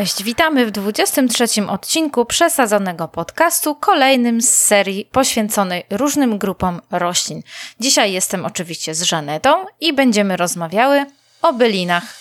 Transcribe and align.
Cześć, 0.00 0.22
witamy 0.22 0.66
w 0.66 0.70
23 0.70 1.66
odcinku 1.68 2.24
przesadzonego 2.24 3.08
podcastu, 3.08 3.74
kolejnym 3.74 4.40
z 4.42 4.48
serii 4.48 5.04
poświęconej 5.04 5.84
różnym 5.90 6.38
grupom 6.38 6.80
roślin. 6.90 7.42
Dzisiaj 7.80 8.12
jestem 8.12 8.44
oczywiście 8.44 8.94
z 8.94 9.02
Żanetą 9.02 9.64
i 9.80 9.92
będziemy 9.92 10.36
rozmawiały 10.36 11.06
o 11.42 11.52
bylinach. 11.52 12.19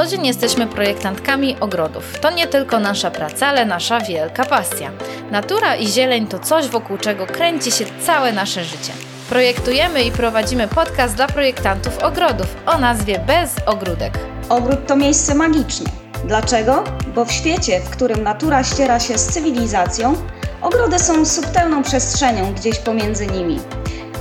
Co 0.00 0.06
dzień 0.06 0.26
jesteśmy 0.26 0.66
projektantkami 0.66 1.56
ogrodów. 1.60 2.18
To 2.20 2.30
nie 2.30 2.46
tylko 2.46 2.78
nasza 2.78 3.10
praca, 3.10 3.46
ale 3.46 3.64
nasza 3.64 4.00
wielka 4.00 4.44
pasja. 4.44 4.90
Natura 5.30 5.76
i 5.76 5.86
zieleń 5.86 6.26
to 6.26 6.38
coś, 6.38 6.68
wokół 6.68 6.98
czego 6.98 7.26
kręci 7.26 7.72
się 7.72 7.84
całe 8.06 8.32
nasze 8.32 8.64
życie. 8.64 8.92
Projektujemy 9.28 10.02
i 10.02 10.10
prowadzimy 10.10 10.68
podcast 10.68 11.16
dla 11.16 11.26
projektantów 11.26 11.98
ogrodów 11.98 12.56
o 12.66 12.78
nazwie 12.78 13.18
Bez 13.26 13.56
Ogródek. 13.66 14.18
Ogród 14.48 14.86
to 14.86 14.96
miejsce 14.96 15.34
magiczne. 15.34 15.90
Dlaczego? 16.24 16.84
Bo 17.14 17.24
w 17.24 17.32
świecie, 17.32 17.80
w 17.80 17.90
którym 17.90 18.22
natura 18.22 18.64
ściera 18.64 19.00
się 19.00 19.18
z 19.18 19.26
cywilizacją, 19.26 20.14
ogrody 20.62 20.98
są 20.98 21.26
subtelną 21.26 21.82
przestrzenią 21.82 22.54
gdzieś 22.54 22.78
pomiędzy 22.78 23.26
nimi. 23.26 23.58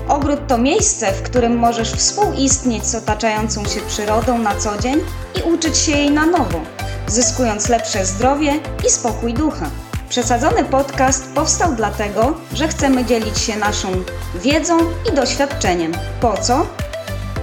Ogród 0.09 0.47
to 0.47 0.57
miejsce, 0.57 1.11
w 1.11 1.21
którym 1.21 1.57
możesz 1.57 1.91
współistnieć 1.91 2.85
z 2.85 2.95
otaczającą 2.95 3.65
się 3.65 3.81
przyrodą 3.81 4.37
na 4.37 4.55
co 4.55 4.77
dzień 4.77 4.99
i 5.35 5.41
uczyć 5.53 5.77
się 5.77 5.91
jej 5.91 6.11
na 6.11 6.25
nowo, 6.25 6.61
zyskując 7.07 7.69
lepsze 7.69 8.05
zdrowie 8.05 8.59
i 8.87 8.89
spokój 8.89 9.33
ducha. 9.33 9.69
Przesadzony 10.09 10.63
podcast 10.63 11.33
powstał 11.35 11.75
dlatego, 11.75 12.33
że 12.53 12.67
chcemy 12.67 13.05
dzielić 13.05 13.39
się 13.39 13.55
naszą 13.55 13.87
wiedzą 14.35 14.77
i 15.11 15.15
doświadczeniem. 15.15 15.91
Po 16.21 16.37
co? 16.37 16.65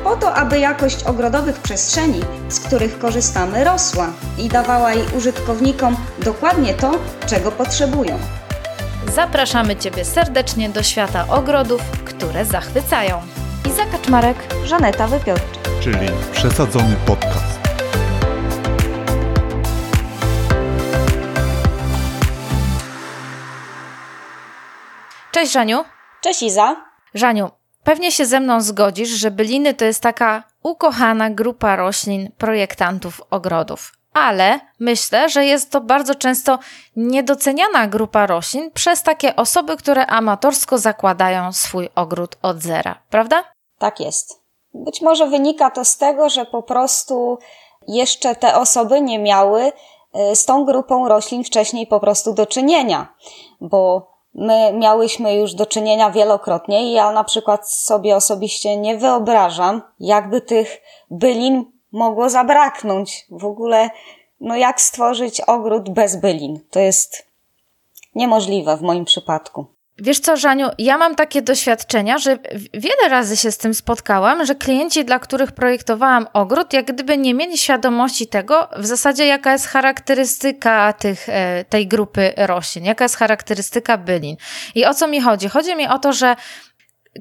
Po 0.04 0.16
to, 0.16 0.34
aby 0.34 0.58
jakość 0.58 1.04
ogrodowych 1.04 1.58
przestrzeni, 1.58 2.20
z 2.48 2.60
których 2.60 2.98
korzystamy, 2.98 3.64
rosła 3.64 4.06
i 4.38 4.48
dawała 4.48 4.92
jej 4.92 5.04
użytkownikom 5.16 5.96
dokładnie 6.24 6.74
to, 6.74 6.92
czego 7.26 7.52
potrzebują. 7.52 8.18
Zapraszamy 9.16 9.76
Ciebie 9.76 10.04
serdecznie 10.04 10.68
do 10.68 10.82
świata 10.82 11.26
ogrodów, 11.28 11.80
które 12.04 12.44
zachwycają. 12.44 13.22
Iza 13.68 13.86
Kaczmarek, 13.86 14.36
Żaneta 14.64 15.06
Wypiorczyk. 15.06 15.62
czyli 15.80 16.08
przesadzony 16.32 16.96
podcast. 17.06 17.60
Cześć 25.32 25.52
Żaniu. 25.52 25.84
Cześć 26.20 26.42
Iza. 26.42 26.76
Żaniu, 27.14 27.50
pewnie 27.84 28.12
się 28.12 28.26
ze 28.26 28.40
mną 28.40 28.60
zgodzisz, 28.60 29.08
że 29.08 29.30
byliny 29.30 29.74
to 29.74 29.84
jest 29.84 30.02
taka 30.02 30.42
ukochana 30.62 31.30
grupa 31.30 31.76
roślin 31.76 32.30
projektantów 32.38 33.22
ogrodów. 33.30 33.92
Ale 34.16 34.60
myślę, 34.80 35.28
że 35.28 35.44
jest 35.44 35.70
to 35.70 35.80
bardzo 35.80 36.14
często 36.14 36.58
niedoceniana 36.96 37.86
grupa 37.86 38.26
roślin 38.26 38.70
przez 38.70 39.02
takie 39.02 39.36
osoby, 39.36 39.76
które 39.76 40.06
amatorsko 40.06 40.78
zakładają 40.78 41.52
swój 41.52 41.88
ogród 41.94 42.36
od 42.42 42.58
zera, 42.58 42.98
prawda? 43.10 43.44
Tak 43.78 44.00
jest. 44.00 44.40
Być 44.74 45.02
może 45.02 45.26
wynika 45.26 45.70
to 45.70 45.84
z 45.84 45.96
tego, 45.96 46.28
że 46.28 46.44
po 46.44 46.62
prostu 46.62 47.38
jeszcze 47.88 48.36
te 48.36 48.56
osoby 48.56 49.00
nie 49.00 49.18
miały 49.18 49.72
y, 50.32 50.36
z 50.36 50.44
tą 50.44 50.64
grupą 50.64 51.08
roślin 51.08 51.44
wcześniej 51.44 51.86
po 51.86 52.00
prostu 52.00 52.34
do 52.34 52.46
czynienia, 52.46 53.14
bo 53.60 54.10
my 54.34 54.72
miałyśmy 54.72 55.34
już 55.34 55.54
do 55.54 55.66
czynienia 55.66 56.10
wielokrotnie 56.10 56.90
i 56.90 56.92
ja 56.92 57.12
na 57.12 57.24
przykład 57.24 57.70
sobie 57.70 58.16
osobiście 58.16 58.76
nie 58.76 58.98
wyobrażam, 58.98 59.82
jakby 60.00 60.40
tych 60.40 60.82
bylin 61.10 61.75
mogło 61.92 62.30
zabraknąć. 62.30 63.26
W 63.30 63.44
ogóle, 63.44 63.90
no 64.40 64.56
jak 64.56 64.80
stworzyć 64.80 65.40
ogród 65.40 65.90
bez 65.90 66.16
bylin? 66.16 66.60
To 66.70 66.80
jest 66.80 67.26
niemożliwe 68.14 68.76
w 68.76 68.82
moim 68.82 69.04
przypadku. 69.04 69.66
Wiesz 69.98 70.20
co, 70.20 70.36
Żaniu, 70.36 70.68
ja 70.78 70.98
mam 70.98 71.14
takie 71.14 71.42
doświadczenia, 71.42 72.18
że 72.18 72.38
wiele 72.74 73.08
razy 73.08 73.36
się 73.36 73.52
z 73.52 73.58
tym 73.58 73.74
spotkałam, 73.74 74.46
że 74.46 74.54
klienci, 74.54 75.04
dla 75.04 75.18
których 75.18 75.52
projektowałam 75.52 76.26
ogród, 76.32 76.72
jak 76.72 76.86
gdyby 76.86 77.18
nie 77.18 77.34
mieli 77.34 77.58
świadomości 77.58 78.26
tego, 78.26 78.68
w 78.76 78.86
zasadzie 78.86 79.26
jaka 79.26 79.52
jest 79.52 79.66
charakterystyka 79.66 80.92
tych, 80.92 81.28
e, 81.28 81.64
tej 81.64 81.88
grupy 81.88 82.32
roślin, 82.36 82.84
jaka 82.84 83.04
jest 83.04 83.16
charakterystyka 83.16 83.98
bylin. 83.98 84.36
I 84.74 84.86
o 84.86 84.94
co 84.94 85.08
mi 85.08 85.20
chodzi? 85.20 85.48
Chodzi 85.48 85.76
mi 85.76 85.88
o 85.88 85.98
to, 85.98 86.12
że 86.12 86.36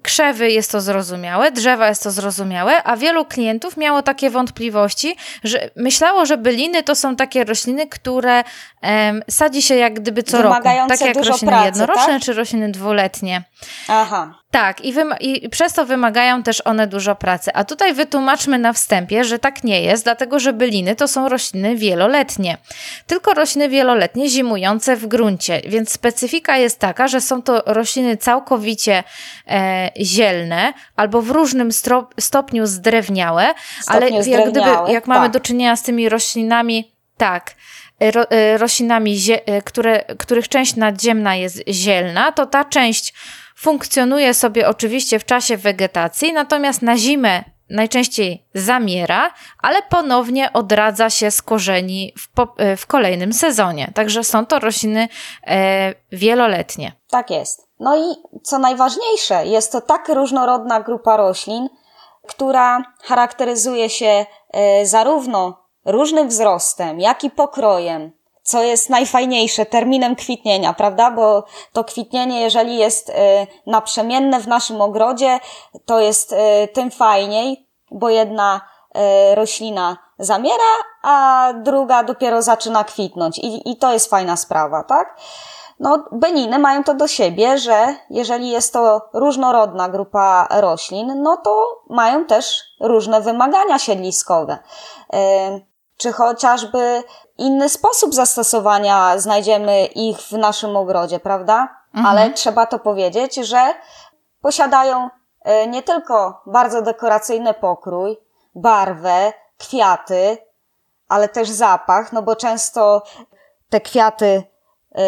krzewy 0.04 0.52
jest 0.52 0.72
to 0.72 0.82
zrozumiałe, 0.82 1.52
drzewa 1.52 1.90
jest 1.90 2.04
to 2.04 2.12
zrozumiałe, 2.12 2.84
a 2.84 2.98
wielu 2.98 3.26
klientów 3.26 3.78
miało 3.78 4.02
takie 4.02 4.30
wątpliwości, 4.30 5.16
że 5.44 5.70
myślało, 5.76 6.26
że 6.26 6.38
byliny 6.38 6.84
to 6.84 6.96
są 6.96 7.16
takie 7.16 7.44
rośliny, 7.44 7.88
które 7.88 8.44
em, 8.82 9.24
sadzi 9.30 9.62
się 9.62 9.76
jak 9.76 9.94
gdyby 9.94 10.24
co 10.24 10.42
roku. 10.42 10.54
Wymagające 10.54 10.98
Tak 10.98 11.08
jak 11.08 11.26
rośliny 11.26 11.52
pracy, 11.52 11.66
jednoroczne 11.66 12.14
tak? 12.14 12.22
czy 12.22 12.34
rośliny 12.34 12.72
dwuletnie. 12.72 13.44
Aha. 13.88 14.36
Tak, 14.56 14.82
i, 14.82 14.94
i 15.20 15.50
przez 15.50 15.74
to 15.74 15.86
wymagają 15.86 16.44
też 16.44 16.62
one 16.66 16.88
dużo 16.88 17.16
pracy. 17.16 17.52
A 17.54 17.64
tutaj 17.64 17.94
wytłumaczmy 17.94 18.60
na 18.60 18.74
wstępie, 18.74 19.24
że 19.24 19.40
tak 19.40 19.64
nie 19.64 19.82
jest, 19.82 20.04
dlatego 20.04 20.40
że 20.40 20.54
byliny 20.54 20.96
to 20.96 21.08
są 21.08 21.30
rośliny 21.30 21.76
wieloletnie. 21.76 22.58
Tylko 23.08 23.34
rośliny 23.34 23.70
wieloletnie 23.70 24.30
zimujące 24.30 24.96
w 24.96 25.08
gruncie, 25.08 25.62
więc 25.68 25.92
specyfika 25.92 26.58
jest 26.58 26.80
taka, 26.80 27.08
że 27.08 27.22
są 27.22 27.42
to 27.42 27.64
rośliny 27.66 28.18
całkowicie 28.18 29.04
e, 29.48 29.90
zielne 30.02 30.74
albo 30.96 31.22
w 31.22 31.30
różnym 31.30 31.70
stopniu 32.20 32.66
zdrewniałe, 32.66 33.54
ale 33.88 34.08
Stopniu 34.08 34.32
jak, 34.32 34.42
gdyby, 34.42 34.50
zdrewniałe, 34.50 34.92
jak 34.92 35.08
mamy 35.08 35.26
tak. 35.26 35.32
do 35.32 35.40
czynienia 35.40 35.76
z 35.76 35.84
tymi 35.84 36.10
roślinami, 36.10 36.92
tak, 37.18 37.56
ro, 38.00 38.30
e, 38.30 38.58
roślinami, 38.58 39.18
e, 39.46 39.62
które, 39.62 40.04
których 40.20 40.50
część 40.50 40.76
nadziemna 40.76 41.36
jest 41.36 41.64
zielna, 41.70 42.32
to 42.32 42.46
ta 42.46 42.66
część 42.66 43.14
funkcjonuje 43.56 44.34
sobie 44.34 44.68
oczywiście 44.68 45.20
w 45.20 45.26
czasie 45.26 45.58
wegetacji, 45.58 46.34
natomiast 46.34 46.82
na 46.82 46.98
zimę 46.98 47.44
najczęściej 47.70 48.46
zamiera, 48.54 49.34
ale 49.62 49.82
ponownie 49.82 50.54
odradza 50.54 51.10
się 51.10 51.32
z 51.32 51.42
korzeni 51.42 52.14
w, 52.18 52.32
po, 52.32 52.48
e, 52.58 52.78
w 52.78 52.88
kolejnym 52.88 53.34
sezonie. 53.34 53.92
Także 53.96 54.24
są 54.24 54.46
to 54.46 54.60
rośliny 54.60 55.08
e, 55.48 55.94
wieloletnie. 56.12 56.92
Tak 57.10 57.30
jest. 57.32 57.68
No 57.80 57.98
i 57.98 58.16
co 58.44 58.60
najważniejsze, 58.60 59.46
jest 59.46 59.72
to 59.72 59.82
tak 59.82 60.10
różnorodna 60.10 60.82
grupa 60.82 61.18
roślin, 61.18 61.70
która 62.28 62.84
charakteryzuje 63.04 63.90
się 63.90 64.26
e, 64.54 64.86
zarówno 64.86 65.66
różnym 65.86 66.28
wzrostem, 66.28 67.00
jak 67.00 67.24
i 67.24 67.30
pokrojem, 67.30 68.12
co 68.46 68.64
jest 68.64 68.90
najfajniejsze, 68.90 69.66
terminem 69.66 70.16
kwitnienia, 70.16 70.74
prawda? 70.74 71.12
Bo 71.12 71.44
to 71.74 71.84
kwitnienie, 71.84 72.42
jeżeli 72.42 72.78
jest 72.78 73.10
e, 73.10 73.48
naprzemienne 73.68 74.40
w 74.40 74.48
naszym 74.48 74.82
ogrodzie, 74.82 75.40
to 75.86 76.00
jest 76.00 76.34
e, 76.34 76.68
tym 76.68 76.92
fajniej, 76.92 77.70
bo 77.92 78.10
jedna 78.10 78.62
e, 78.96 79.36
roślina 79.36 79.98
zamiera, 80.20 80.74
a 81.04 81.54
druga 81.64 82.04
dopiero 82.04 82.42
zaczyna 82.42 82.84
kwitnąć. 82.84 83.40
I, 83.40 83.72
i 83.72 83.78
to 83.78 83.94
jest 83.94 84.10
fajna 84.10 84.38
sprawa, 84.38 84.84
tak? 84.84 85.18
No, 85.80 86.06
byliny 86.12 86.60
mają 86.60 86.84
to 86.84 86.94
do 86.94 87.08
siebie, 87.08 87.58
że 87.58 87.96
jeżeli 88.10 88.50
jest 88.50 88.74
to 88.74 89.10
różnorodna 89.14 89.90
grupa 89.90 90.48
roślin, 90.52 91.22
no 91.22 91.38
to 91.38 91.82
mają 91.90 92.26
też 92.26 92.62
różne 92.80 93.22
wymagania 93.22 93.80
siedliskowe. 93.80 94.58
Czy 95.98 96.14
chociażby 96.14 97.04
inny 97.38 97.70
sposób 97.70 98.14
zastosowania 98.14 99.20
znajdziemy 99.20 99.86
ich 99.86 100.18
w 100.18 100.32
naszym 100.32 100.76
ogrodzie, 100.78 101.20
prawda? 101.20 101.86
Ale 102.06 102.32
trzeba 102.34 102.66
to 102.66 102.80
powiedzieć, 102.80 103.36
że 103.36 103.74
posiadają 104.42 105.10
e, 105.42 105.68
nie 105.68 105.84
tylko 105.84 106.42
bardzo 106.46 106.82
dekoracyjny 106.82 107.54
pokrój, 107.54 108.18
barwę, 108.56 109.34
kwiaty, 109.58 110.38
ale 111.08 111.30
też 111.30 111.50
zapach, 111.50 112.14
no 112.14 112.22
bo 112.22 112.36
często 112.36 113.04
te 113.70 113.82
kwiaty 113.82 114.44
e, 114.96 115.02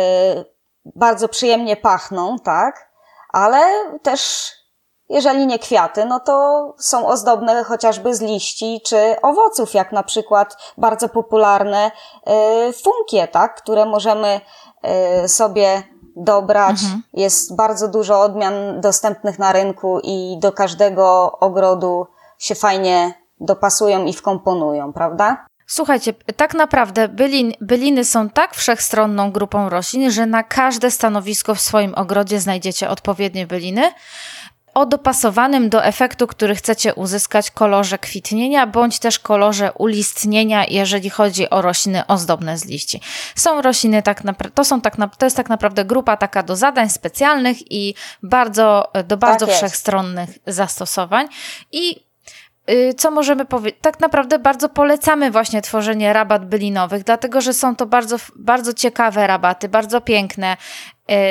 bardzo 0.85 1.27
przyjemnie 1.27 1.75
pachną, 1.75 2.39
tak? 2.39 2.91
Ale 3.33 3.61
też, 4.03 4.51
jeżeli 5.09 5.47
nie 5.47 5.59
kwiaty, 5.59 6.05
no 6.05 6.19
to 6.19 6.75
są 6.77 7.07
ozdobne 7.07 7.63
chociażby 7.63 8.15
z 8.15 8.21
liści 8.21 8.81
czy 8.85 9.21
owoców, 9.21 9.73
jak 9.73 9.91
na 9.91 10.03
przykład 10.03 10.57
bardzo 10.77 11.09
popularne 11.09 11.91
e, 12.25 12.73
funkie, 12.73 13.27
tak? 13.27 13.55
Które 13.55 13.85
możemy 13.85 14.41
e, 14.81 15.27
sobie 15.27 15.83
dobrać. 16.15 16.75
Jest 17.13 17.55
bardzo 17.55 17.87
dużo 17.87 18.21
odmian 18.21 18.81
dostępnych 18.81 19.39
na 19.39 19.51
rynku 19.51 19.99
i 20.03 20.37
do 20.39 20.51
każdego 20.51 21.31
ogrodu 21.39 22.07
się 22.39 22.55
fajnie 22.55 23.13
dopasują 23.39 24.05
i 24.05 24.13
wkomponują, 24.13 24.93
prawda? 24.93 25.45
Słuchajcie, 25.69 26.13
tak 26.13 26.53
naprawdę 26.53 27.07
bylin, 27.07 27.53
byliny 27.61 28.05
są 28.05 28.29
tak 28.29 28.55
wszechstronną 28.55 29.31
grupą 29.31 29.69
roślin, 29.69 30.11
że 30.11 30.25
na 30.25 30.43
każde 30.43 30.91
stanowisko 30.91 31.55
w 31.55 31.61
swoim 31.61 31.95
ogrodzie 31.95 32.39
znajdziecie 32.39 32.89
odpowiednie 32.89 33.47
byliny. 33.47 33.91
O 34.77 34.85
dopasowanym 34.85 35.69
do 35.69 35.85
efektu, 35.85 36.27
który 36.27 36.55
chcecie 36.55 36.95
uzyskać 36.95 37.51
kolorze 37.51 37.97
kwitnienia, 37.97 38.67
bądź 38.67 38.99
też 38.99 39.19
kolorze 39.19 39.71
ulistnienia, 39.73 40.65
jeżeli 40.65 41.09
chodzi 41.09 41.49
o 41.49 41.61
rośliny 41.61 42.07
ozdobne 42.07 42.57
z 42.57 42.65
liści. 42.65 43.01
Są 43.35 43.61
rośliny 43.61 44.03
tak 44.03 44.23
naprawdę, 44.23 44.55
to 44.55 44.65
są 44.65 44.81
tak 44.81 44.95
to 45.17 45.25
jest 45.25 45.37
tak 45.37 45.49
naprawdę 45.49 45.85
grupa 45.85 46.17
taka 46.17 46.43
do 46.43 46.55
zadań 46.55 46.89
specjalnych 46.89 47.71
i 47.71 47.93
bardzo, 48.23 48.91
do 49.07 49.17
bardzo 49.17 49.47
tak 49.47 49.55
wszechstronnych 49.55 50.29
zastosowań 50.47 51.27
i 51.71 52.06
co 52.97 53.11
możemy 53.11 53.45
powiedzieć? 53.45 53.79
Tak 53.81 53.99
naprawdę 53.99 54.39
bardzo 54.39 54.69
polecamy 54.69 55.31
właśnie 55.31 55.61
tworzenie 55.61 56.13
rabat 56.13 56.45
bylinowych, 56.45 57.03
dlatego 57.03 57.41
że 57.41 57.53
są 57.53 57.75
to 57.75 57.85
bardzo, 57.85 58.17
bardzo 58.35 58.73
ciekawe 58.73 59.27
rabaty, 59.27 59.69
bardzo 59.69 60.01
piękne. 60.01 60.57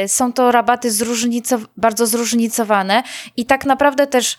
Y, 0.05 0.09
są 0.09 0.33
to 0.33 0.53
rabaty 0.53 0.91
zróżnicow 0.91 1.61
bardzo 1.77 2.07
zróżnicowane 2.07 3.03
i 3.37 3.47
tak 3.47 3.67
naprawdę 3.67 4.07
też 4.07 4.37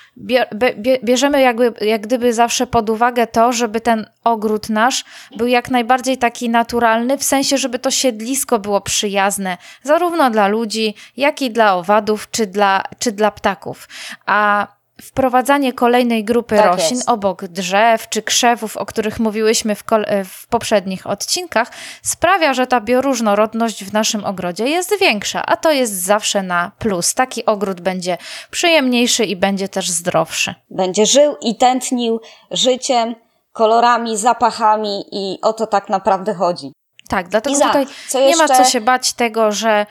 bierzemy 1.04 1.42
jakby, 1.42 1.74
jak 1.82 2.02
gdyby 2.02 2.34
zawsze 2.34 2.68
pod 2.68 2.90
uwagę 2.90 3.28
to, 3.28 3.54
żeby 3.54 3.82
ten 3.82 4.10
ogród 4.24 4.70
nasz 4.70 5.06
był 5.36 5.48
jak 5.48 5.72
najbardziej 5.72 6.18
taki 6.18 6.50
naturalny, 6.50 7.18
w 7.18 7.24
sensie, 7.24 7.58
żeby 7.58 7.80
to 7.80 7.92
siedlisko 7.92 8.60
było 8.60 8.82
przyjazne 8.82 9.58
zarówno 9.84 10.30
dla 10.30 10.48
ludzi, 10.48 10.96
jak 11.18 11.42
i 11.42 11.52
dla 11.52 11.76
owadów, 11.76 12.32
czy 12.32 12.48
dla, 12.48 12.84
czy 13.00 13.12
dla 13.12 13.32
ptaków. 13.32 13.88
A 14.26 14.68
wprowadzanie 15.02 15.74
kolejnej 15.74 16.24
grupy 16.24 16.56
tak 16.56 16.66
roślin 16.66 16.98
jest. 16.98 17.10
obok 17.10 17.44
drzew 17.44 18.10
czy 18.10 18.22
krzewów, 18.22 18.78
o 18.78 18.86
których 18.86 19.20
mówiłyśmy 19.20 19.76
w, 19.76 19.84
w, 20.26 20.48
poprzednich 20.48 21.08
odcinkach, 21.08 21.72
sprawia, 22.02 22.54
że 22.54 22.68
ta 22.68 22.82
bioróżnorodność 22.82 23.84
w 23.84 23.94
naszym 23.94 24.26
ogrodzie 24.26 24.68
jest 24.68 25.00
większa, 25.00 25.46
a 25.46 25.58
to 25.58 25.72
jest 25.72 26.04
zawsze 26.04 26.44
na 26.44 26.72
plus. 26.80 27.14
Taki 27.14 27.46
ogród 27.46 27.82
będzie 27.82 28.18
przyjemniejszy 28.52 29.26
i 29.26 29.36
będzie 29.36 29.70
też 29.70 29.90
zdrowszy. 29.90 30.56
Będzie 30.70 31.06
żył 31.06 31.36
i 31.42 31.58
tętnił 31.58 32.20
życiem, 32.52 33.16
kolorami, 33.52 34.18
zapachami 34.18 35.06
i 35.12 35.40
o 35.42 35.54
to 35.54 35.68
tak 35.68 35.90
naprawdę 35.90 36.34
chodzi. 36.34 36.72
Tak, 37.10 37.30
dlatego 37.30 37.56
Iza, 37.56 37.68
tutaj 37.68 37.86
nie 38.16 38.36
ma 38.36 38.48
co 38.48 38.64
się 38.64 38.82
bać 38.82 39.14
tego, 39.14 39.52
że 39.52 39.86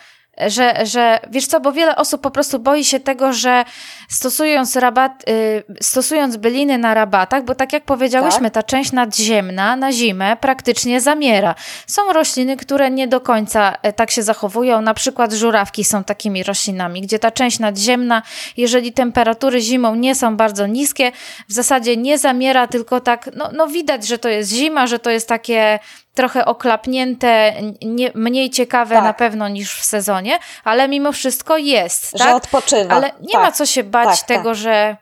że, 0.46 0.86
że 0.86 1.20
wiesz 1.30 1.46
co, 1.46 1.60
bo 1.60 1.72
wiele 1.72 1.96
osób 1.96 2.20
po 2.20 2.30
prostu 2.30 2.58
boi 2.58 2.84
się 2.84 3.00
tego, 3.00 3.32
że 3.32 3.64
stosując 4.08 4.76
rabat, 4.76 5.28
y, 5.28 5.64
stosując 5.80 6.36
byliny 6.36 6.78
na 6.78 6.94
rabatach, 6.94 7.44
bo 7.44 7.54
tak 7.54 7.72
jak 7.72 7.84
powiedziałyśmy, 7.84 8.50
tak? 8.50 8.52
ta 8.52 8.62
część 8.62 8.92
nadziemna 8.92 9.76
na 9.76 9.92
zimę 9.92 10.36
praktycznie 10.40 11.00
zamiera. 11.00 11.54
Są 11.86 12.12
rośliny, 12.12 12.56
które 12.56 12.90
nie 12.90 13.08
do 13.08 13.20
końca 13.20 13.76
e, 13.82 13.92
tak 13.92 14.10
się 14.10 14.22
zachowują, 14.22 14.80
na 14.80 14.94
przykład 14.94 15.32
żurawki 15.32 15.84
są 15.84 16.04
takimi 16.04 16.42
roślinami, 16.42 17.00
gdzie 17.00 17.18
ta 17.18 17.30
część 17.30 17.58
nadziemna, 17.58 18.22
jeżeli 18.56 18.92
temperatury 18.92 19.60
zimą 19.60 19.94
nie 19.94 20.14
są 20.14 20.36
bardzo 20.36 20.66
niskie, 20.66 21.12
w 21.48 21.52
zasadzie 21.52 21.96
nie 21.96 22.18
zamiera, 22.18 22.66
tylko 22.66 23.00
tak, 23.00 23.30
no, 23.36 23.50
no 23.52 23.66
widać, 23.68 24.06
że 24.06 24.18
to 24.18 24.28
jest 24.28 24.52
zima, 24.52 24.86
że 24.86 24.98
to 24.98 25.10
jest 25.10 25.28
takie 25.28 25.78
trochę 26.16 26.44
oklapnięte, 26.44 27.52
nie, 27.82 28.10
mniej 28.14 28.50
ciekawe 28.50 28.94
tak. 28.94 29.04
na 29.04 29.12
pewno 29.12 29.48
niż 29.48 29.80
w 29.80 29.84
sezonie, 29.84 30.38
ale 30.64 30.88
mimo 30.88 31.12
wszystko 31.12 31.58
jest. 31.58 32.12
Że 32.12 32.24
tak? 32.24 32.34
odpoczywa. 32.34 32.94
Ale 32.94 33.10
nie 33.20 33.32
tak. 33.32 33.42
ma 33.42 33.52
co 33.52 33.66
się 33.66 33.84
bać 33.84 34.18
tak, 34.20 34.28
tego, 34.28 34.50
tak. 34.50 34.58
że 34.58 34.96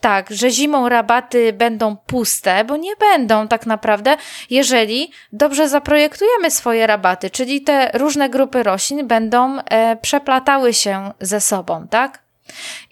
tak, 0.00 0.30
że 0.30 0.50
zimą 0.50 0.88
rabaty 0.88 1.52
będą 1.52 1.96
puste, 1.96 2.64
bo 2.64 2.76
nie 2.76 2.96
będą 2.96 3.48
tak 3.48 3.66
naprawdę, 3.66 4.16
jeżeli 4.50 5.12
dobrze 5.32 5.68
zaprojektujemy 5.68 6.50
swoje 6.50 6.86
rabaty, 6.86 7.30
czyli 7.30 7.62
te 7.62 7.90
różne 7.94 8.30
grupy 8.30 8.62
roślin 8.62 9.06
będą 9.06 9.58
e, 9.58 9.96
przeplatały 9.96 10.74
się 10.74 11.12
ze 11.20 11.40
sobą, 11.40 11.88
tak? 11.88 12.22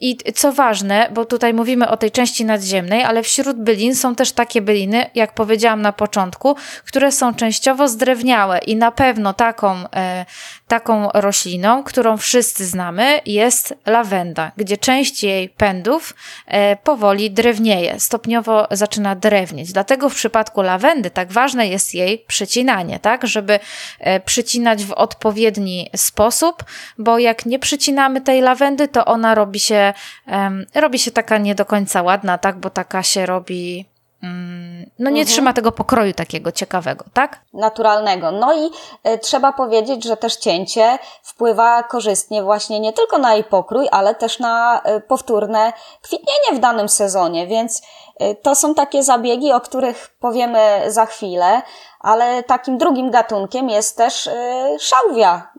I 0.00 0.16
co 0.34 0.52
ważne, 0.52 1.08
bo 1.14 1.24
tutaj 1.24 1.54
mówimy 1.54 1.88
o 1.88 1.96
tej 1.96 2.10
części 2.10 2.44
nadziemnej, 2.44 3.02
ale 3.02 3.22
wśród 3.22 3.56
bylin 3.56 3.94
są 3.94 4.14
też 4.14 4.32
takie 4.32 4.62
byliny, 4.62 5.10
jak 5.14 5.34
powiedziałam 5.34 5.82
na 5.82 5.92
początku, 5.92 6.56
które 6.86 7.12
są 7.12 7.34
częściowo 7.34 7.88
zdrewniałe 7.88 8.58
i 8.58 8.76
na 8.76 8.92
pewno 8.92 9.34
taką, 9.34 9.76
e, 9.96 10.26
taką 10.68 11.08
rośliną, 11.14 11.84
którą 11.84 12.16
wszyscy 12.16 12.66
znamy, 12.66 13.20
jest 13.26 13.74
lawenda, 13.86 14.52
gdzie 14.56 14.76
część 14.76 15.22
jej 15.22 15.48
pędów 15.48 16.14
e, 16.46 16.76
powoli 16.76 17.30
drewnieje, 17.30 18.00
stopniowo 18.00 18.66
zaczyna 18.70 19.14
drewnieć. 19.14 19.72
Dlatego 19.72 20.08
w 20.08 20.14
przypadku 20.14 20.62
lawendy 20.62 21.10
tak 21.10 21.32
ważne 21.32 21.68
jest 21.68 21.94
jej 21.94 22.18
przycinanie, 22.18 22.98
tak, 22.98 23.26
żeby 23.26 23.58
e, 23.98 24.20
przycinać 24.20 24.84
w 24.84 24.92
odpowiedni 24.92 25.90
sposób, 25.96 26.64
bo 26.98 27.18
jak 27.18 27.46
nie 27.46 27.58
przycinamy 27.58 28.20
tej 28.20 28.40
lawendy, 28.40 28.88
to 28.88 29.04
ona 29.04 29.34
robi 29.34 29.49
się, 29.58 29.94
um, 30.26 30.66
robi 30.74 30.98
się 30.98 31.10
taka 31.10 31.38
nie 31.38 31.54
do 31.54 31.64
końca 31.64 32.02
ładna, 32.02 32.38
tak, 32.38 32.58
bo 32.58 32.70
taka 32.70 33.02
się 33.02 33.26
robi 33.26 33.86
mm, 34.22 34.90
no 34.98 35.10
nie 35.10 35.20
mhm. 35.20 35.26
trzyma 35.26 35.52
tego 35.52 35.72
pokroju 35.72 36.12
takiego 36.12 36.52
ciekawego, 36.52 37.04
tak? 37.12 37.40
Naturalnego. 37.54 38.30
No 38.30 38.54
i 38.54 38.70
e, 39.04 39.18
trzeba 39.18 39.52
powiedzieć, 39.52 40.04
że 40.04 40.16
też 40.16 40.36
cięcie 40.36 40.98
wpływa 41.22 41.82
korzystnie 41.82 42.42
właśnie 42.42 42.80
nie 42.80 42.92
tylko 42.92 43.18
na 43.18 43.34
jej 43.34 43.44
pokrój, 43.44 43.88
ale 43.90 44.14
też 44.14 44.38
na 44.38 44.80
e, 44.84 45.00
powtórne 45.00 45.72
kwitnienie 46.02 46.52
w 46.54 46.58
danym 46.58 46.88
sezonie, 46.88 47.46
więc 47.46 47.82
e, 48.18 48.34
to 48.34 48.54
są 48.54 48.74
takie 48.74 49.02
zabiegi, 49.02 49.52
o 49.52 49.60
których 49.60 50.16
powiemy 50.20 50.82
za 50.86 51.06
chwilę, 51.06 51.62
ale 52.00 52.42
takim 52.42 52.78
drugim 52.78 53.10
gatunkiem 53.10 53.70
jest 53.70 53.96
też 53.96 54.30
szałwia 54.78 55.50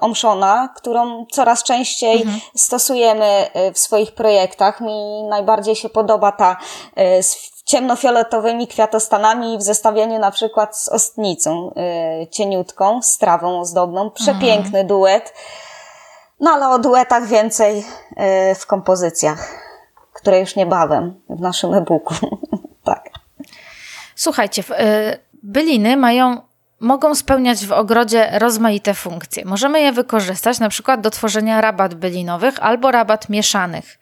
omszona, 0.00 0.68
którą 0.76 1.26
coraz 1.32 1.62
częściej 1.62 2.22
mhm. 2.22 2.40
stosujemy 2.56 3.24
e, 3.24 3.72
w 3.72 3.78
swoich 3.78 4.14
projektach. 4.14 4.80
Mi 4.80 5.22
najbardziej 5.22 5.76
się 5.76 5.88
podoba 5.88 6.32
ta 6.32 6.56
e, 6.96 7.22
z 7.22 7.50
ciemnofioletowymi 7.64 8.66
kwiatostanami 8.66 9.58
w 9.58 9.62
zestawieniu 9.62 10.18
na 10.18 10.30
przykład 10.30 10.78
z 10.78 10.88
ostnicą 10.88 11.74
cieniutką, 12.30 13.02
z 13.02 13.18
trawą 13.18 13.60
ozdobną. 13.60 14.10
Przepiękny 14.10 14.80
mhm. 14.80 14.86
duet. 14.86 15.34
No 16.40 16.50
ale 16.50 16.68
o 16.68 16.78
duetach 16.78 17.26
więcej 17.26 17.84
w 18.58 18.66
kompozycjach, 18.66 19.48
które 20.12 20.40
już 20.40 20.56
niebawem 20.56 21.20
w 21.28 21.40
naszym 21.40 21.74
e-booku. 21.74 22.14
tak. 22.84 23.10
Słuchajcie, 24.16 24.64
byliny 25.42 25.96
mają 25.96 26.49
mogą 26.80 27.14
spełniać 27.14 27.66
w 27.66 27.72
ogrodzie 27.72 28.30
rozmaite 28.38 28.94
funkcje. 28.94 29.44
Możemy 29.44 29.80
je 29.80 29.92
wykorzystać 29.92 30.58
na 30.58 30.68
przykład 30.68 31.00
do 31.00 31.10
tworzenia 31.10 31.60
rabat 31.60 31.94
bylinowych 31.94 32.54
albo 32.60 32.90
rabat 32.90 33.28
mieszanych. 33.28 33.98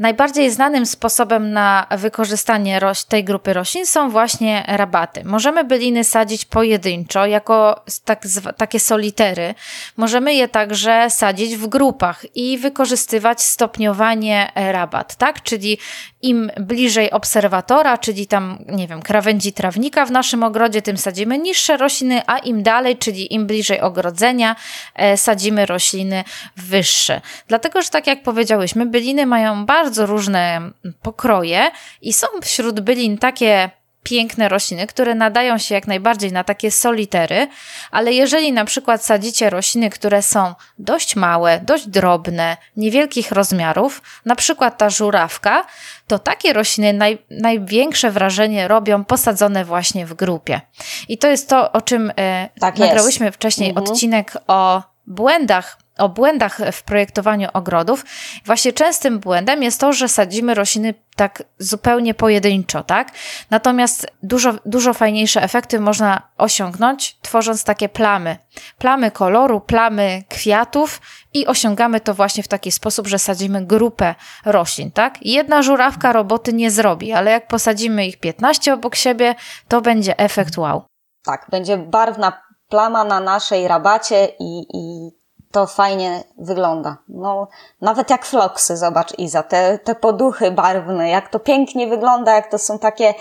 Najbardziej 0.00 0.50
znanym 0.50 0.86
sposobem 0.86 1.52
na 1.52 1.86
wykorzystanie 1.90 2.80
tej 3.08 3.24
grupy 3.24 3.52
roślin 3.52 3.86
są 3.86 4.10
właśnie 4.10 4.64
rabaty. 4.68 5.24
Możemy 5.24 5.64
byliny 5.64 6.04
sadzić 6.04 6.44
pojedynczo, 6.44 7.26
jako 7.26 7.84
tak, 8.04 8.22
takie 8.56 8.80
solitery. 8.80 9.54
Możemy 9.96 10.34
je 10.34 10.48
także 10.48 11.10
sadzić 11.10 11.56
w 11.56 11.66
grupach 11.66 12.24
i 12.34 12.58
wykorzystywać 12.58 13.42
stopniowanie 13.42 14.52
rabat, 14.54 15.16
tak? 15.16 15.42
Czyli 15.42 15.78
im 16.22 16.50
bliżej 16.60 17.10
obserwatora, 17.10 17.98
czyli 17.98 18.26
tam, 18.26 18.58
nie 18.68 18.88
wiem, 18.88 19.02
krawędzi 19.02 19.52
trawnika 19.52 20.06
w 20.06 20.10
naszym 20.10 20.42
ogrodzie, 20.42 20.82
tym 20.82 20.96
sadzimy 20.96 21.38
niższe 21.38 21.76
rośliny, 21.76 22.22
a 22.26 22.38
im 22.38 22.62
dalej, 22.62 22.96
czyli 22.96 23.34
im 23.34 23.46
bliżej 23.46 23.80
ogrodzenia, 23.80 24.56
e, 24.94 25.16
sadzimy 25.16 25.66
rośliny 25.66 26.24
wyższe. 26.56 27.20
Dlatego, 27.48 27.82
że 27.82 27.88
tak 27.88 28.06
jak 28.06 28.22
powiedziałyśmy, 28.22 28.86
byliny 28.86 29.26
mają 29.26 29.66
bardzo 29.66 29.89
różne 29.98 30.60
pokroje 31.02 31.70
i 32.02 32.12
są 32.12 32.26
wśród 32.42 32.80
bylin 32.80 33.18
takie 33.18 33.70
piękne 34.02 34.48
rośliny, 34.48 34.86
które 34.86 35.14
nadają 35.14 35.58
się 35.58 35.74
jak 35.74 35.86
najbardziej 35.86 36.32
na 36.32 36.44
takie 36.44 36.70
solitery, 36.70 37.48
ale 37.90 38.12
jeżeli 38.12 38.52
na 38.52 38.64
przykład 38.64 39.04
sadzicie 39.04 39.50
rośliny, 39.50 39.90
które 39.90 40.22
są 40.22 40.54
dość 40.78 41.16
małe, 41.16 41.60
dość 41.62 41.86
drobne, 41.88 42.56
niewielkich 42.76 43.32
rozmiarów, 43.32 44.02
na 44.24 44.36
przykład 44.36 44.78
ta 44.78 44.90
żurawka, 44.90 45.66
to 46.06 46.18
takie 46.18 46.52
rośliny 46.52 46.92
naj, 46.92 47.18
największe 47.30 48.10
wrażenie 48.10 48.68
robią 48.68 49.04
posadzone 49.04 49.64
właśnie 49.64 50.06
w 50.06 50.14
grupie. 50.14 50.60
I 51.08 51.18
to 51.18 51.28
jest 51.28 51.48
to, 51.48 51.72
o 51.72 51.80
czym 51.80 52.12
e, 52.16 52.48
tak 52.60 52.78
nagrałyśmy 52.78 53.32
wcześniej 53.32 53.68
mhm. 53.70 53.86
odcinek 53.86 54.32
o 54.46 54.82
błędach 55.06 55.79
o 55.98 56.08
błędach 56.08 56.58
w 56.72 56.82
projektowaniu 56.82 57.48
ogrodów. 57.52 58.04
Właśnie 58.46 58.72
częstym 58.72 59.18
błędem 59.18 59.62
jest 59.62 59.80
to, 59.80 59.92
że 59.92 60.08
sadzimy 60.08 60.54
rośliny 60.54 60.94
tak 61.16 61.42
zupełnie 61.58 62.14
pojedynczo, 62.14 62.82
tak? 62.82 63.08
Natomiast 63.50 64.06
dużo, 64.22 64.52
dużo 64.66 64.94
fajniejsze 64.94 65.42
efekty 65.42 65.80
można 65.80 66.22
osiągnąć, 66.38 67.18
tworząc 67.22 67.64
takie 67.64 67.88
plamy. 67.88 68.36
Plamy 68.78 69.10
koloru, 69.10 69.60
plamy 69.60 70.22
kwiatów 70.28 71.00
i 71.34 71.46
osiągamy 71.46 72.00
to 72.00 72.14
właśnie 72.14 72.42
w 72.42 72.48
taki 72.48 72.72
sposób, 72.72 73.06
że 73.06 73.18
sadzimy 73.18 73.66
grupę 73.66 74.14
roślin, 74.44 74.90
tak? 74.90 75.18
Jedna 75.22 75.62
żurawka 75.62 76.12
roboty 76.12 76.52
nie 76.52 76.70
zrobi, 76.70 77.12
ale 77.12 77.30
jak 77.30 77.48
posadzimy 77.48 78.06
ich 78.06 78.20
15 78.20 78.74
obok 78.74 78.94
siebie, 78.94 79.34
to 79.68 79.80
będzie 79.80 80.18
efekt 80.18 80.58
wow. 80.58 80.82
Tak, 81.24 81.46
będzie 81.50 81.78
barwna 81.78 82.42
plama 82.68 83.04
na 83.04 83.20
naszej 83.20 83.68
rabacie 83.68 84.28
i, 84.40 84.66
i 84.74 85.10
to 85.52 85.66
fajnie 85.66 86.24
wygląda. 86.38 86.96
No, 87.08 87.48
nawet 87.80 88.10
jak 88.10 88.26
floksy, 88.26 88.76
zobacz 88.76 89.18
Iza, 89.18 89.42
te, 89.42 89.78
te 89.78 89.94
poduchy 89.94 90.50
barwne, 90.50 91.08
jak 91.08 91.28
to 91.28 91.40
pięknie 91.40 91.86
wygląda, 91.86 92.34
jak 92.34 92.50
to 92.50 92.58
są 92.58 92.78
takie 92.78 93.14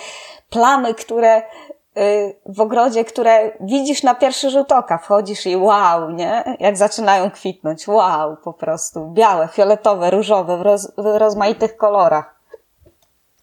plamy, 0.50 0.96
które 0.96 1.38
y, 1.98 2.36
w 2.46 2.62
ogrodzie, 2.62 3.06
które 3.06 3.52
widzisz 3.60 4.04
na 4.04 4.16
pierwszy 4.16 4.50
rzut 4.50 4.72
oka, 4.72 4.98
wchodzisz 4.98 5.46
i 5.46 5.58
wow, 5.58 6.10
nie? 6.10 6.58
Jak 6.60 6.78
zaczynają 6.78 7.32
kwitnąć, 7.32 7.88
wow, 7.88 8.38
po 8.44 8.54
prostu. 8.54 9.12
Białe, 9.12 9.48
fioletowe, 9.48 10.12
różowe, 10.12 10.58
w, 10.58 10.62
roz, 10.62 10.92
w 10.98 11.06
rozmaitych 11.18 11.78
kolorach. 11.78 12.40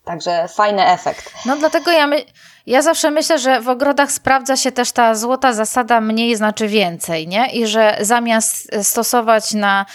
Także 0.04 0.48
fajny 0.48 0.86
efekt. 0.86 1.32
No 1.46 1.56
dlatego 1.56 1.90
ja, 1.90 2.06
my, 2.06 2.24
ja 2.66 2.82
zawsze 2.82 3.10
myślę, 3.10 3.38
że 3.38 3.60
w 3.60 3.68
ogrodach 3.68 4.12
sprawdza 4.12 4.56
się 4.56 4.72
też 4.72 4.92
ta 4.92 5.14
złota 5.14 5.52
zasada 5.52 6.00
mniej 6.00 6.36
znaczy 6.36 6.68
więcej, 6.68 7.28
nie? 7.28 7.46
I 7.52 7.66
że 7.66 7.96
zamiast 8.00 8.68
stosować 8.82 9.54
na 9.54 9.86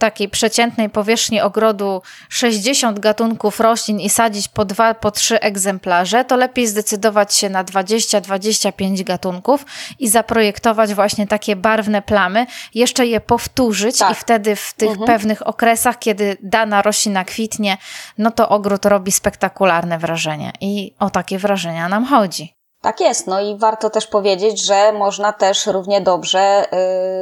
takiej 0.00 0.28
przeciętnej 0.28 0.90
powierzchni 0.90 1.40
ogrodu 1.40 2.02
60 2.28 2.98
gatunków 2.98 3.60
roślin 3.60 4.00
i 4.00 4.10
sadzić 4.10 4.48
po 4.48 4.64
dwa, 4.64 4.94
po 4.94 5.10
trzy 5.10 5.40
egzemplarze, 5.40 6.24
to 6.24 6.36
lepiej 6.36 6.66
zdecydować 6.66 7.34
się 7.34 7.50
na 7.50 7.64
20-25 7.64 9.04
gatunków 9.04 9.66
i 9.98 10.08
zaprojektować 10.08 10.94
właśnie 10.94 11.26
takie 11.26 11.56
barwne 11.56 12.02
plamy, 12.02 12.46
jeszcze 12.74 13.06
je 13.06 13.20
powtórzyć 13.20 13.98
tak. 13.98 14.12
i 14.12 14.14
wtedy 14.14 14.56
w 14.56 14.74
tych 14.74 14.90
mhm. 14.90 15.06
pewnych 15.06 15.46
okresach, 15.46 15.98
kiedy 15.98 16.36
dana 16.42 16.82
roślina 16.82 17.24
kwitnie, 17.24 17.78
no 18.18 18.30
to 18.30 18.48
ogród 18.48 18.84
robi 18.84 19.12
spektakularne 19.12 19.98
wrażenie 19.98 20.52
i 20.60 20.94
o 20.98 21.10
takie 21.10 21.38
wrażenia 21.38 21.88
nam 21.88 22.04
chodzi. 22.04 22.60
Tak 22.82 23.00
jest, 23.00 23.26
no 23.26 23.40
i 23.40 23.58
warto 23.58 23.90
też 23.90 24.06
powiedzieć, 24.06 24.66
że 24.66 24.92
można 24.92 25.32
też 25.32 25.66
równie 25.66 26.00
dobrze 26.00 26.66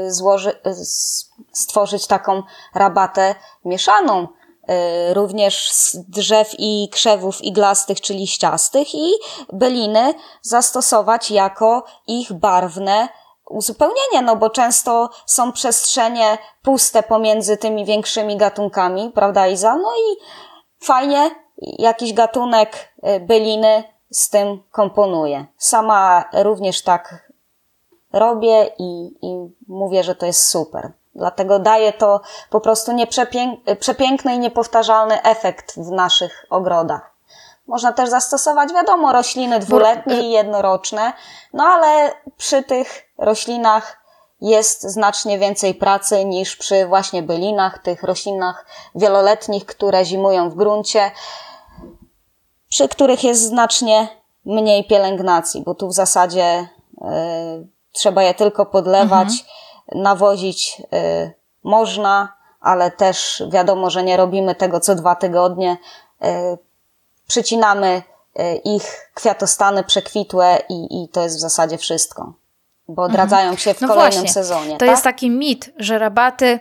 y, 0.06 0.14
złoży, 0.14 0.50
y, 0.50 0.75
stworzyć 1.59 2.07
taką 2.07 2.43
rabatę 2.75 3.35
mieszaną, 3.65 4.23
y, 4.23 5.15
również 5.15 5.73
z 5.73 5.97
drzew 6.09 6.55
i 6.59 6.88
krzewów 6.93 7.45
iglastych 7.45 8.00
czy 8.00 8.15
liściastych 8.15 8.95
i 8.95 9.11
byliny 9.53 10.15
zastosować 10.43 11.31
jako 11.31 11.85
ich 12.07 12.33
barwne 12.33 13.09
uzupełnienie, 13.50 14.23
no 14.23 14.37
bo 14.37 14.50
często 14.50 15.11
są 15.27 15.53
przestrzenie 15.53 16.38
puste 16.62 17.03
pomiędzy 17.03 17.57
tymi 17.57 17.85
większymi 17.85 18.37
gatunkami, 18.37 19.12
prawda 19.15 19.47
Iza? 19.47 19.77
No 19.77 19.93
i 19.97 20.17
fajnie 20.85 21.31
jakiś 21.79 22.12
gatunek 22.12 22.95
byliny 23.21 23.85
z 24.11 24.31
tym 24.31 24.62
komponuję. 24.71 25.47
Sama 25.57 26.25
również 26.33 26.83
tak 26.83 27.33
robię 28.12 28.71
i, 28.79 29.11
i 29.23 29.49
mówię, 29.69 30.05
że 30.05 30.15
to 30.15 30.27
jest 30.27 30.45
super. 30.45 30.93
Dlatego 31.18 31.58
daje 31.58 31.92
to 31.92 32.20
po 32.50 32.60
prostu 32.60 32.92
przepiękny 33.80 34.34
i 34.34 34.38
niepowtarzalny 34.38 35.22
efekt 35.22 35.76
w 35.76 35.90
naszych 35.90 36.46
ogrodach. 36.50 37.14
Można 37.66 37.92
też 37.92 38.08
zastosować, 38.08 38.72
wiadomo, 38.72 39.12
rośliny 39.12 39.58
dwuletnie 39.58 40.20
i 40.20 40.30
jednoroczne, 40.30 41.12
no 41.52 41.64
ale 41.64 42.12
przy 42.37 42.62
tych 42.62 43.02
roślinach 43.18 43.98
jest 44.40 44.82
znacznie 44.82 45.38
więcej 45.38 45.75
pracy 45.75 46.25
niż 46.25 46.56
przy 46.56 46.87
właśnie 46.87 47.22
bylinach, 47.22 47.78
tych 47.78 48.02
roślinach 48.02 48.66
wieloletnich, 48.94 49.66
które 49.66 50.04
zimują 50.04 50.50
w 50.50 50.54
gruncie 50.54 51.10
przy 52.68 52.88
których 52.88 53.25
jest 53.25 53.42
znacznie 53.42 54.08
mniej 54.44 54.84
pielęgnacji, 54.84 55.62
bo 55.62 55.75
tu 55.75 55.88
w 55.88 55.92
zasadzie 55.92 56.68
y, 56.92 57.06
trzeba 57.92 58.22
je 58.22 58.34
tylko 58.34 58.66
podlewać, 58.66 59.28
mhm. 59.28 59.48
Nawozić 59.95 60.83
y, 60.92 61.33
można, 61.64 62.37
ale 62.61 62.90
też 62.90 63.42
wiadomo, 63.50 63.90
że 63.90 64.02
nie 64.02 64.16
robimy 64.16 64.54
tego 64.54 64.80
co 64.80 64.95
dwa 64.95 65.14
tygodnie. 65.14 65.76
Y, 66.25 66.59
przycinamy 67.28 68.02
ich 68.64 69.11
kwiatostany 69.14 69.85
przekwitłe 69.85 70.59
i, 70.68 71.04
i 71.04 71.09
to 71.09 71.23
jest 71.23 71.37
w 71.37 71.40
zasadzie 71.40 71.78
wszystko, 71.78 72.33
bo 72.88 73.02
odradzają 73.02 73.57
się 73.57 73.75
w 73.75 73.80
no 73.80 73.88
kolejnym 73.88 74.12
właśnie. 74.12 74.33
sezonie. 74.33 74.73
To 74.73 74.78
tak? 74.78 74.88
jest 74.88 75.04
taki 75.04 75.30
mit, 75.30 75.71
że 75.76 75.99
rabaty 75.99 76.59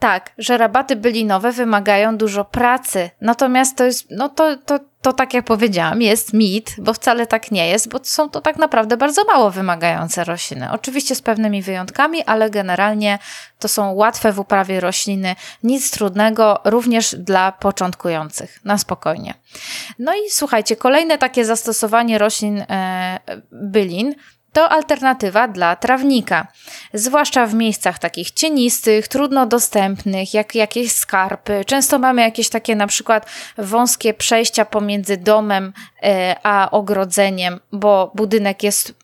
tak, 0.00 0.32
że 0.38 0.58
rabaty 0.58 0.96
bylinowe 0.96 1.52
wymagają 1.52 2.16
dużo 2.16 2.44
pracy. 2.44 3.10
Natomiast 3.20 3.76
to 3.76 3.84
jest, 3.84 4.06
no 4.10 4.28
to, 4.28 4.56
to, 4.56 4.80
to 5.02 5.12
tak 5.12 5.34
jak 5.34 5.44
powiedziałam, 5.44 6.02
jest 6.02 6.32
mit, 6.32 6.74
bo 6.78 6.92
wcale 6.92 7.26
tak 7.26 7.50
nie 7.50 7.68
jest, 7.68 7.88
bo 7.88 8.00
są 8.02 8.30
to 8.30 8.40
tak 8.40 8.56
naprawdę 8.56 8.96
bardzo 8.96 9.24
mało 9.24 9.50
wymagające 9.50 10.24
rośliny. 10.24 10.70
Oczywiście 10.72 11.14
z 11.14 11.22
pewnymi 11.22 11.62
wyjątkami, 11.62 12.24
ale 12.24 12.50
generalnie 12.50 13.18
to 13.58 13.68
są 13.68 13.92
łatwe 13.92 14.32
w 14.32 14.38
uprawie 14.38 14.80
rośliny, 14.80 15.36
nic 15.62 15.90
trudnego, 15.90 16.60
również 16.64 17.14
dla 17.14 17.52
początkujących, 17.52 18.64
na 18.64 18.78
spokojnie. 18.78 19.34
No 19.98 20.14
i 20.14 20.30
słuchajcie, 20.30 20.76
kolejne 20.76 21.18
takie 21.18 21.44
zastosowanie 21.44 22.18
roślin 22.18 22.64
e, 22.68 23.20
bylin 23.52 24.14
to 24.52 24.68
alternatywa 24.68 25.48
dla 25.48 25.76
trawnika, 25.76 26.46
zwłaszcza 26.94 27.46
w 27.46 27.54
miejscach 27.54 27.98
takich 27.98 28.30
cienistych, 28.30 29.08
trudno 29.08 29.46
dostępnych, 29.46 30.34
jak 30.34 30.54
jakieś 30.54 30.92
skarpy. 30.92 31.64
Często 31.64 31.98
mamy 31.98 32.22
jakieś 32.22 32.48
takie 32.48 32.76
na 32.76 32.86
przykład 32.86 33.26
wąskie 33.58 34.14
przejścia 34.14 34.64
pomiędzy 34.64 35.16
domem 35.16 35.72
e, 36.02 36.36
a 36.42 36.70
ogrodzeniem, 36.70 37.60
bo 37.72 38.12
budynek 38.14 38.62
jest 38.62 38.94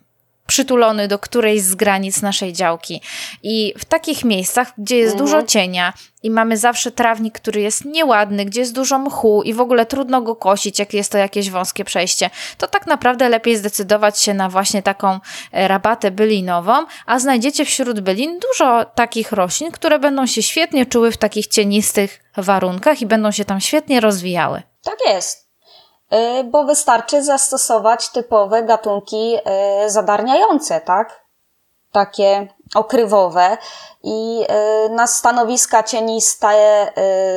przytulony 0.46 1.08
do 1.08 1.18
którejś 1.18 1.62
z 1.62 1.74
granic 1.74 2.22
naszej 2.22 2.52
działki. 2.52 3.00
I 3.42 3.74
w 3.78 3.84
takich 3.84 4.24
miejscach, 4.24 4.72
gdzie 4.78 4.96
jest 4.96 5.12
mhm. 5.12 5.26
dużo 5.26 5.42
cienia 5.42 5.92
i 6.22 6.30
mamy 6.30 6.56
zawsze 6.56 6.90
trawnik, 6.90 7.34
który 7.34 7.60
jest 7.60 7.84
nieładny, 7.84 8.44
gdzie 8.44 8.60
jest 8.60 8.74
dużo 8.74 8.98
mchu 8.98 9.42
i 9.42 9.54
w 9.54 9.60
ogóle 9.60 9.86
trudno 9.86 10.22
go 10.22 10.36
kosić, 10.36 10.78
jak 10.78 10.94
jest 10.94 11.12
to 11.12 11.18
jakieś 11.18 11.50
wąskie 11.50 11.84
przejście, 11.84 12.30
to 12.58 12.66
tak 12.66 12.86
naprawdę 12.86 13.28
lepiej 13.28 13.56
zdecydować 13.56 14.20
się 14.20 14.34
na 14.34 14.48
właśnie 14.48 14.82
taką 14.82 15.20
e, 15.52 15.68
rabatę 15.68 16.10
bylinową, 16.10 16.72
a 17.06 17.18
znajdziecie 17.18 17.64
wśród 17.64 18.00
bylin 18.00 18.38
dużo 18.38 18.84
takich 18.84 19.32
roślin, 19.32 19.72
które 19.72 19.98
będą 19.98 20.26
się 20.26 20.42
świetnie 20.42 20.86
czuły 20.86 21.12
w 21.12 21.16
takich 21.16 21.46
cienistych 21.46 22.22
warunkach 22.36 23.00
i 23.02 23.06
będą 23.06 23.30
się 23.30 23.44
tam 23.44 23.60
świetnie 23.60 24.00
rozwijały. 24.00 24.62
Tak 24.84 24.98
jest. 25.06 25.45
Y, 26.12 26.44
bo 26.44 26.64
wystarczy 26.64 27.22
zastosować 27.22 28.08
typowe 28.08 28.62
gatunki 28.62 29.36
y, 29.84 29.90
zadarniające, 29.90 30.80
tak? 30.80 31.26
Takie 31.92 32.48
okrywowe 32.75 33.58
i 34.02 34.46
y, 34.86 34.90
na 34.90 35.06
stanowiska 35.06 35.82
cieniste 35.82 36.46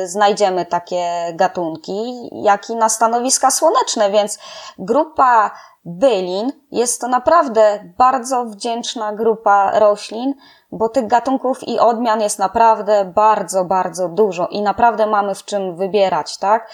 znajdziemy 0.04 0.66
takie 0.66 1.32
gatunki, 1.34 2.30
jak 2.32 2.70
i 2.70 2.76
na 2.76 2.88
stanowiska 2.88 3.50
słoneczne, 3.50 4.10
więc 4.10 4.38
grupa 4.78 5.50
bylin 5.84 6.52
jest 6.70 7.00
to 7.00 7.08
naprawdę 7.08 7.92
bardzo 7.98 8.44
wdzięczna 8.44 9.12
grupa 9.12 9.78
roślin, 9.78 10.34
bo 10.72 10.88
tych 10.88 11.06
gatunków 11.06 11.68
i 11.68 11.78
odmian 11.78 12.20
jest 12.20 12.38
naprawdę 12.38 13.04
bardzo, 13.04 13.64
bardzo 13.64 14.08
dużo 14.08 14.46
i 14.46 14.62
naprawdę 14.62 15.06
mamy 15.06 15.34
w 15.34 15.44
czym 15.44 15.76
wybierać, 15.76 16.38
tak? 16.38 16.70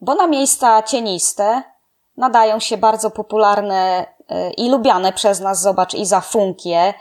Bo 0.00 0.14
na 0.14 0.26
miejsca 0.26 0.82
cieniste 0.82 1.62
nadają 2.16 2.60
się 2.60 2.76
bardzo 2.76 3.10
popularne 3.10 4.06
y, 4.20 4.50
i 4.50 4.70
lubiane 4.70 5.12
przez 5.12 5.40
nas, 5.40 5.60
zobacz, 5.60 5.94
i 5.94 6.06
za 6.06 6.20
funkie, 6.20 6.94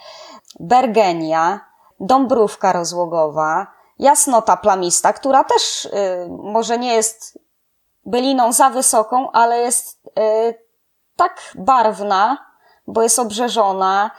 bergenia, 0.60 1.60
dąbrówka 2.00 2.74
rozłogowa, 2.74 3.68
jasnota 4.00 4.58
plamista, 4.58 5.13
która 5.13 5.44
też 5.44 5.86
y, 5.86 5.89
może 6.30 6.77
nie 6.77 6.94
jest 6.94 7.39
byliną 8.06 8.51
za 8.51 8.70
wysoką, 8.70 9.32
ale 9.32 9.60
jest 9.60 10.08
y, 10.08 10.68
tak 11.16 11.42
barwna, 11.56 12.38
bo 12.88 13.01
jest 13.01 13.20
obrzeżona 13.20 14.12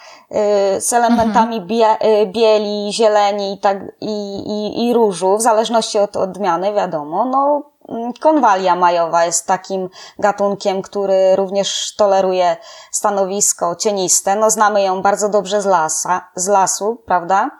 z 0.78 0.92
elementami 0.92 1.56
mhm. 1.56 1.66
bie, 1.66 1.96
bieli, 2.26 2.92
zieleni 2.92 3.54
i, 3.54 3.58
tak, 3.58 3.78
i, 4.00 4.38
i, 4.46 4.88
i 4.88 4.94
różu, 4.94 5.36
w 5.36 5.42
zależności 5.42 5.98
od 5.98 6.16
odmiany, 6.16 6.72
wiadomo. 6.72 7.24
No, 7.24 7.67
konwalia 8.20 8.76
majowa 8.76 9.24
jest 9.24 9.46
takim 9.46 9.88
gatunkiem, 10.18 10.82
który 10.82 11.36
również 11.36 11.94
toleruje 11.96 12.56
stanowisko 12.92 13.76
cieniste. 13.76 14.36
No, 14.36 14.50
znamy 14.50 14.82
ją 14.82 15.02
bardzo 15.02 15.28
dobrze 15.28 15.62
z, 15.62 15.66
lasa, 15.66 16.28
z 16.34 16.48
lasu, 16.48 17.02
prawda? 17.06 17.50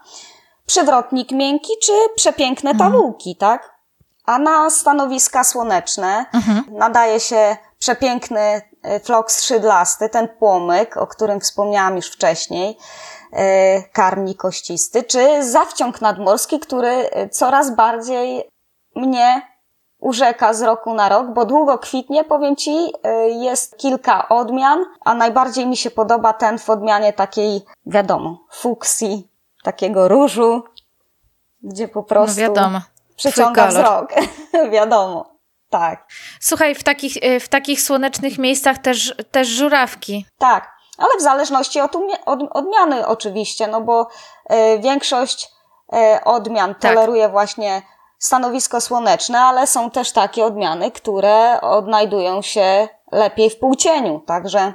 Przywrotnik 0.67 1.33
miękki 1.33 1.73
czy 1.83 1.93
przepiękne 2.17 2.71
mhm. 2.71 2.93
tawułki, 2.93 3.37
tak? 3.37 3.79
A 4.27 4.39
na 4.39 4.71
stanowiska 4.71 5.45
słoneczne 5.45 6.27
mhm. 6.35 6.65
nadaje 6.71 7.21
się 7.21 7.57
przepiękny 7.79 8.63
y, 8.97 9.01
floks 9.01 9.43
szydlasty, 9.43 10.09
ten 10.09 10.29
płomyk, 10.29 10.97
o 10.97 11.07
którym 11.07 11.41
wspomniałam 11.41 11.97
już 11.97 12.07
wcześniej, 12.07 12.79
y, 13.33 13.37
karni 13.93 14.35
kościsty, 14.35 15.03
czy 15.03 15.45
zawciąg 15.45 16.01
nadmorski, 16.01 16.61
który 16.61 17.11
y, 17.17 17.29
coraz 17.29 17.75
bardziej 17.75 18.51
mnie 18.97 19.58
urzeka 20.01 20.55
z 20.55 20.63
roku 20.63 20.95
na 20.95 21.09
rok, 21.09 21.27
bo 21.27 21.45
długo 21.45 21.79
kwitnie, 21.79 22.25
powiem 22.25 22.57
Ci, 22.57 22.71
y, 22.71 23.29
jest 23.29 23.79
kilka 23.79 24.29
odmian, 24.29 24.85
a 25.05 25.15
najbardziej 25.15 25.67
mi 25.67 25.77
się 25.77 25.91
podoba 25.91 26.33
ten 26.33 26.59
w 26.59 26.71
odmianie 26.71 27.13
takiej, 27.13 27.61
wiadomo, 27.87 28.39
fuksji, 28.51 29.29
takiego 29.63 30.09
różu, 30.09 30.63
gdzie 31.63 31.89
po 31.89 32.03
prostu 32.03 32.41
no 32.41 32.49
wiadomo. 32.49 32.81
przyciąga 33.17 33.67
wzrok. 33.67 34.13
wiadomo. 34.73 35.39
Tak. 35.71 36.07
Słuchaj, 36.41 36.75
w 36.75 36.85
takich, 36.85 37.17
y, 37.17 37.41
w 37.41 37.49
takich 37.49 37.83
słonecznych 37.83 38.39
miejscach 38.39 38.79
też, 38.79 39.15
też 39.31 39.49
żurawki. 39.49 40.27
Tak, 40.39 40.73
ale 40.99 41.19
w 41.19 41.23
zależności 41.23 41.81
od, 41.81 41.97
od 42.27 42.41
odmiany 42.51 43.07
oczywiście, 43.07 43.67
no 43.67 43.81
bo 43.81 44.09
y, 44.53 44.79
większość 44.79 45.49
y, 45.93 46.25
odmian 46.25 46.75
tak. 46.75 46.93
toleruje 46.93 47.29
właśnie 47.29 47.83
stanowisko 48.19 48.81
słoneczne, 48.81 49.41
ale 49.41 49.67
są 49.67 49.91
też 49.91 50.13
takie 50.13 50.45
odmiany, 50.45 50.91
które 50.91 51.61
odnajdują 51.61 52.43
się 52.43 52.89
lepiej 53.13 53.51
w 53.51 53.59
półcieniu, 53.59 54.21
także 54.27 54.73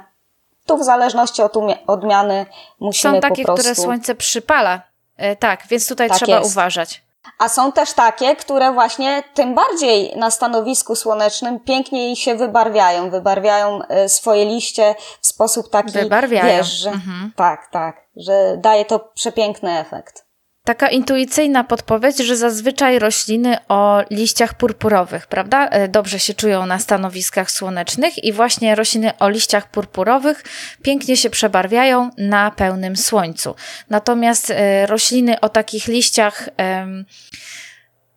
tu 0.66 0.76
w 0.76 0.84
zależności 0.84 1.42
od 1.42 1.52
odmiany 1.86 2.46
musimy 2.80 3.14
Są 3.14 3.20
takie, 3.20 3.42
po 3.42 3.46
prostu... 3.46 3.62
które 3.62 3.74
słońce 3.74 4.14
przypala. 4.14 4.82
E, 5.16 5.36
tak, 5.36 5.66
więc 5.70 5.88
tutaj 5.88 6.08
tak 6.08 6.18
trzeba 6.18 6.38
jest. 6.38 6.50
uważać. 6.50 7.04
A 7.38 7.48
są 7.48 7.72
też 7.72 7.92
takie, 7.92 8.36
które 8.36 8.72
właśnie 8.72 9.22
tym 9.34 9.54
bardziej 9.54 10.16
na 10.16 10.30
stanowisku 10.30 10.96
słonecznym 10.96 11.60
piękniej 11.60 12.16
się 12.16 12.34
wybarwiają. 12.34 13.10
Wybarwiają 13.10 13.82
e, 13.82 14.08
swoje 14.08 14.44
liście 14.44 14.94
w 15.20 15.26
sposób 15.26 15.70
taki, 15.70 15.92
wybarwiają. 15.92 16.58
wiesz, 16.58 16.68
że, 16.68 16.90
mhm. 16.90 17.32
tak, 17.36 17.68
tak, 17.70 17.96
że 18.16 18.56
daje 18.56 18.84
to 18.84 18.98
przepiękny 18.98 19.78
efekt. 19.78 20.23
Taka 20.66 20.88
intuicyjna 20.88 21.64
podpowiedź, 21.64 22.18
że 22.18 22.36
zazwyczaj 22.36 22.98
rośliny 22.98 23.56
o 23.68 24.02
liściach 24.10 24.54
purpurowych, 24.54 25.26
prawda, 25.26 25.68
e, 25.68 25.88
dobrze 25.88 26.20
się 26.20 26.34
czują 26.34 26.66
na 26.66 26.78
stanowiskach 26.78 27.50
słonecznych 27.50 28.24
i 28.24 28.32
właśnie 28.32 28.74
rośliny 28.74 29.18
o 29.18 29.28
liściach 29.28 29.70
purpurowych 29.70 30.44
pięknie 30.82 31.16
się 31.16 31.30
przebarwiają 31.30 32.10
na 32.18 32.50
pełnym 32.50 32.96
słońcu. 32.96 33.54
Natomiast 33.90 34.50
e, 34.50 34.86
rośliny 34.86 35.40
o 35.40 35.48
takich 35.48 35.86
liściach 35.86 36.48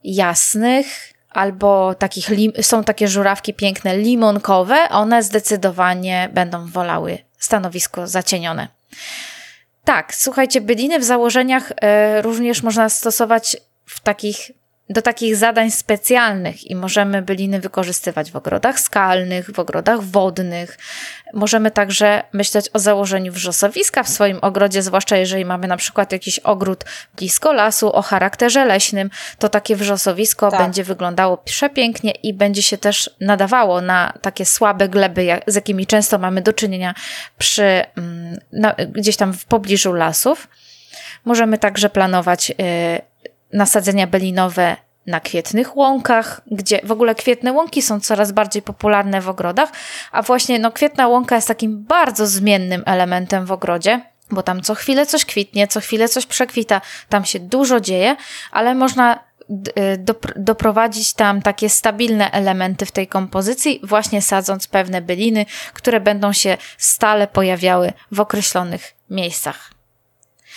jasnych, 0.04 1.14
albo 1.30 1.96
takich 1.96 2.30
są 2.62 2.84
takie 2.84 3.08
żurawki 3.08 3.54
piękne 3.54 3.98
limonkowe, 3.98 4.90
one 4.90 5.24
zdecydowanie 5.24 6.30
będą 6.34 6.68
wolały 6.68 7.18
stanowisko 7.40 8.08
zacienione. 8.08 8.68
Tak, 9.88 10.16
słuchajcie, 10.16 10.62
byliny 10.62 11.00
w 11.00 11.04
założeniach 11.04 11.72
e, 11.82 12.22
również 12.22 12.64
można 12.64 12.90
stosować 12.90 13.58
w 13.86 14.00
takich 14.00 14.52
do 14.90 15.02
takich 15.02 15.36
zadań 15.36 15.72
specjalnych 15.72 16.72
i 16.72 16.76
możemy 16.76 17.22
byliny 17.22 17.60
wykorzystywać 17.60 18.32
w 18.32 18.36
ogrodach 18.36 18.80
skalnych, 18.80 19.52
w 19.52 19.60
ogrodach 19.60 20.02
wodnych. 20.02 20.78
Możemy 21.34 21.72
także 21.72 22.24
myśleć 22.34 22.70
o 22.74 22.80
założeniu 22.80 23.32
wrzosowiska 23.32 24.04
w 24.04 24.10
swoim 24.10 24.40
ogrodzie, 24.42 24.82
zwłaszcza 24.82 25.18
jeżeli 25.18 25.46
mamy 25.46 25.68
na 25.68 25.78
przykład 25.78 26.12
jakiś 26.12 26.40
ogród 26.40 26.84
blisko 27.16 27.54
lasu 27.54 27.94
o 27.94 28.02
charakterze 28.02 28.66
leśnym, 28.66 29.10
to 29.40 29.50
takie 29.50 29.76
wrzosowisko 29.76 30.52
tak. 30.52 30.60
będzie 30.62 30.84
wyglądało 30.84 31.38
przepięknie 31.38 32.12
i 32.12 32.34
będzie 32.34 32.64
się 32.64 32.78
też 32.78 33.10
nadawało 33.22 33.82
na 33.82 34.14
takie 34.22 34.46
słabe 34.46 34.90
gleby, 34.90 35.28
z 35.48 35.56
jakimi 35.56 35.88
często 35.88 36.18
mamy 36.18 36.42
do 36.42 36.54
czynienia 36.54 36.94
przy, 37.38 37.64
mm, 37.98 38.38
gdzieś 38.92 39.18
tam 39.18 39.34
w 39.34 39.46
pobliżu 39.46 39.94
lasów. 39.94 40.48
Możemy 41.26 41.58
także 41.58 41.90
planować 41.90 42.52
y, 42.52 42.54
nasadzenia 43.54 44.08
belinowe 44.08 44.76
na 45.08 45.20
kwietnych 45.20 45.78
łąkach, 45.78 46.42
gdzie 46.52 46.80
w 46.84 46.92
ogóle 46.92 47.16
kwietne 47.16 47.54
łąki 47.54 47.82
są 47.82 48.00
coraz 48.00 48.32
bardziej 48.32 48.62
popularne 48.62 49.22
w 49.22 49.30
ogrodach, 49.30 49.70
a 50.12 50.22
właśnie 50.22 50.60
no, 50.60 50.72
kwietna 50.72 51.08
łąka 51.08 51.36
jest 51.36 51.48
takim 51.48 51.84
bardzo 51.84 52.28
zmiennym 52.28 52.84
elementem 52.86 53.46
w 53.46 53.52
ogrodzie, 53.52 54.02
bo 54.32 54.44
tam 54.44 54.62
co 54.62 54.76
chwilę 54.76 55.06
coś 55.06 55.26
kwitnie, 55.26 55.68
co 55.68 55.80
chwilę 55.80 56.10
coś 56.10 56.26
przekwita, 56.26 56.82
tam 57.10 57.26
się 57.26 57.40
dużo 57.40 57.80
dzieje, 57.80 58.16
ale 58.52 58.76
można 58.76 59.20
y, 59.50 60.06
doprowadzić 60.36 61.14
tam 61.14 61.42
takie 61.42 61.70
stabilne 61.70 62.32
elementy 62.32 62.86
w 62.86 62.92
tej 62.92 63.08
kompozycji, 63.08 63.80
właśnie 63.84 64.22
sadząc 64.22 64.68
pewne 64.68 65.02
byliny, 65.02 65.46
które 65.74 66.00
będą 66.00 66.34
się 66.34 66.58
stale 66.78 67.28
pojawiały 67.28 67.94
w 68.12 68.20
określonych 68.20 68.94
miejscach. 69.10 69.72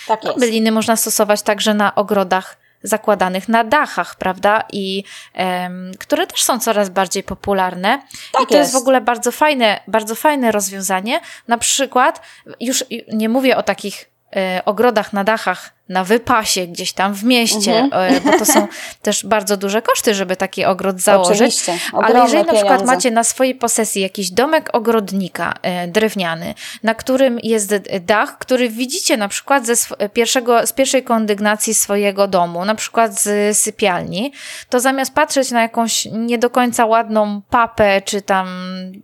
Tak 0.07 0.23
jest. 0.23 0.39
Byliny 0.39 0.71
można 0.71 0.95
stosować 0.95 1.41
także 1.41 1.73
na 1.73 1.95
ogrodach 1.95 2.60
zakładanych 2.83 3.49
na 3.49 3.63
dachach, 3.63 4.15
prawda? 4.15 4.63
I 4.71 5.03
um, 5.35 5.91
które 5.99 6.27
też 6.27 6.43
są 6.43 6.59
coraz 6.59 6.89
bardziej 6.89 7.23
popularne. 7.23 8.01
Tak 8.31 8.43
I 8.43 8.47
to 8.47 8.53
jest. 8.53 8.53
jest 8.53 8.73
w 8.73 8.81
ogóle 8.81 9.01
bardzo 9.01 9.31
fajne, 9.31 9.79
bardzo 9.87 10.15
fajne 10.15 10.51
rozwiązanie. 10.51 11.21
Na 11.47 11.57
przykład, 11.57 12.21
już 12.59 12.83
nie 13.13 13.29
mówię 13.29 13.57
o 13.57 13.63
takich 13.63 14.09
e, 14.35 14.61
ogrodach 14.65 15.13
na 15.13 15.23
dachach 15.23 15.73
na 15.91 16.03
wypasie 16.03 16.67
gdzieś 16.67 16.93
tam 16.93 17.13
w 17.13 17.23
mieście, 17.23 17.79
mhm. 17.79 18.15
E, 18.15 18.21
bo 18.21 18.39
to 18.39 18.45
są 18.45 18.67
też 19.01 19.25
bardzo 19.25 19.57
duże 19.57 19.81
koszty, 19.81 20.13
żeby 20.13 20.35
taki 20.35 20.65
ogród 20.65 20.99
założyć. 20.99 21.65
Ale 21.93 22.19
jeżeli 22.19 22.45
na 22.45 22.53
przykład 22.53 22.85
macie 22.85 23.11
na 23.11 23.23
swojej 23.23 23.55
posesji 23.55 24.01
jakiś 24.01 24.31
domek 24.31 24.69
ogrodnika 24.73 25.53
e, 25.61 25.87
drewniany, 25.87 26.53
na 26.83 26.95
którym 26.95 27.39
jest 27.43 27.75
dach, 28.01 28.37
który 28.37 28.69
widzicie 28.69 29.17
na 29.17 29.27
przykład 29.27 29.65
ze 29.65 29.75
pierwszego, 30.13 30.67
z 30.67 30.73
pierwszej 30.73 31.03
kondygnacji 31.03 31.73
swojego 31.73 32.27
domu, 32.27 32.65
na 32.65 32.75
przykład 32.75 33.21
z 33.21 33.57
sypialni, 33.57 34.33
to 34.69 34.79
zamiast 34.79 35.13
patrzeć 35.13 35.51
na 35.51 35.61
jakąś 35.61 36.05
nie 36.05 36.37
do 36.37 36.49
końca 36.49 36.85
ładną 36.85 37.41
papę, 37.49 38.01
czy 38.05 38.21
tam 38.21 38.47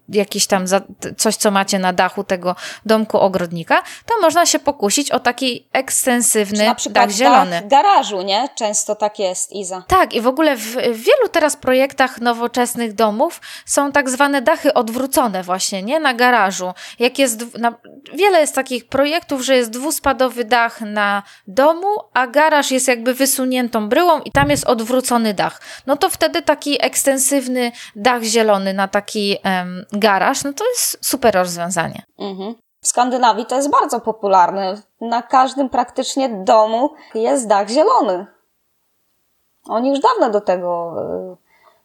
jakieś 0.10 0.47
tam 0.47 0.65
coś, 1.17 1.36
co 1.36 1.52
macie 1.52 1.80
na 1.80 1.93
dachu 1.93 2.23
tego 2.23 2.56
domku 2.86 3.17
ogrodnika, 3.17 3.84
to 4.06 4.21
można 4.21 4.45
się 4.45 4.60
pokusić 4.60 5.12
o 5.12 5.19
taki 5.19 5.67
ekstensywny 5.73 6.69
przykład 6.78 7.06
dach 7.06 7.16
zielony. 7.16 7.62
w 7.62 7.68
garażu, 7.68 8.22
nie? 8.22 8.50
Często 8.56 8.96
tak 8.96 9.20
jest, 9.20 9.52
Iza. 9.52 9.84
Tak, 9.88 10.13
i 10.13 10.22
w 10.22 10.28
ogóle 10.28 10.56
w, 10.56 10.62
w 10.76 11.04
wielu 11.04 11.30
teraz 11.32 11.56
projektach 11.56 12.22
nowoczesnych 12.22 12.94
domów 12.94 13.42
są 13.66 13.92
tak 13.92 14.10
zwane 14.10 14.42
dachy 14.42 14.74
odwrócone 14.74 15.44
właśnie, 15.44 15.84
nie? 15.84 16.00
Na 16.00 16.13
garażu. 16.13 16.74
Jak 17.00 17.20
jest, 17.20 17.58
na, 17.58 17.74
wiele 18.13 18.42
jest 18.42 18.56
takich 18.56 18.88
projektów, 18.88 19.42
że 19.42 19.56
jest 19.56 19.70
dwuspadowy 19.70 20.44
dach 20.46 20.82
na 20.82 21.24
domu, 21.48 21.88
a 22.13 22.28
garaż 22.28 22.72
jest 22.72 22.88
jakby 22.88 23.13
wysuniętą 23.13 23.90
bryłą 23.90 24.20
i 24.20 24.32
tam 24.32 24.50
jest 24.50 24.66
odwrócony 24.66 25.34
dach. 25.34 25.62
No 25.88 25.98
to 25.98 26.10
wtedy 26.10 26.42
taki 26.42 26.86
ekstensywny 26.86 27.72
dach 27.96 28.24
zielony 28.24 28.74
na 28.74 28.88
taki 28.88 29.38
um, 29.46 29.86
garaż, 29.94 30.44
no 30.44 30.54
to 30.54 30.70
jest 30.70 31.06
super 31.06 31.36
rozwiązanie. 31.36 32.04
Mhm. 32.20 32.56
W 32.88 32.89
Skandynawii 32.89 33.45
to 33.45 33.56
jest 33.56 33.69
bardzo 33.69 34.00
popularne. 34.00 34.82
Na 35.02 35.21
każdym 35.21 35.69
praktycznie 35.69 36.30
domu 36.30 36.93
jest 37.15 37.47
dach 37.47 37.69
zielony. 37.69 38.26
Oni 39.65 39.89
już 39.89 40.00
dawno 40.00 40.30
do 40.30 40.41
tego 40.41 40.93
e, 41.02 41.36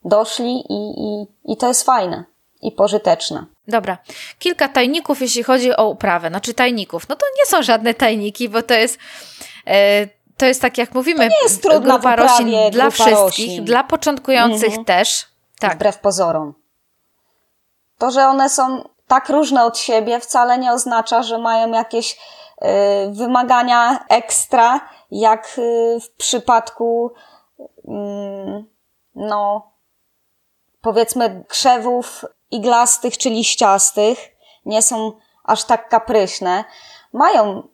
doszli 0.05 0.65
i, 0.69 1.05
i, 1.05 1.27
i 1.53 1.57
to 1.57 1.69
jest 1.69 1.83
fajne 1.87 2.25
i 2.61 2.73
pożyteczne. 2.73 3.47
Dobra. 3.69 3.99
Kilka 4.39 4.69
tajników, 4.69 5.21
jeśli 5.21 5.43
chodzi 5.43 5.77
o 5.77 5.89
uprawę. 5.89 6.29
Znaczy 6.29 6.55
tajników. 6.55 7.09
No 7.09 7.17
to 7.17 7.27
nie 7.39 7.47
są 7.47 7.63
żadne 7.63 7.95
tajniki, 7.95 8.49
bo 8.49 8.63
to 8.63 8.75
jest... 8.75 8.99
E, 9.67 10.07
to 10.37 10.47
jest 10.47 10.63
tak, 10.63 10.79
jak 10.79 10.95
mówimy, 10.95 11.19
to 11.19 11.31
nie 11.31 11.43
jest 11.43 11.63
trudna 11.63 11.95
grupa 11.95 12.17
roślin 12.17 12.71
dla 12.71 12.91
wszystkich, 12.91 13.17
roślin. 13.19 13.65
dla 13.65 13.85
początkujących 13.85 14.69
mhm. 14.69 14.85
też. 14.85 15.27
Tak. 15.59 15.75
Wbrew 15.75 15.99
pozorom. 15.99 16.55
To, 17.99 18.11
że 18.11 18.27
one 18.27 18.51
są 18.51 18.92
tak 19.13 19.29
różne 19.29 19.65
od 19.65 19.79
siebie 19.79 20.21
wcale 20.21 20.59
nie 20.59 20.73
oznacza, 20.73 21.23
że 21.23 21.39
mają 21.39 21.73
jakieś 21.73 22.13
y, 22.13 22.67
wymagania 23.11 24.05
ekstra, 24.09 24.81
jak 25.11 25.59
y, 25.59 25.99
w 26.01 26.11
przypadku 26.11 27.13
mm, 27.89 28.65
no 29.15 29.71
powiedzmy 30.83 31.45
krzewów 31.49 32.25
iglastych 32.51 33.19
czy 33.19 33.31
liściastych. 33.31 34.19
Nie 34.65 34.83
są 34.83 35.13
aż 35.45 35.65
tak 35.65 35.89
kapryśne. 35.89 36.65
Mają 37.13 37.69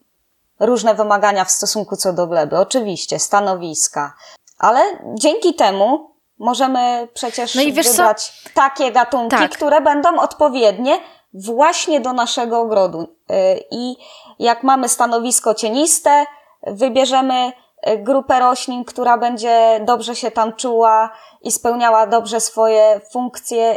różne 0.61 0.95
wymagania 0.95 1.45
w 1.45 1.51
stosunku 1.51 1.97
co 1.97 2.13
do 2.13 2.27
gleby, 2.27 2.59
oczywiście, 2.59 3.19
stanowiska, 3.19 4.15
ale 4.59 4.81
dzięki 5.15 5.55
temu 5.55 6.11
możemy 6.39 7.09
przecież 7.15 7.55
no 7.55 7.63
wybrać 7.63 8.29
co? 8.29 8.51
takie 8.55 8.93
gatunki, 8.93 9.37
tak. 9.37 9.51
które 9.51 9.81
będą 9.81 10.21
odpowiednie 10.21 11.01
właśnie 11.35 12.01
do 12.01 12.13
naszego 12.13 12.61
ogrodu. 12.61 13.03
Y, 13.03 13.65
I 13.71 13.97
jak 14.39 14.63
mamy 14.63 14.89
stanowisko 14.89 15.55
cieniste, 15.55 16.25
wybierzemy 16.67 17.53
y, 17.89 17.99
grupę 17.99 18.41
roślin, 18.41 18.85
która 18.85 19.19
będzie 19.19 19.81
dobrze 19.87 20.17
się 20.17 20.31
tam 20.31 20.53
czuła 20.53 21.11
i 21.43 21.53
spełniała 21.53 22.07
dobrze 22.07 22.41
swoje 22.41 23.01
funkcje 23.13 23.77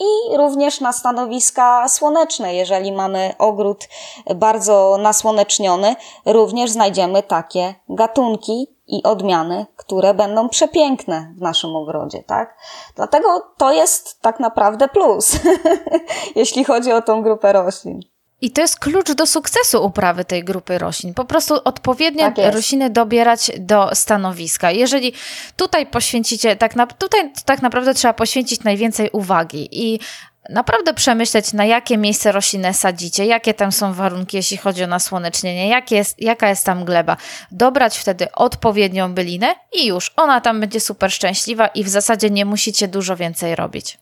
i 0.00 0.36
również 0.36 0.80
na 0.80 0.92
stanowiska 0.92 1.88
słoneczne. 1.88 2.54
Jeżeli 2.54 2.92
mamy 2.92 3.34
ogród 3.38 3.88
bardzo 4.34 4.96
nasłoneczniony, 5.00 5.96
również 6.26 6.70
znajdziemy 6.70 7.22
takie 7.22 7.74
gatunki 7.88 8.66
i 8.90 9.02
odmiany, 9.02 9.66
które 9.76 10.14
będą 10.14 10.48
przepiękne 10.48 11.34
w 11.36 11.40
naszym 11.40 11.76
ogrodzie, 11.76 12.22
tak? 12.26 12.58
Dlatego 12.96 13.28
to 13.56 13.72
jest 13.72 14.20
tak 14.20 14.40
naprawdę 14.40 14.88
plus, 14.88 15.40
jeśli 16.36 16.64
chodzi 16.64 16.92
o 16.92 17.02
tą 17.02 17.22
grupę 17.22 17.52
roślin. 17.52 18.00
I 18.42 18.50
to 18.50 18.60
jest 18.60 18.78
klucz 18.78 19.12
do 19.12 19.26
sukcesu 19.26 19.84
uprawy 19.84 20.24
tej 20.24 20.44
grupy 20.44 20.78
roślin. 20.78 21.14
Po 21.14 21.24
prostu 21.24 21.54
odpowiednio 21.64 22.24
Tak 22.24 22.54
rośliny 22.54 22.90
dobierać 22.90 23.50
do 23.58 23.90
stanowiska. 23.94 24.70
Jeżeli 24.70 25.12
tutaj 25.56 25.86
poświęcicie, 25.86 26.56
tak 26.56 26.76
na, 26.76 26.86
tutaj 26.86 27.32
tak 27.44 27.62
naprawdę 27.62 27.94
trzeba 27.94 28.14
poświęcić 28.14 28.64
najwięcej 28.64 29.10
uwagi 29.12 29.68
i 29.72 30.00
naprawdę 30.48 30.94
przemyśleć, 30.94 31.52
na 31.52 31.64
jakie 31.64 31.98
miejsce 31.98 32.32
roślinę 32.32 32.74
sadzicie, 32.74 33.26
jakie 33.26 33.54
tam 33.54 33.72
są 33.72 33.92
warunki, 33.94 34.36
jeśli 34.36 34.56
chodzi 34.56 34.84
o 34.84 34.86
nasłonecznienie, 34.86 35.68
jak 35.68 35.90
jest, 35.90 36.22
jaka 36.22 36.48
jest 36.48 36.66
tam 36.66 36.84
gleba. 36.84 37.16
Dobrać 37.50 37.98
wtedy 37.98 38.32
odpowiednią 38.32 39.14
bylinę 39.14 39.54
i 39.72 39.86
już, 39.86 40.12
ona 40.16 40.40
tam 40.40 40.60
będzie 40.60 40.80
super 40.80 41.12
szczęśliwa 41.12 41.66
i 41.66 41.84
w 41.84 41.88
zasadzie 41.88 42.30
nie 42.30 42.44
musicie 42.44 42.88
dużo 42.88 43.16
więcej 43.16 43.56
robić. 43.56 43.98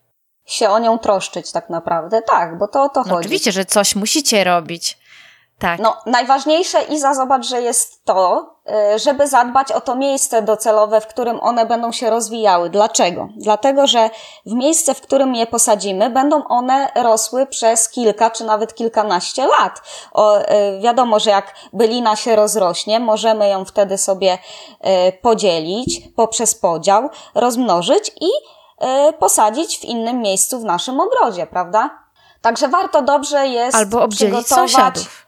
Się 0.47 0.69
o 0.69 0.79
nią 0.79 0.99
troszczyć 0.99 1.53
tak 1.53 1.71
naprawdę. 1.71 2.23
Tak, 2.23 2.59
bo 2.59 2.69
to 2.69 2.83
o 2.85 2.89
to 2.89 3.01
No 3.01 3.05
chodzi. 3.05 3.21
oczywiście, 3.21 3.53
że 3.53 3.65
coś 3.65 3.95
musicie 3.97 4.45
robić. 4.45 4.99
Tak. 5.59 5.81
No, 5.81 5.97
najważniejsze, 6.07 6.83
Iza, 6.83 7.15
zobacz, 7.15 7.47
że 7.47 7.63
jest 7.63 8.05
to, 8.05 8.51
y, 8.95 8.99
żeby 8.99 9.27
zadbać 9.29 9.73
o 9.73 9.81
to 9.81 9.95
miejsce 9.95 10.43
docelowe, 10.43 11.01
w 11.01 11.07
którym 11.07 11.41
one 11.41 11.67
będą 11.67 11.93
się 11.93 12.11
rozwijały. 12.11 12.71
Dlaczego? 12.71 13.29
Dlatego, 13.37 13.87
że 13.87 14.11
w 14.47 14.53
miejsce, 14.53 14.95
w 14.95 15.01
którym 15.01 15.35
je 15.35 15.47
posadzimy, 15.47 16.11
będą 16.11 16.45
one 16.45 16.89
rosły 16.95 17.47
przez 17.47 17.89
kilka 17.89 18.31
czy 18.31 18.45
nawet 18.45 18.75
kilkanaście 18.75 19.47
lat. 19.47 19.83
O, 20.13 20.41
y, 20.41 20.45
wiadomo, 20.83 21.21
że 21.21 21.31
jak 21.31 21.55
bylina 21.73 22.17
się 22.17 22.37
rozrośnie, 22.37 23.01
możemy 23.01 23.49
ją 23.49 23.65
wtedy 23.65 23.99
sobie 23.99 24.39
y, 24.39 25.13
podzielić 25.23 26.03
poprzez 26.17 26.55
podział, 26.55 27.11
rozmnożyć 27.35 28.13
i 28.21 28.29
posadzić 29.19 29.79
w 29.79 29.85
innym 29.85 30.21
miejscu 30.21 30.61
w 30.61 30.65
naszym 30.65 31.01
ogrodzie, 31.01 31.47
prawda? 31.47 31.91
Także 32.43 32.69
warto 32.69 33.03
dobrze 33.03 33.47
jest 33.47 33.77
Albo 33.77 34.03
obdzielić 34.03 34.35
przygotować 34.35 34.71
sąsiadów. 34.71 35.28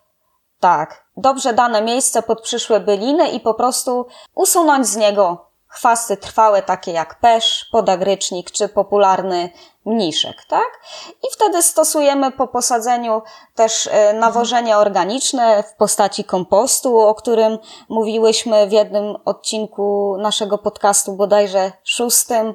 Tak, 0.60 1.04
dobrze 1.16 1.52
dane 1.52 1.82
miejsce 1.82 2.22
pod 2.22 2.40
przyszłe 2.40 2.80
byliny 2.80 3.30
i 3.30 3.40
po 3.40 3.54
prostu 3.54 4.06
usunąć 4.34 4.86
z 4.86 4.96
niego 4.96 5.50
chwasty 5.70 6.16
trwałe, 6.16 6.62
takie 6.62 6.92
jak 6.92 7.20
pesz, 7.20 7.68
podagrycznik 7.72 8.50
czy 8.50 8.68
popularny 8.68 9.50
mniszek, 9.84 10.44
tak? 10.48 10.80
I 11.22 11.26
wtedy 11.32 11.62
stosujemy 11.62 12.32
po 12.32 12.48
posadzeniu 12.48 13.22
też 13.54 13.88
e, 13.92 14.12
nawożenie 14.12 14.76
organiczne 14.76 15.62
w 15.62 15.74
postaci 15.74 16.24
kompostu, 16.24 16.98
o 16.98 17.14
którym 17.14 17.58
mówiłyśmy 17.88 18.66
w 18.66 18.72
jednym 18.72 19.16
odcinku 19.24 20.16
naszego 20.18 20.58
podcastu, 20.58 21.12
bodajże 21.12 21.72
szóstym, 21.84 22.54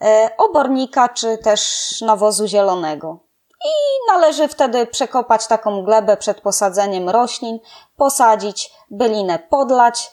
e, 0.00 0.30
obornika 0.38 1.08
czy 1.08 1.38
też 1.38 1.60
nawozu 2.00 2.46
zielonego. 2.46 3.23
I 3.64 3.72
należy 4.08 4.48
wtedy 4.48 4.86
przekopać 4.86 5.46
taką 5.46 5.82
glebę 5.82 6.16
przed 6.16 6.40
posadzeniem 6.40 7.08
roślin, 7.08 7.58
posadzić, 7.96 8.72
bylinę 8.90 9.38
podlać 9.38 10.12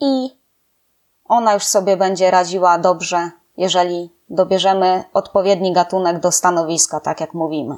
i 0.00 0.40
ona 1.24 1.54
już 1.54 1.64
sobie 1.64 1.96
będzie 1.96 2.30
radziła 2.30 2.78
dobrze, 2.78 3.30
jeżeli 3.56 4.10
dobierzemy 4.28 5.04
odpowiedni 5.12 5.72
gatunek 5.72 6.20
do 6.20 6.32
stanowiska, 6.32 7.00
tak 7.00 7.20
jak 7.20 7.34
mówimy. 7.34 7.76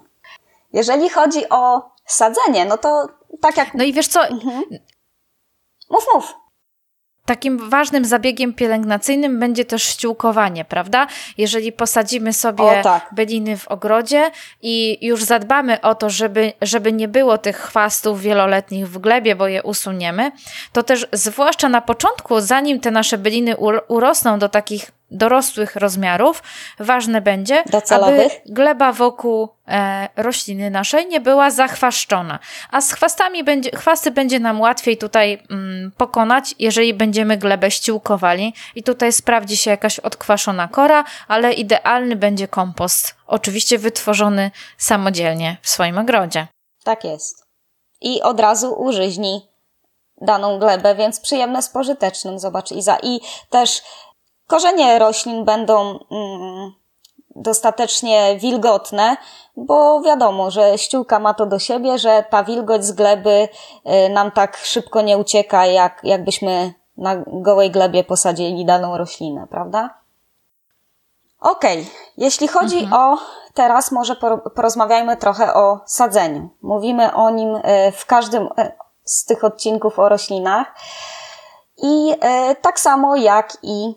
Jeżeli 0.72 1.08
chodzi 1.08 1.48
o 1.48 1.90
sadzenie, 2.06 2.64
no 2.64 2.78
to 2.78 3.06
tak 3.40 3.56
jak. 3.56 3.74
No 3.74 3.84
i 3.84 3.92
wiesz 3.92 4.08
co, 4.08 4.20
Mów, 5.90 6.06
mów. 6.14 6.34
Takim 7.28 7.70
ważnym 7.70 8.04
zabiegiem 8.04 8.54
pielęgnacyjnym 8.54 9.40
będzie 9.40 9.64
też 9.64 9.82
ściółkowanie, 9.82 10.64
prawda? 10.64 11.06
Jeżeli 11.38 11.72
posadzimy 11.72 12.32
sobie 12.32 12.64
O, 12.64 12.82
tak. 12.82 13.08
byliny 13.12 13.56
w 13.56 13.68
ogrodzie 13.68 14.30
i 14.62 14.98
już 15.06 15.24
zadbamy 15.24 15.80
o 15.80 15.94
to, 15.94 16.10
żeby, 16.10 16.52
żeby 16.62 16.92
nie 16.92 17.08
było 17.08 17.38
tych 17.38 17.56
chwastów 17.56 18.20
wieloletnich 18.20 18.88
w 18.88 18.98
glebie, 18.98 19.36
bo 19.36 19.48
je 19.48 19.62
usuniemy, 19.62 20.32
to 20.72 20.82
też 20.82 21.06
zwłaszcza 21.12 21.68
na 21.68 21.80
początku, 21.80 22.40
zanim 22.40 22.80
te 22.80 22.90
nasze 22.90 23.18
byliny 23.18 23.56
ur- 23.56 23.82
urosną 23.88 24.38
do 24.38 24.48
takich 24.48 24.90
dorosłych 25.10 25.76
rozmiarów, 25.76 26.42
ważne 26.78 27.20
będzie, 27.20 27.64
Docelowych. 27.66 28.32
aby 28.32 28.52
gleba 28.52 28.92
wokół 28.92 29.48
e, 29.68 30.08
rośliny 30.16 30.70
naszej 30.70 31.06
nie 31.06 31.20
była 31.20 31.50
zachwaszczona. 31.50 32.38
A 32.70 32.80
z 32.80 32.92
chwastami 32.92 33.44
będzie, 33.44 33.70
chwasty 33.70 34.10
będzie 34.10 34.40
nam 34.40 34.60
łatwiej 34.60 34.96
tutaj 34.96 35.42
mm, 35.50 35.92
pokonać, 35.96 36.54
jeżeli 36.58 36.94
będziemy 36.94 37.36
glebę 37.36 37.70
ściółkowali. 37.70 38.54
I 38.74 38.82
tutaj 38.82 39.12
sprawdzi 39.12 39.56
się 39.56 39.70
jakaś 39.70 39.98
odkwaszona 39.98 40.68
kora, 40.68 41.04
ale 41.28 41.52
idealny 41.52 42.16
będzie 42.16 42.48
kompost. 42.48 43.14
Oczywiście 43.26 43.78
wytworzony 43.78 44.50
samodzielnie 44.78 45.56
w 45.62 45.68
swoim 45.68 45.98
ogrodzie. 45.98 46.46
Tak 46.84 47.04
jest. 47.04 47.44
I 48.00 48.22
od 48.22 48.40
razu 48.40 48.74
użyźni 48.74 49.48
daną 50.20 50.58
glebę, 50.58 50.94
więc 50.94 51.20
przyjemne 51.20 51.62
z 51.62 51.68
pożytecznym, 51.68 52.38
zobacz 52.38 52.72
Iza. 52.72 52.98
I 53.02 53.20
też 53.50 53.82
korzenie 54.48 54.98
roślin 54.98 55.44
będą 55.44 55.98
mm, 56.10 56.72
dostatecznie 57.36 58.36
wilgotne, 58.38 59.16
bo 59.56 60.00
wiadomo, 60.00 60.50
że 60.50 60.78
ściółka 60.78 61.18
ma 61.18 61.34
to 61.34 61.46
do 61.46 61.58
siebie, 61.58 61.98
że 61.98 62.24
ta 62.30 62.44
wilgoć 62.44 62.84
z 62.84 62.92
gleby 62.92 63.48
y, 64.06 64.08
nam 64.08 64.30
tak 64.30 64.56
szybko 64.56 65.00
nie 65.00 65.18
ucieka, 65.18 65.66
jak, 65.66 66.00
jakbyśmy 66.04 66.74
na 66.96 67.16
gołej 67.26 67.70
glebie 67.70 68.04
posadzili 68.04 68.64
daną 68.64 68.96
roślinę, 68.96 69.46
prawda? 69.50 69.94
Okej, 71.40 71.90
jeśli 72.16 72.48
chodzi 72.48 72.88
o 72.92 73.16
teraz, 73.54 73.92
może 73.92 74.16
por- 74.16 74.54
porozmawiajmy 74.54 75.16
trochę 75.16 75.54
o 75.54 75.80
sadzeniu. 75.86 76.48
Mówimy 76.62 77.14
o 77.14 77.30
nim 77.30 77.60
e, 77.62 77.92
w 77.92 78.06
każdym 78.06 78.48
e, 78.58 78.72
z 79.04 79.24
tych 79.24 79.44
odcinków 79.44 79.98
o 79.98 80.08
roślinach. 80.08 80.74
I 81.82 82.14
tak 82.62 82.80
samo 82.80 83.16
jak 83.16 83.58
i 83.62 83.94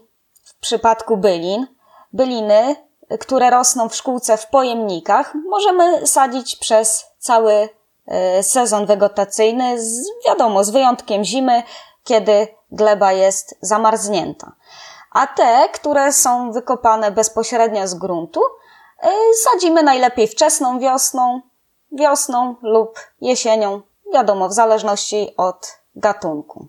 przypadku 0.62 1.18
bylin, 1.18 1.68
byliny, 2.14 2.76
e, 3.10 3.18
które 3.18 3.50
rosną 3.50 3.90
w 3.90 3.96
szkółce 3.96 4.38
w 4.38 4.48
pojemnikach, 4.48 5.34
możemy 5.50 6.08
sadzić 6.08 6.56
przez 6.56 7.06
cały 7.20 7.70
e, 8.08 8.44
sezon 8.44 8.86
wegetacyjny, 8.86 9.82
z, 9.82 10.08
wiadomo, 10.28 10.64
z 10.64 10.70
wyjątkiem 10.70 11.24
zimy, 11.24 11.64
kiedy 12.04 12.48
gleba 12.72 13.12
jest 13.12 13.56
zamarznięta. 13.62 14.52
A 15.12 15.28
te, 15.28 15.70
które 15.74 16.14
są 16.14 16.52
wykopane 16.52 17.12
bezpośrednio 17.12 17.88
z 17.88 17.94
gruntu, 17.94 18.42
y, 19.04 19.08
sadzimy 19.44 19.84
najlepiej 19.84 20.28
wczesną 20.28 20.80
wiosną, 20.80 21.42
wiosną 21.92 22.56
lub 22.62 23.00
jesienią, 23.22 23.82
wiadomo, 24.14 24.50
w 24.50 24.54
zależności 24.54 25.34
od 25.38 25.78
gatunku. 25.96 26.68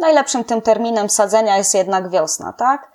Najlepszym 0.00 0.44
tym 0.44 0.62
terminem 0.62 1.10
sadzenia 1.10 1.56
jest 1.56 1.74
jednak 1.74 2.10
wiosna, 2.10 2.52
tak? 2.52 2.92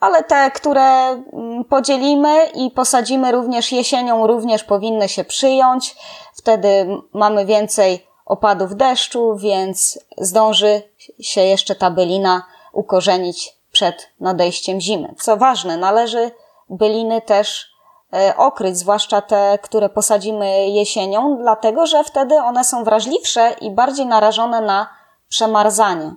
Ale 0.00 0.24
te, 0.24 0.50
które 0.50 0.82
mm, 0.82 1.64
podzielimy 1.64 2.46
i 2.46 2.70
posadzimy 2.70 3.32
również 3.32 3.72
jesienią, 3.72 4.26
również 4.26 4.64
powinny 4.64 5.08
się 5.08 5.24
przyjąć. 5.24 5.96
Wtedy 6.34 6.86
mamy 7.12 7.46
więcej 7.46 8.06
opadów 8.26 8.76
deszczu, 8.76 9.36
więc 9.36 9.98
zdąży 10.18 10.82
się 11.20 11.40
jeszcze 11.40 11.74
ta 11.74 11.90
bylina 11.90 12.42
ukorzenić 12.72 13.56
przed 13.72 14.08
nadejściem 14.20 14.80
zimy. 14.80 15.14
Co 15.18 15.36
ważne, 15.36 15.76
należy 15.76 16.30
byliny 16.70 17.20
też 17.20 17.70
e, 18.12 18.36
okryć, 18.36 18.78
zwłaszcza 18.78 19.20
te, 19.20 19.58
które 19.62 19.88
posadzimy 19.88 20.68
jesienią, 20.68 21.36
dlatego 21.40 21.86
że 21.86 22.04
wtedy 22.04 22.34
one 22.38 22.64
są 22.64 22.84
wrażliwsze 22.84 23.56
i 23.60 23.70
bardziej 23.70 24.06
narażone 24.06 24.60
na 24.60 24.88
przemarzanie. 25.28 26.14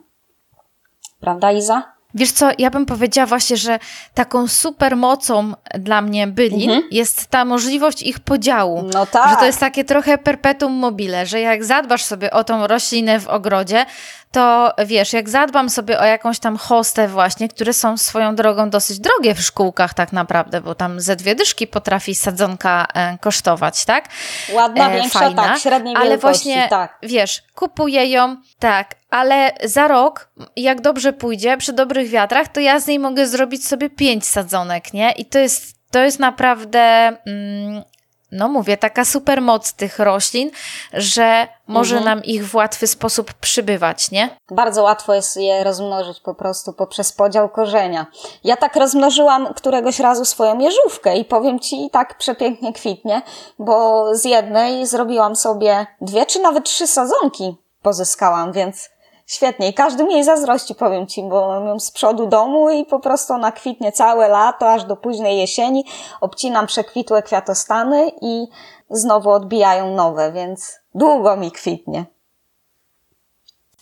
Prawda, 1.19 1.51
Iza? 1.51 1.98
Wiesz 2.13 2.32
co, 2.32 2.50
ja 2.58 2.69
bym 2.69 2.86
powiedziała 2.86 3.26
właśnie, 3.26 3.58
że 3.58 3.80
taką 4.13 4.48
super 4.48 4.98
mocą 4.98 5.54
dla 5.80 6.02
mnie 6.02 6.28
bylin 6.28 6.82
jest 6.91 7.28
ta 7.28 7.45
możliwość 7.45 8.04
ich 8.04 8.19
podziału. 8.19 8.89
No 8.93 9.06
tak. 9.06 9.30
Że 9.30 9.36
to 9.36 9.45
jest 9.45 9.60
takie 9.60 9.84
trochę 9.84 10.17
perpetuum 10.17 10.74
mobile, 10.74 11.26
że 11.26 11.39
jak 11.39 11.65
zadbasz 11.65 12.04
sobie 12.04 12.32
o 12.32 12.43
tą 12.43 12.67
roślinę 12.67 13.19
w 13.19 13.28
ogrodzie, 13.28 13.86
to 14.31 14.73
wiesz, 14.85 15.13
jak 15.13 15.29
zadbam 15.29 15.69
sobie 15.69 15.99
o 15.99 16.05
jakąś 16.05 16.39
tam 16.39 16.57
hostę 16.57 17.07
właśnie, 17.07 17.49
które 17.49 17.73
są 17.73 17.97
swoją 17.97 18.35
drogą 18.35 18.69
dosyć 18.69 18.99
drogie 18.99 19.35
w 19.35 19.41
szkółkach 19.41 19.93
tak 19.93 20.13
naprawdę, 20.13 20.61
bo 20.61 20.75
tam 20.75 20.99
ze 21.01 21.15
dwie 21.15 21.35
dyszki 21.35 21.67
potrafi 21.67 22.15
sadzonka 22.15 22.87
e, 22.93 23.17
kosztować, 23.17 23.85
tak? 23.85 24.05
Ładna, 24.53 24.89
E, 24.89 24.93
większa, 24.93 25.19
fajna, 25.19 25.43
tak, 25.43 25.59
średniej 25.59 25.95
ale 25.95 26.17
właśnie, 26.17 26.67
tak. 26.69 26.97
wiesz, 27.03 27.43
kupuję 27.55 28.05
ją, 28.05 28.37
tak, 28.59 28.95
ale 29.09 29.51
za 29.63 29.87
rok, 29.87 30.29
jak 30.55 30.81
dobrze 30.81 31.13
pójdzie, 31.13 31.57
przy 31.57 31.73
dobrych 31.73 32.09
wiatrach, 32.09 32.47
to 32.47 32.59
ja 32.59 32.79
z 32.79 32.87
niej 32.87 32.99
mogę 32.99 33.27
zrobić 33.27 33.67
sobie 33.67 33.89
pięć 33.89 34.27
sadzonek, 34.27 34.93
nie? 34.93 35.11
I 35.11 35.25
to 35.25 35.39
jest, 35.39 35.75
to 35.91 35.99
jest 35.99 36.19
naprawdę 36.19 36.79
mm, 37.25 37.83
no 38.31 38.47
mówię, 38.47 38.77
taka 38.77 39.05
super 39.05 39.41
moc 39.41 39.73
tych 39.73 39.99
roślin, 39.99 40.51
że 40.93 41.47
może 41.67 41.97
Mhm. 41.97 42.15
nam 42.17 42.25
ich 42.25 42.47
w 42.47 42.55
łatwy 42.55 42.87
sposób 42.87 43.33
przybywać, 43.33 44.11
nie? 44.11 44.29
Bardzo 44.51 44.83
łatwo 44.83 45.13
jest 45.13 45.37
je 45.37 45.63
rozmnożyć 45.63 46.19
po 46.19 46.35
prostu 46.35 46.73
poprzez 46.73 47.11
podział 47.11 47.49
korzenia. 47.49 48.05
Ja 48.43 48.57
tak 48.57 48.75
rozmnożyłam 48.75 49.53
któregoś 49.53 49.99
razu 49.99 50.25
swoją 50.25 50.59
jeżówkę 50.59 51.17
i 51.17 51.25
powiem 51.25 51.59
ci, 51.59 51.89
tak 51.91 52.17
przepięknie 52.17 52.73
kwitnie, 52.73 53.21
bo 53.59 54.05
z 54.15 54.25
jednej 54.25 54.87
zrobiłam 54.87 55.35
sobie 55.35 55.87
dwie 56.01 56.25
czy 56.25 56.39
nawet 56.39 56.65
trzy 56.65 56.87
sadzonki 56.87 57.57
pozyskałam, 57.81 58.51
więc 58.51 58.89
świetnie. 59.29 59.69
I 59.69 59.73
każdy 59.73 60.03
mi 60.03 60.23
zazdrości, 60.23 60.75
powiem 60.75 61.07
ci, 61.07 61.23
bo 61.23 61.47
mam 61.47 61.67
ją 61.67 61.79
z 61.79 61.91
przodu 61.91 62.27
domu 62.27 62.69
i 62.69 62.85
po 62.85 62.99
prostu 62.99 63.33
ona 63.33 63.51
kwitnie 63.51 63.91
całe 63.91 64.27
lato, 64.27 64.71
aż 64.71 64.83
do 64.83 64.95
późnej 64.95 65.37
jesieni. 65.37 65.85
Obcinam 66.21 66.67
przekwitłe 66.67 67.23
kwiatostany 67.23 68.11
i 68.21 68.47
znowu 68.89 69.29
odbijają 69.29 69.95
nowe, 69.95 70.31
więc 70.31 70.79
długo 70.95 71.35
mi 71.35 71.51
kwitnie. 71.51 72.05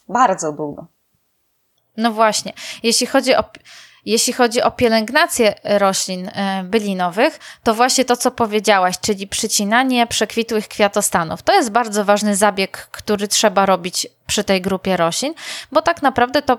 Bardzo 0.10 0.52
długo. 0.52 0.86
No 1.98 2.12
właśnie. 2.12 2.54
Jeśli 2.84 3.08
chodzi 3.08 3.36
o, 3.36 3.44
jeśli 4.12 4.34
chodzi 4.34 4.62
o 4.62 4.72
pielęgnację 4.72 5.56
roślin 5.64 6.28
e, 6.28 6.64
bylinowych, 6.64 7.40
to 7.64 7.74
właśnie 7.74 8.06
to, 8.06 8.18
co 8.18 8.32
powiedziałaś, 8.32 8.96
czyli 9.02 9.28
przycinanie 9.28 10.08
przekwitłych 10.08 10.68
kwiatostanów. 10.68 11.42
To 11.42 11.54
jest 11.54 11.72
bardzo 11.72 12.06
ważny 12.06 12.36
zabieg, 12.36 12.88
który 12.92 13.28
trzeba 13.28 13.66
robić 13.66 14.08
przy 14.28 14.44
tej 14.44 14.62
grupie 14.62 14.98
roślin, 14.98 15.34
bo 15.72 15.82
tak 15.82 16.02
naprawdę 16.02 16.42
to 16.42 16.58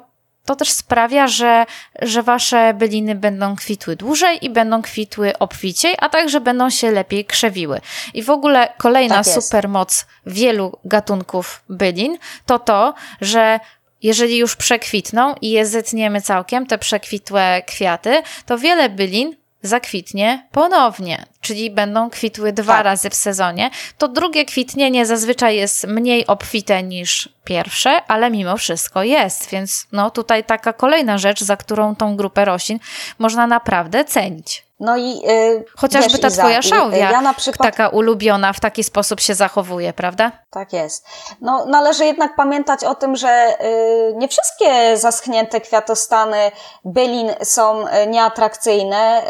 to 0.48 0.56
też 0.56 0.70
sprawia, 0.70 1.28
że, 1.28 1.66
że 2.02 2.22
wasze 2.22 2.74
byliny 2.74 3.14
będą 3.14 3.56
kwitły 3.56 3.96
dłużej 3.96 4.44
i 4.44 4.50
będą 4.50 4.82
kwitły 4.82 5.38
obficiej, 5.38 5.94
a 5.98 6.08
także 6.08 6.40
będą 6.40 6.70
się 6.70 6.90
lepiej 6.90 7.24
krzewiły. 7.24 7.80
I 8.14 8.22
w 8.22 8.30
ogóle 8.30 8.72
kolejna 8.78 9.14
Tak 9.14 9.26
jest. 9.26 9.42
super 9.42 9.68
moc 9.68 10.06
wielu 10.26 10.78
gatunków 10.84 11.62
bylin 11.68 12.18
to 12.46 12.58
to, 12.58 12.94
że 13.20 13.60
jeżeli 14.02 14.36
już 14.36 14.56
przekwitną 14.56 15.34
i 15.42 15.50
je 15.50 15.66
zetniemy 15.66 16.20
całkiem, 16.22 16.66
te 16.66 16.78
przekwitłe 16.78 17.62
kwiaty, 17.66 18.22
to 18.46 18.58
wiele 18.58 18.88
bylin 18.88 19.36
zakwitnie 19.62 20.46
ponownie, 20.52 21.24
czyli 21.40 21.70
będą 21.70 22.10
kwitły 22.10 22.52
dwa 22.52 22.72
Tak. 22.72 22.84
razy 22.84 23.10
w 23.10 23.14
sezonie. 23.14 23.70
To 23.98 24.08
drugie 24.08 24.44
kwitnienie 24.44 25.06
zazwyczaj 25.06 25.56
jest 25.56 25.86
mniej 25.86 26.26
obfite 26.26 26.82
niż 26.82 27.28
pierwsze, 27.44 28.02
ale 28.08 28.30
mimo 28.30 28.56
wszystko 28.56 29.02
jest, 29.02 29.50
więc 29.50 29.86
no 29.92 30.10
tutaj 30.10 30.44
taka 30.44 30.72
kolejna 30.72 31.18
rzecz, 31.18 31.40
za 31.44 31.56
którą 31.56 31.96
tą 31.96 32.16
grupę 32.16 32.44
roślin 32.44 32.78
można 33.18 33.46
naprawdę 33.46 34.04
cenić. 34.04 34.67
No 34.80 34.96
i 34.96 35.18
yy, 35.18 35.64
Chociażby 35.76 36.10
wiesz, 36.12 36.20
ta 36.20 36.28
Iza, 36.28 36.42
twoja 36.42 36.58
i- 36.58 36.62
szałwia, 36.62 37.10
Ja 37.10 37.20
na 37.20 37.34
przykład 37.34 37.70
taka 37.72 37.88
ulubiona, 37.88 38.52
w 38.52 38.60
taki 38.60 38.84
sposób 38.84 39.20
się 39.20 39.34
zachowuje, 39.34 39.92
prawda? 39.92 40.32
Tak 40.50 40.72
jest. 40.72 41.06
No, 41.40 41.64
należy 41.66 42.04
jednak 42.04 42.36
pamiętać 42.36 42.84
o 42.84 42.94
tym, 42.94 43.16
że 43.16 43.56
y, 43.64 44.14
nie 44.16 44.28
wszystkie 44.28 44.96
zaschnięte 44.96 45.60
kwiatostany 45.60 46.50
bylin 46.84 47.30
są 47.42 47.86
y, 47.88 48.06
nieatrakcyjne. 48.06 49.22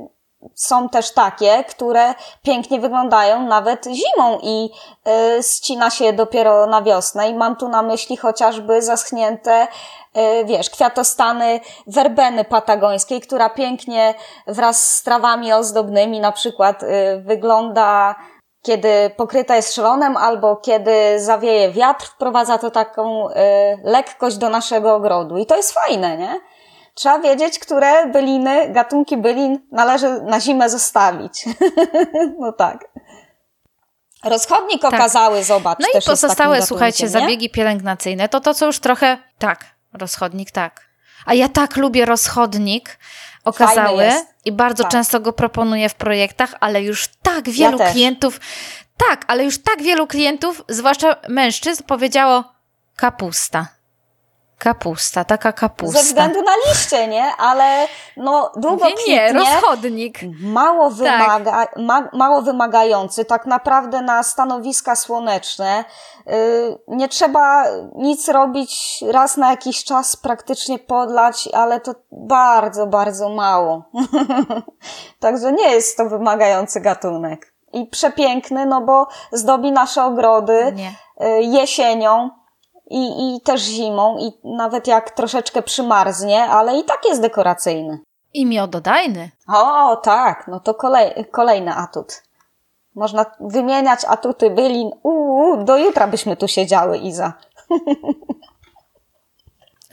Y, 0.00 0.14
są 0.54 0.88
też 0.88 1.12
takie, 1.12 1.64
które 1.68 2.14
pięknie 2.42 2.80
wyglądają 2.80 3.42
nawet 3.46 3.84
zimą 3.86 4.38
i 4.42 4.70
y, 5.38 5.42
ścina 5.42 5.90
się 5.90 6.12
dopiero 6.12 6.66
na 6.66 6.82
wiosnę. 6.82 7.28
I 7.28 7.34
mam 7.34 7.56
tu 7.56 7.68
na 7.68 7.82
myśli 7.82 8.16
chociażby 8.16 8.82
zaschnięte, 8.82 9.62
y, 9.62 9.66
wiesz, 10.44 10.70
kwiatostany 10.70 11.60
werbeny 11.86 12.44
patagońskiej, 12.44 13.20
która 13.20 13.48
pięknie 13.48 14.14
wraz 14.46 14.94
z 14.94 15.02
trawami 15.02 15.52
ozdobnymi 15.52 16.20
na 16.20 16.32
przykład 16.32 16.82
y, 16.82 16.86
wygląda 17.24 18.14
kiedy 18.64 19.10
pokryta 19.16 19.56
jest 19.56 19.74
szronem 19.74 20.16
albo 20.16 20.56
kiedy 20.56 21.20
zawieje 21.20 21.70
wiatr, 21.70 22.06
wprowadza 22.06 22.58
to 22.58 22.70
taką 22.70 23.30
y, 23.30 23.34
lekkość 23.84 24.36
do 24.36 24.48
naszego 24.48 24.94
ogrodu. 24.94 25.36
I 25.36 25.46
to 25.46 25.56
jest 25.56 25.72
fajne, 25.72 26.18
nie? 26.18 26.40
Trzeba 26.94 27.18
wiedzieć, 27.18 27.58
które 27.58 28.06
byliny, 28.06 28.68
gatunki 28.68 29.16
bylin 29.16 29.58
należy 29.72 30.22
na 30.22 30.40
zimę 30.40 30.70
zostawić. 30.70 31.44
no 32.40 32.52
tak. 32.52 32.88
Rozchodnik 34.24 34.84
okazały, 34.84 35.44
zobacz. 35.44 35.78
No 35.78 35.86
i 35.98 36.02
pozostałe, 36.06 36.62
słuchajcie, 36.62 37.04
nie? 37.04 37.10
zabiegi 37.10 37.50
pielęgnacyjne, 37.50 38.28
to 38.28 38.40
to, 38.40 38.54
co 38.54 38.66
już 38.66 38.78
trochę, 38.78 39.18
tak, 39.38 39.73
rozchodnik, 39.94 40.50
tak. 40.50 40.80
A 41.26 41.34
ja 41.34 41.48
tak 41.48 41.76
lubię 41.76 42.04
rozchodnik 42.04 42.98
okazały 43.44 44.12
i 44.44 44.52
bardzo 44.52 44.82
Tak. 44.82 44.92
często 44.92 45.20
go 45.20 45.32
proponuję 45.32 45.88
w 45.88 45.94
projektach, 45.94 46.54
ale 46.60 46.82
już 46.82 47.08
tak 47.22 47.50
wielu 47.50 47.78
też. 47.78 47.92
klientów, 47.92 48.40
tak, 49.08 49.24
ale 49.26 49.44
już 49.44 49.58
tak 49.58 49.82
wielu 49.82 50.06
klientów, 50.06 50.62
zwłaszcza 50.68 51.16
mężczyzn, 51.28 51.82
powiedziało 51.86 52.44
kapusta. 52.96 53.68
Kapusta, 54.64 55.24
taka 55.24 55.52
kapusta. 55.52 55.98
Ze 55.98 56.04
względu 56.04 56.42
na 56.42 56.52
liście, 56.68 57.08
nie? 57.08 57.24
Ale 57.38 57.86
no 58.16 58.52
długo 58.56 58.84
Mówię, 58.84 58.94
nie, 59.08 59.32
rozchodnik. 59.32 60.18
mało, 60.42 60.88
Tak. 60.88 60.94
wymaga, 60.96 61.66
ma, 61.76 62.08
mało 62.12 62.42
wymagający, 62.42 63.24
tak 63.24 63.46
naprawdę 63.46 64.02
na 64.02 64.22
stanowiska 64.22 64.96
słoneczne. 64.96 65.84
Yy, 66.26 66.32
nie 66.88 67.08
trzeba 67.08 67.64
nic 67.94 68.28
robić, 68.28 69.04
raz 69.12 69.36
na 69.36 69.50
jakiś 69.50 69.84
czas 69.84 70.16
praktycznie 70.16 70.78
podlać, 70.78 71.48
ale 71.52 71.80
to 71.80 71.94
bardzo, 72.12 72.86
bardzo 72.86 73.28
mało. 73.28 73.82
Także 75.20 75.52
nie 75.52 75.70
jest 75.70 75.96
to 75.96 76.08
wymagający 76.08 76.80
gatunek. 76.80 77.54
I 77.72 77.86
przepiękny, 77.86 78.66
no 78.66 78.80
bo 78.80 79.06
zdobi 79.32 79.72
nasze 79.72 80.04
ogrody 80.04 80.72
Nie. 80.74 80.94
y, 81.26 81.42
jesienią 81.42 82.30
i, 82.94 83.36
i 83.36 83.40
też 83.40 83.62
zimą 83.62 84.18
i 84.18 84.32
nawet 84.56 84.86
jak 84.86 85.10
troszeczkę 85.10 85.62
przymarznie, 85.62 86.42
ale 86.42 86.78
i 86.78 86.84
tak 86.84 87.04
jest 87.04 87.20
dekoracyjny. 87.22 87.98
I 88.34 88.46
miododajny. 88.46 89.30
O, 89.48 89.96
tak, 89.96 90.48
no 90.48 90.60
to 90.60 90.74
kolej, 90.74 91.24
kolejny 91.30 91.74
atut. 91.74 92.22
Można 92.94 93.26
wymieniać 93.40 94.04
atuty 94.04 94.50
bylin. 94.50 94.90
Uuu, 95.02 95.64
do 95.64 95.76
jutra 95.76 96.06
byśmy 96.06 96.36
tu 96.36 96.48
siedziały, 96.48 96.98
Iza. 96.98 97.32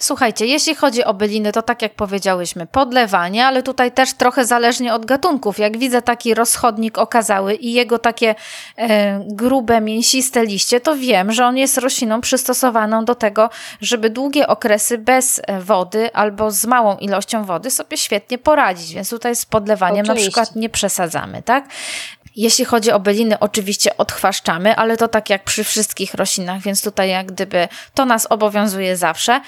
Słuchajcie, 0.02 0.46
jeśli 0.46 0.76
chodzi 0.76 1.04
o 1.04 1.14
byliny, 1.14 1.52
to 1.52 1.62
tak 1.62 1.82
jak 1.82 1.94
powiedziałyśmy, 1.94 2.68
podlewanie, 2.68 3.46
ale 3.46 3.64
tutaj 3.64 3.92
też 3.92 4.14
trochę 4.14 4.46
zależnie 4.46 4.94
od 4.94 5.06
gatunków. 5.06 5.60
Jak 5.60 5.78
widzę 5.78 6.02
taki 6.02 6.34
rozchodnik 6.34 6.98
okazały 6.98 7.56
i 7.56 7.74
jego 7.74 8.00
takie 8.00 8.36
e, 8.78 9.20
grube, 9.28 9.82
mięsiste 9.82 10.46
liście, 10.46 10.80
to 10.80 10.96
wiem, 10.96 11.32
że 11.32 11.46
on 11.46 11.58
jest 11.58 11.78
rośliną 11.78 12.22
przystosowaną 12.22 13.06
do 13.06 13.16
tego, 13.16 13.50
żeby 13.82 14.10
długie 14.10 14.48
okresy 14.48 14.98
bez 14.98 15.42
e, 15.48 15.60
wody 15.60 16.14
albo 16.14 16.52
z 16.52 16.66
małą 16.66 16.98
ilością 16.98 17.44
wody 17.44 17.72
sobie 17.72 17.98
świetnie 17.98 18.38
poradzić. 18.38 18.94
Więc 18.94 19.10
tutaj 19.10 19.36
z 19.36 19.46
podlewaniem 19.46 20.06
na 20.06 20.14
Oczywiście. 20.14 20.32
przykład 20.32 20.56
nie 20.56 20.70
przesadzamy, 20.70 21.44
tak? 21.44 21.66
Jeśli 22.36 22.66
chodzi 22.66 22.92
o 22.92 23.00
byliny, 23.00 23.40
oczywiście 23.40 23.98
odchwaszczamy, 23.98 24.76
ale 24.76 24.98
to 24.98 25.08
tak 25.08 25.30
jak 25.30 25.44
przy 25.44 25.64
wszystkich 25.64 26.14
roślinach, 26.14 26.62
więc 26.62 26.84
tutaj 26.84 27.10
jak 27.10 27.32
gdyby 27.32 27.68
to 27.94 28.06
nas 28.06 28.28
obowiązuje 28.30 28.98
zawsze. 28.98 29.42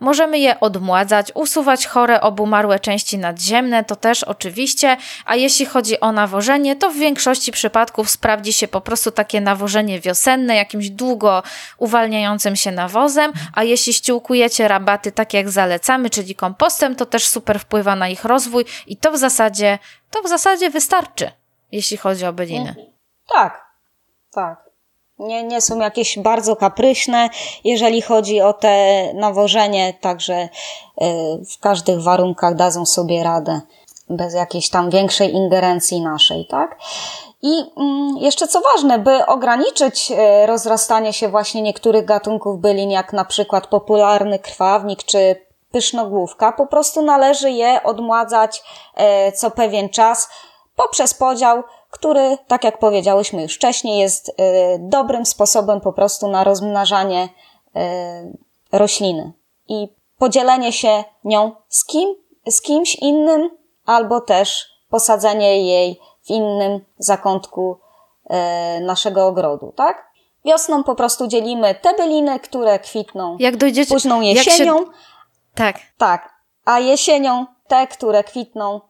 Możemy 0.00 0.38
je 0.38 0.60
odmładzać, 0.60 1.32
usuwać 1.34 1.86
chore, 1.86 2.20
obumarłe 2.20 2.80
części 2.80 3.18
nadziemne, 3.18 3.84
to 3.84 3.96
też 3.96 4.24
oczywiście, 4.24 4.96
a 5.24 5.36
jeśli 5.36 5.66
chodzi 5.66 6.00
o 6.00 6.12
nawożenie, 6.12 6.76
to 6.76 6.90
w 6.90 6.96
większości 6.96 7.52
przypadków 7.52 8.10
sprawdzi 8.10 8.52
się 8.52 8.68
po 8.68 8.80
prostu 8.80 9.10
takie 9.10 9.40
nawożenie 9.40 10.00
wiosenne, 10.00 10.56
jakimś 10.56 10.90
długo 10.90 11.42
uwalniającym 11.78 12.56
się 12.56 12.72
nawozem, 12.72 13.32
a 13.54 13.64
jeśli 13.64 13.92
ściółkujecie 13.92 14.68
rabaty 14.68 15.12
tak 15.12 15.34
jak 15.34 15.50
zalecamy, 15.50 16.10
czyli 16.10 16.34
kompostem, 16.34 16.96
to 16.96 17.06
też 17.06 17.28
super 17.28 17.60
wpływa 17.60 17.96
na 17.96 18.08
ich 18.08 18.24
rozwój 18.24 18.64
i 18.86 18.96
to 18.96 19.12
w 19.12 19.18
zasadzie, 19.18 19.78
to 20.10 20.22
w 20.22 20.28
zasadzie 20.28 20.70
wystarczy 20.70 21.41
jeśli 21.72 21.96
chodzi 21.96 22.26
o 22.26 22.32
byliny. 22.32 22.74
Tak, 23.34 23.66
tak. 24.32 24.72
Nie, 25.18 25.42
nie 25.42 25.60
są 25.60 25.80
jakieś 25.80 26.18
bardzo 26.18 26.56
kapryśne, 26.56 27.28
jeżeli 27.64 28.02
chodzi 28.02 28.40
o 28.40 28.52
te 28.52 29.06
nawożenie, 29.14 29.94
także 30.00 30.42
y, 30.42 30.48
w 31.56 31.58
każdych 31.60 32.02
warunkach 32.02 32.54
dadzą 32.54 32.86
sobie 32.86 33.24
radę, 33.24 33.60
bez 34.10 34.34
jakiejś 34.34 34.70
tam 34.70 34.90
większej 34.90 35.34
ingerencji 35.34 36.00
naszej, 36.00 36.46
tak? 36.46 36.78
I 37.42 37.64
mm, 37.76 38.16
jeszcze 38.16 38.48
co 38.48 38.60
ważne, 38.60 38.98
by 38.98 39.26
ograniczyć 39.26 40.10
y, 40.10 40.46
rozrastanie 40.46 41.12
się 41.12 41.28
właśnie 41.28 41.62
niektórych 41.62 42.04
gatunków 42.04 42.60
bylin, 42.60 42.90
jak 42.90 43.12
na 43.12 43.24
przykład 43.24 43.66
popularny 43.66 44.38
krwawnik 44.38 45.04
czy 45.04 45.46
pysznogłówka, 45.70 46.52
po 46.52 46.66
prostu 46.66 47.02
należy 47.02 47.50
je 47.50 47.82
odmładzać 47.82 48.62
y, 49.28 49.32
co 49.32 49.50
pewien 49.50 49.88
czas 49.88 50.28
poprzez 50.76 51.14
podział, 51.14 51.62
który, 51.90 52.38
tak 52.46 52.64
jak 52.64 52.78
powiedziałyśmy 52.78 53.42
już 53.42 53.54
wcześniej, 53.54 53.98
jest 53.98 54.28
y, 54.28 54.32
dobrym 54.78 55.26
sposobem 55.26 55.80
po 55.80 55.92
prostu 55.92 56.28
na 56.28 56.44
rozmnażanie 56.44 57.28
y, 57.76 58.78
rośliny 58.78 59.32
i 59.68 59.88
podzielenie 60.18 60.72
się 60.72 61.04
nią 61.24 61.52
z 61.68 61.84
kim, 61.84 62.14
z 62.46 62.60
kimś 62.60 62.94
innym, 62.94 63.50
albo 63.86 64.20
też 64.20 64.72
posadzenie 64.90 65.66
jej 65.66 66.00
w 66.22 66.30
innym 66.30 66.80
zakątku 66.98 67.78
e, 68.30 68.80
naszego 68.80 69.26
ogrodu, 69.26 69.72
tak? 69.76 70.12
Wiosną 70.44 70.84
po 70.84 70.94
prostu 70.94 71.26
dzielimy 71.26 71.74
te 71.74 71.94
byliny, 71.94 72.40
które 72.40 72.78
kwitną 72.78 73.36
Jak 73.40 73.56
dojdziecie... 73.56 73.94
późną 73.94 74.20
jak 74.20 74.36
jesienią. 74.36 74.78
Się, 74.78 74.84
tak. 75.54 75.76
Tak. 75.98 76.32
A 76.64 76.78
jesienią 76.80 77.46
te, 77.68 77.86
które 77.86 78.24
kwitną 78.24 78.80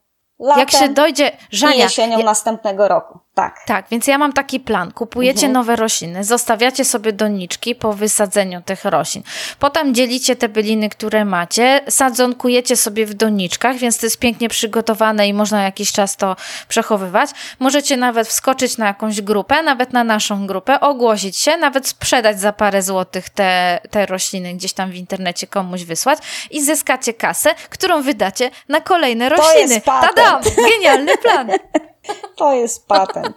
latem 0.43 0.61
Jak 0.61 0.71
się 0.71 0.89
dojdzie... 0.89 1.29
i 1.53 1.57
Żania, 1.57 1.75
jesienią 1.85 2.19
ja- 2.19 2.25
następnego 2.25 2.89
roku. 2.89 3.19
Tak. 3.35 3.57
Tak, 3.67 3.87
więc 3.91 4.07
ja 4.07 4.19
mam 4.19 4.33
taki 4.33 4.61
plan. 4.61 4.93
Kupujecie 4.93 5.47
Mhm. 5.47 5.53
nowe 5.53 5.77
rośliny, 5.77 6.25
zostawiacie 6.25 6.85
sobie 6.85 7.13
doniczki 7.13 7.75
po 7.75 7.93
wysadzeniu 7.93 8.63
tych 8.63 8.85
roślin. 8.85 9.23
Potem 9.59 9.95
dzielicie 9.95 10.37
te 10.37 10.49
byliny, 10.49 10.89
które 10.89 11.25
macie, 11.25 11.81
sadzonkujecie 11.89 12.77
sobie 12.77 13.07
w 13.07 13.15
doniczkach, 13.15 13.77
więc 13.77 13.99
to 13.99 14.07
jest 14.07 14.19
pięknie 14.19 14.49
przygotowane 14.49 15.29
i 15.29 15.35
można 15.35 15.63
jakiś 15.63 15.93
czas 15.93 16.17
to 16.17 16.37
przechowywać. 16.69 17.31
Możecie 17.59 17.97
nawet 17.97 18.29
wskoczyć 18.29 18.79
na 18.79 18.87
jakąś 18.87 19.21
grupę, 19.21 19.63
nawet 19.63 19.93
na 19.93 20.05
naszą 20.05 20.47
grupę, 20.47 20.81
ogłosić 20.81 21.37
się, 21.37 21.57
nawet 21.57 21.89
sprzedać 21.89 22.41
za 22.41 22.53
parę 22.53 22.83
złotych 22.83 23.29
te, 23.31 23.81
te 23.91 24.07
rośliny 24.07 24.55
gdzieś 24.55 24.73
tam 24.73 24.91
w 24.91 24.95
internecie 24.95 25.47
komuś 25.47 25.85
wysłać 25.85 26.19
i 26.51 26.63
zyskacie 26.65 27.15
kasę, 27.15 27.51
którą 27.71 28.03
wydacie 28.03 28.51
na 28.69 28.81
kolejne 28.81 29.31
To 29.31 29.37
rośliny. 29.37 29.75
jest 29.75 29.87
patent. 29.87 30.15
Tadam! 30.17 30.43
Genialny 30.71 31.19
plan! 31.19 31.51
To 32.37 32.53
jest 32.53 32.89
patent. 32.89 33.37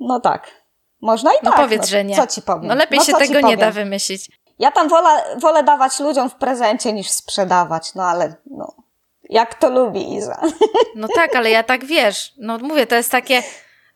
No 0.00 0.20
tak. 0.20 0.50
Można 1.00 1.32
i 1.32 1.36
No 1.42 1.50
tak. 1.50 1.60
powiedz, 1.60 1.80
no, 1.80 1.86
że 1.86 2.04
nie. 2.04 2.16
Co 2.16 2.26
ci 2.26 2.42
powiem? 2.42 2.66
No 2.66 2.74
lepiej 2.74 2.98
No 2.98 3.04
się 3.04 3.12
tego 3.12 3.40
nie 3.40 3.56
da 3.56 3.70
wymyślić. 3.70 4.30
Ja 4.58 4.70
tam 4.70 4.88
wolę, 4.88 5.22
wolę 5.38 5.62
dawać 5.62 6.00
ludziom 6.00 6.30
w 6.30 6.34
prezencie 6.34 6.92
niż 6.92 7.10
sprzedawać, 7.10 7.94
no 7.94 8.02
ale 8.02 8.34
no, 8.50 8.74
jak 9.30 9.54
to 9.54 9.70
lubi 9.70 10.14
Iza. 10.14 10.40
No 10.94 11.08
tak, 11.14 11.36
ale 11.36 11.50
ja 11.50 11.62
tak 11.62 11.84
wiesz. 11.84 12.32
No 12.38 12.58
mówię, 12.58 12.86
to 12.86 12.94
jest 12.94 13.10
takie, 13.10 13.42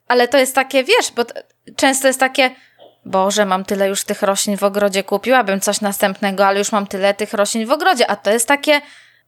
ale 0.08 0.28
to 0.28 0.38
jest 0.38 0.54
takie, 0.54 0.84
wiesz, 0.84 1.12
bo 1.16 1.22
często 1.76 2.06
jest 2.06 2.20
takie, 2.20 2.50
Boże, 3.04 3.46
mam 3.46 3.64
tyle 3.64 3.88
już 3.88 4.04
tych 4.04 4.22
roślin 4.22 4.56
w 4.56 4.64
ogrodzie, 4.64 5.02
kupiłabym 5.02 5.60
coś 5.60 5.80
następnego, 5.80 6.46
ale 6.46 6.58
już 6.58 6.72
mam 6.72 6.86
tyle 6.86 7.14
tych 7.14 7.32
roślin 7.32 7.66
w 7.66 7.70
ogrodzie, 7.70 8.10
a 8.10 8.16
to 8.16 8.30
jest 8.30 8.48
takie, 8.48 8.80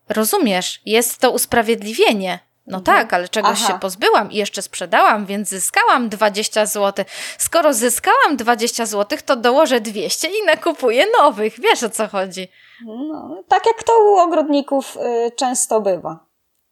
rozumiesz, 0.08 0.80
jest 0.86 1.18
to 1.20 1.30
usprawiedliwienie. 1.30 2.38
No 2.66 2.80
tak, 2.80 3.12
ale 3.12 3.28
czegoś 3.28 3.50
Mhm. 3.50 3.64
Aha. 3.68 3.74
się 3.74 3.80
pozbyłam 3.80 4.32
i 4.32 4.36
jeszcze 4.36 4.62
sprzedałam, 4.62 5.26
więc 5.26 5.48
zyskałam 5.48 6.08
20 6.08 6.66
zł. 6.66 7.04
Skoro 7.38 7.74
zyskałam 7.74 8.36
20 8.36 8.86
zł, 8.86 9.18
to 9.26 9.36
dołożę 9.36 9.80
200 9.80 10.28
i 10.28 10.46
nakupuję 10.46 11.06
nowych. 11.20 11.60
Wiesz 11.60 11.82
o 11.82 11.90
co 11.90 12.08
chodzi? 12.08 12.48
No, 12.86 13.42
tak 13.48 13.66
jak 13.66 13.82
to 13.82 13.92
u 14.04 14.16
ogrodników 14.18 14.96
y, 14.96 15.30
często 15.36 15.80
bywa. 15.80 16.18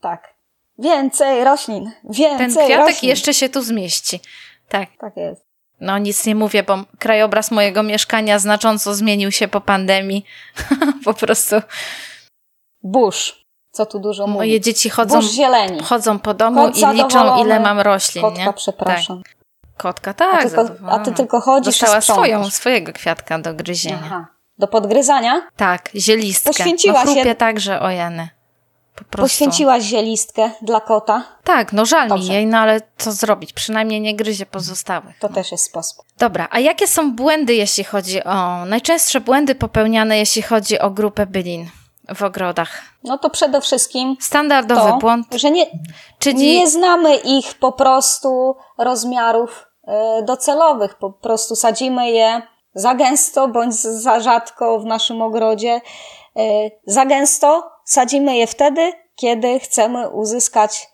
Tak. 0.01 0.35
Więcej 0.79 1.45
roślin, 1.45 1.91
więcej 2.11 2.39
Ten 2.39 2.51
kwiatek 2.67 2.87
roślin. 2.87 3.09
jeszcze 3.11 3.35
się 3.35 3.49
tu 3.49 3.63
zmieści. 3.63 4.21
Tak. 4.69 4.89
Tak 5.01 5.17
jest. 5.17 5.45
No 5.81 5.99
nic 5.99 6.27
nie 6.27 6.35
mówię, 6.35 6.63
bo 6.63 6.79
krajobraz 6.99 7.51
mojego 7.51 7.83
mieszkania 7.83 8.39
znacząco 8.39 8.95
zmienił 8.95 9.33
się 9.33 9.49
po 9.49 9.61
pandemii. 9.61 10.25
po 11.05 11.15
prostu 11.15 11.57
Burz. 12.83 13.44
Co 13.75 13.87
tu 13.87 13.99
dużo 13.99 14.27
moje 14.27 14.49
mówić. 14.51 14.65
dzieci 14.65 14.91
chodzą, 14.91 15.21
chodzą 15.85 16.19
po 16.19 16.35
domu 16.35 16.65
Kot 16.65 16.77
i 16.79 16.87
liczą, 16.87 17.45
ile 17.45 17.61
mam 17.61 17.81
roślin. 17.81 18.23
Kotka, 18.23 18.45
nie? 18.45 18.53
przepraszam. 18.53 19.23
Tak. 19.23 19.35
Kotka, 19.77 20.15
tak. 20.15 20.35
a, 20.35 20.49
tylko, 20.49 20.67
a 20.89 20.99
ty 20.99 21.13
tylko 21.13 21.41
chodzisz 21.41 21.67
Dostała 21.81 21.99
i 21.99 22.03
sprzątasz. 22.03 22.25
swoją, 22.27 22.51
swojego 22.51 22.93
kwiatka 22.93 23.39
do 23.39 23.55
gryzienia. 23.55 23.99
Aha. 24.05 24.27
Do 24.59 24.69
podgryzania? 24.69 25.43
Tak, 25.57 25.91
zielistkę. 25.95 26.51
Poświęciła 26.51 27.05
no, 27.05 27.15
się- 27.15 27.35
także 27.35 27.81
ojeny. 27.81 28.29
Po 28.97 29.05
prostu. 29.05 29.23
Poświęciłaś 29.25 29.83
zielistkę 29.83 30.51
dla 30.63 30.81
kota? 30.81 31.25
Tak, 31.45 31.73
no 31.73 31.87
żal 31.87 32.05
mi 32.05 32.09
Dobrze. 32.09 32.33
jej, 32.33 32.47
no 32.47 32.59
ale 32.59 32.81
co 32.99 33.13
zrobić? 33.13 33.53
Przynajmniej 33.53 34.01
nie 34.01 34.17
gryzie 34.17 34.47
pozostałych. 34.47 35.19
To 35.19 35.29
też 35.29 35.53
jest 35.53 35.65
sposób. 35.65 36.05
Dobra, 36.19 36.49
a 36.51 36.59
jakie 36.61 36.87
są 36.87 37.13
błędy, 37.13 37.55
jeśli 37.55 37.85
chodzi 37.85 38.25
o... 38.25 38.65
Najczęstsze 38.65 39.21
błędy 39.21 39.55
popełniane, 39.55 40.19
jeśli 40.19 40.43
chodzi 40.43 40.79
o 40.79 40.91
grupę 40.91 41.27
bylin 41.27 41.67
w 42.15 42.23
ogrodach? 42.23 42.83
No 43.05 43.19
to 43.19 43.31
przede 43.31 43.61
wszystkim 43.61 44.17
Standardowy 44.21 44.91
to, 44.91 44.99
błąd, 44.99 45.27
że 45.35 45.51
nie, 45.51 45.67
czyli... 46.19 46.59
nie 46.59 46.69
znamy 46.69 47.17
ich 47.17 47.55
po 47.55 47.73
prostu 47.73 48.57
rozmiarów 48.79 49.67
e, 49.87 50.23
docelowych. 50.23 50.95
Po 50.95 51.11
prostu 51.11 51.57
sadzimy 51.57 52.11
je 52.11 52.43
za 52.75 52.95
gęsto 52.95 53.49
bądź 53.49 53.75
za 53.75 54.21
rzadko 54.21 54.79
w 54.79 54.85
naszym 54.85 55.23
ogrodzie. 55.23 55.81
E, 56.37 56.71
Za 56.87 57.07
gęsto 57.07 57.71
sadzimy 57.85 58.37
je 58.37 58.47
wtedy, 58.47 58.93
kiedy 59.17 59.61
chcemy 59.61 60.09
uzyskać 60.11 60.94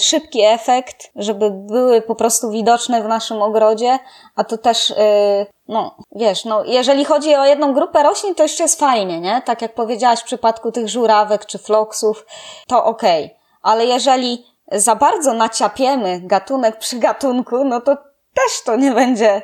szybki 0.00 0.42
efekt, 0.42 1.10
żeby 1.16 1.50
były 1.50 2.02
po 2.02 2.14
prostu 2.14 2.50
widoczne 2.50 3.02
w 3.02 3.08
naszym 3.08 3.42
ogrodzie, 3.42 3.98
a 4.36 4.44
to 4.44 4.58
też, 4.58 4.90
e, 4.90 5.46
no 5.68 5.96
wiesz, 6.16 6.44
no 6.44 6.64
jeżeli 6.64 7.04
chodzi 7.04 7.34
o 7.34 7.44
jedną 7.44 7.74
grupę 7.74 8.02
roślin, 8.02 8.34
to 8.34 8.42
jeszcze 8.42 8.62
jest 8.62 8.80
fajnie, 8.80 9.20
nie? 9.20 9.42
Tak 9.44 9.62
jak 9.62 9.74
powiedziałaś 9.74 10.20
w 10.20 10.24
przypadku 10.24 10.72
tych 10.72 10.88
żurawek 10.88 11.46
czy 11.46 11.58
floksów, 11.58 12.26
to 12.68 12.84
okej. 12.84 13.36
Ale 13.62 13.86
jeżeli 13.86 14.46
za 14.72 14.96
bardzo 14.96 15.34
naciapiemy 15.34 16.20
gatunek 16.20 16.78
przy 16.78 16.98
gatunku, 16.98 17.64
no 17.64 17.80
to 17.80 17.96
też 18.34 18.62
to 18.64 18.76
nie 18.76 18.92
będzie 18.92 19.42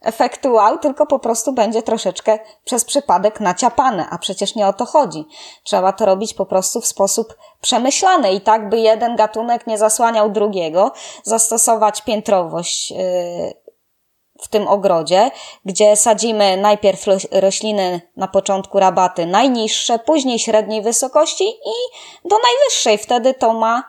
efektu 0.00 0.52
wow, 0.52 0.78
tylko 0.78 1.06
po 1.06 1.18
prostu 1.18 1.52
będzie 1.52 1.82
troszeczkę 1.82 2.38
przez 2.64 2.84
przypadek 2.84 3.40
naciapane, 3.40 4.06
a 4.10 4.18
przecież 4.18 4.54
nie 4.54 4.66
o 4.66 4.72
to 4.72 4.86
chodzi. 4.86 5.24
Trzeba 5.64 5.92
to 5.92 6.06
robić 6.06 6.34
po 6.34 6.46
prostu 6.46 6.80
w 6.80 6.86
sposób 6.86 7.36
przemyślany 7.60 8.32
i 8.32 8.40
tak, 8.40 8.68
by 8.68 8.78
jeden 8.78 9.16
gatunek 9.16 9.66
nie 9.66 9.78
zasłaniał 9.78 10.30
drugiego, 10.30 10.92
zastosować 11.24 12.02
piętrowość 12.02 12.90
yy, 12.90 12.98
w 14.40 14.48
tym 14.48 14.68
ogrodzie, 14.68 15.30
gdzie 15.64 15.96
sadzimy 15.96 16.56
najpierw 16.56 17.06
roś- 17.06 17.28
rośliny 17.30 18.00
na 18.16 18.28
początku 18.28 18.78
rabaty 18.78 19.26
najniższe, 19.26 19.98
później 19.98 20.38
średniej 20.38 20.82
wysokości 20.82 21.48
i 21.48 21.74
do 22.28 22.36
najwyższej. 22.38 22.98
Wtedy 22.98 23.34
to 23.34 23.52
ma 23.52 23.84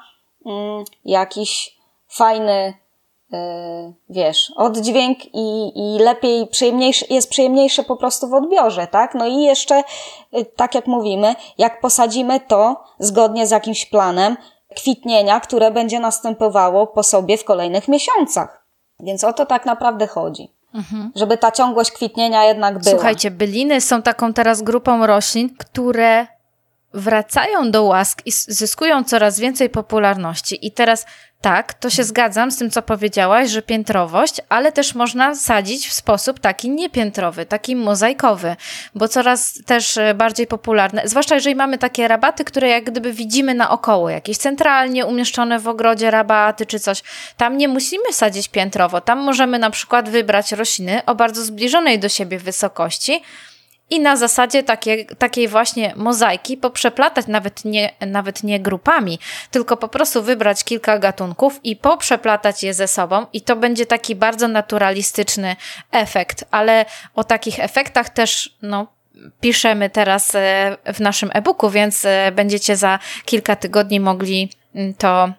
mm, 0.45 0.84
jakiś 1.06 1.78
fajny, 2.08 2.74
wiesz, 4.10 4.54
oddźwięk 4.56 5.18
i, 5.34 5.72
i 5.76 6.00
lepiej, 6.00 6.48
przyjemniejszy, 6.48 7.06
jest 7.10 7.30
przyjemniejszy 7.30 7.84
po 7.84 7.98
prostu 7.98 8.28
w 8.28 8.34
odbiorze, 8.34 8.88
tak? 8.88 9.15
No 9.15 9.28
i 9.28 9.42
jeszcze, 9.42 9.84
yy, 10.32 10.46
tak 10.46 10.76
jak 10.76 10.88
mówimy, 10.88 11.36
jak 11.58 11.82
posadzimy 11.82 12.39
to 12.39 12.84
zgodnie 13.00 13.48
z 13.48 13.52
jakimś 13.52 13.86
planem 13.86 14.38
kwitnienia, 14.76 15.39
które 15.39 15.72
będzie 15.72 16.00
następowało 16.00 16.88
po 16.88 17.04
sobie 17.04 17.38
w 17.38 17.44
kolejnych 17.44 17.88
miesiącach. 17.88 18.65
Więc 19.00 19.24
o 19.24 19.34
to 19.34 19.46
tak 19.46 19.65
naprawdę 19.65 20.08
chodzi. 20.08 20.52
Żeby 21.15 21.38
ta 21.38 21.52
ciągłość 21.52 21.92
kwitnienia 21.92 22.46
jednak 22.46 22.80
była. 22.80 22.96
Słuchajcie, 22.96 23.32
byliny 23.32 23.82
są 23.82 24.02
taką 24.02 24.34
teraz 24.34 24.62
grupą 24.62 25.08
roślin, 25.08 25.56
które 25.58 26.28
wracają 26.93 27.71
do 27.71 27.84
łask 27.84 28.21
i 28.25 28.32
zyskują 28.32 29.04
coraz 29.04 29.39
więcej 29.39 29.69
popularności. 29.69 30.67
I 30.67 30.71
teraz 30.71 31.06
tak, 31.41 31.73
to 31.73 31.89
się 31.89 32.04
zgadzam 32.04 32.52
z 32.52 32.58
tym, 32.58 32.69
co 32.69 32.82
powiedziałaś, 32.82 33.49
że 33.49 33.62
piętrowość, 33.62 34.41
ale 34.49 34.71
też 34.71 34.95
można 34.95 35.36
sadzić 35.36 35.88
w 35.88 35.93
sposób 35.93 36.39
taki 36.39 36.69
niepiętrowy, 36.69 37.45
taki 37.45 37.75
mozaikowy, 37.75 38.56
bo 38.95 39.08
coraz 39.08 39.60
też 39.65 39.97
e, 39.97 40.13
bardziej 40.13 40.47
popularne, 40.47 41.02
zwłaszcza 41.06 41.36
jeżeli 41.36 41.56
mamy 41.56 41.78
takie 41.78 42.08
rabaty, 42.08 42.45
które 42.45 42.69
jak 42.69 42.84
gdyby 42.84 43.13
widzimy 43.13 43.54
naokoło, 43.54 44.10
jakieś 44.10 44.38
centralnie 44.38 45.06
umieszczone 45.06 45.60
w 45.60 45.67
ogrodzie 45.67 46.12
rabaty 46.12 46.65
czy 46.65 46.80
coś. 46.80 47.04
Tam 47.38 47.58
nie 47.58 47.67
musimy 47.67 48.13
sadzić 48.13 48.47
piętrowo, 48.47 49.02
tam 49.02 49.19
możemy 49.19 49.60
na 49.60 49.69
przykład 49.69 50.10
wybrać 50.10 50.52
rośliny 50.52 51.06
o 51.06 51.15
bardzo 51.15 51.43
zbliżonej 51.43 51.99
do 51.99 52.10
siebie 52.10 52.39
wysokości, 52.39 53.21
i 53.89 53.99
na 53.99 54.15
zasadzie 54.15 54.63
takie, 54.63 55.06
takiej 55.06 55.47
właśnie 55.47 55.93
mozaiki 55.95 56.58
poprzeplatać 56.58 57.28
nawet 57.28 57.65
nie, 57.65 57.91
nawet 58.08 58.43
nie 58.43 58.60
grupami, 58.60 59.19
tylko 59.52 59.78
po 59.78 59.88
prostu 59.88 60.23
wybrać 60.23 60.63
kilka 60.63 60.99
gatunków 60.99 61.60
i 61.63 61.75
poprzeplatać 61.75 62.63
je 62.63 62.73
ze 62.73 62.88
sobą 62.88 63.25
i 63.34 63.41
to 63.41 63.56
będzie 63.56 63.86
taki 63.86 64.15
bardzo 64.15 64.47
naturalistyczny 64.47 65.56
efekt, 65.91 66.45
ale 66.52 66.86
o 67.15 67.23
takich 67.23 67.60
efektach 67.60 68.10
też 68.10 68.58
no, 68.62 68.88
piszemy 69.41 69.89
teraz 69.89 70.36
e, 70.36 70.78
w 70.93 70.99
naszym 70.99 71.30
e-booku, 71.34 71.69
więc 71.69 72.06
e, 72.06 72.32
będziecie 72.32 72.75
za 72.75 72.99
kilka 73.25 73.56
tygodni 73.56 74.00
mogli 74.00 74.52
mm, 74.75 74.94
to 74.94 75.29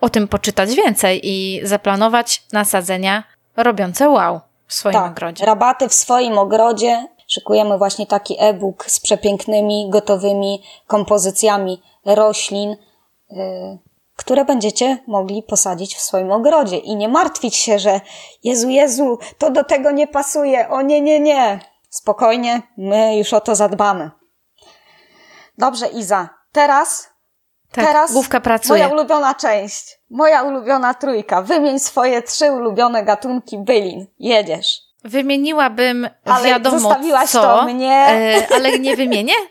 o 0.00 0.08
tym 0.08 0.28
poczytać 0.28 0.74
więcej 0.74 1.20
i 1.22 1.60
zaplanować 1.64 2.42
nasadzenia 2.52 3.24
robiące 3.56 4.08
wow 4.08 4.40
w 4.66 4.74
swoim 4.74 4.92
tak, 4.92 5.12
ogrodzie. 5.12 5.46
rabaty 5.46 5.88
w 5.88 5.94
swoim 5.94 6.38
ogrodzie. 6.38 7.06
Szykujemy 7.32 7.78
właśnie 7.78 8.06
taki 8.06 8.36
e-book 8.38 8.84
z 8.90 9.00
przepięknymi, 9.00 9.90
gotowymi 9.90 10.62
kompozycjami 10.86 11.82
roślin, 12.04 12.76
yy, 13.30 13.78
które 14.16 14.44
będziecie 14.44 14.98
mogli 15.06 15.42
posadzić 15.42 15.96
w 15.96 16.00
swoim 16.00 16.32
ogrodzie 16.32 16.76
i 16.76 16.96
nie 16.96 17.08
martwić 17.08 17.56
się, 17.56 17.78
że 17.78 18.00
Jezu, 18.44 18.68
Jezu, 18.68 19.18
to 19.38 19.50
do 19.50 19.64
tego 19.64 19.90
nie 19.90 20.06
pasuje, 20.06 20.68
o 20.68 20.82
nie, 20.82 21.00
nie, 21.00 21.20
nie. 21.20 21.60
Spokojnie, 21.90 22.62
my 22.76 23.16
już 23.16 23.32
o 23.32 23.40
to 23.40 23.54
zadbamy. 23.54 24.10
Dobrze, 25.58 25.86
Iza, 25.86 26.28
teraz 26.52 27.08
Tak, 27.72 27.84
Teraz 27.84 28.12
główka 28.12 28.40
pracuje. 28.40 28.82
moja 28.82 28.94
ulubiona 28.94 29.34
część. 29.34 29.98
Moja 30.10 30.42
ulubiona 30.42 30.94
trójka. 30.94 31.42
Wymień 31.42 31.78
swoje 31.78 32.22
trzy 32.22 32.52
ulubione 32.52 33.04
gatunki 33.04 33.58
bylin. 33.58 34.06
Jedziesz. 34.18 34.89
Wymieniłabym 35.04 36.08
Ale 36.24 36.48
wiadomo 36.48 36.78
zostawiłaś 36.80 37.30
co, 37.30 37.42
to 37.42 37.64
mnie. 37.64 37.92
e, 38.08 38.46
ale 38.54 38.78
nie 38.78 38.96
wymienię? 38.96 39.34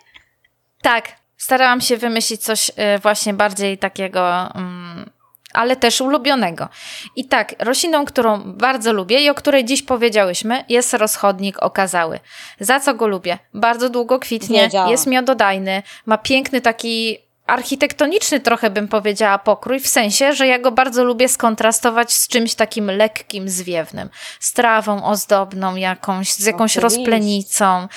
Tak, 0.81 1.07
starałam 1.37 1.81
się 1.81 1.97
wymyślić 1.97 2.41
coś 2.43 2.71
e, 2.75 2.99
właśnie 2.99 3.33
bardziej 3.33 3.77
takiego, 3.77 4.51
mm, 4.55 5.09
ale 5.53 5.75
też 5.75 6.01
ulubionego. 6.01 6.69
I 7.15 7.25
tak, 7.25 7.55
rośliną, 7.59 8.05
którą 8.05 8.53
bardzo 8.53 8.93
lubię 8.93 9.19
i 9.19 9.29
o 9.29 9.33
której 9.35 9.65
dziś 9.65 9.81
powiedziałyśmy, 9.81 10.63
jest 10.69 10.93
rozchodnik 10.93 11.63
okazały. 11.63 12.19
Za 12.59 12.79
co 12.79 12.93
go 12.93 13.07
lubię? 13.07 13.37
Bardzo 13.53 13.89
długo 13.89 14.19
kwitnie, 14.19 14.61
Wiedziałam. 14.61 14.91
jest 14.91 15.07
miododajny, 15.07 15.83
ma 16.05 16.17
piękny 16.17 16.61
taki 16.61 17.17
architektoniczny 17.49 18.39
trochę 18.39 18.69
bym 18.69 18.87
powiedziała 18.87 19.37
pokrój, 19.37 19.79
w 19.79 19.87
sensie, 19.87 20.33
że 20.33 20.47
ja 20.47 20.59
go 20.59 20.71
bardzo 20.71 21.03
lubię 21.03 21.29
skontrastować 21.29 22.13
z 22.13 22.27
czymś 22.27 22.55
takim 22.55 22.91
lekkim, 22.91 23.49
zwiewnym. 23.49 24.09
Z 24.39 24.53
trawą 24.53 25.03
ozdobną 25.03 25.75
jakąś, 25.75 26.33
z 26.33 26.45
jakąś 26.45 26.77
Oczywiście. 26.77 26.99
rozplenicą. 26.99 27.87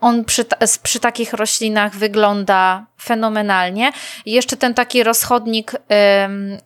On 0.00 0.24
przy, 0.24 0.44
przy 0.82 1.00
takich 1.00 1.32
roślinach 1.32 1.94
wygląda 1.96 2.86
fenomenalnie. 3.02 3.92
I 4.24 4.32
jeszcze 4.32 4.56
ten 4.56 4.74
taki 4.74 5.02
rozchodnik... 5.02 5.72
ym, 6.24 6.58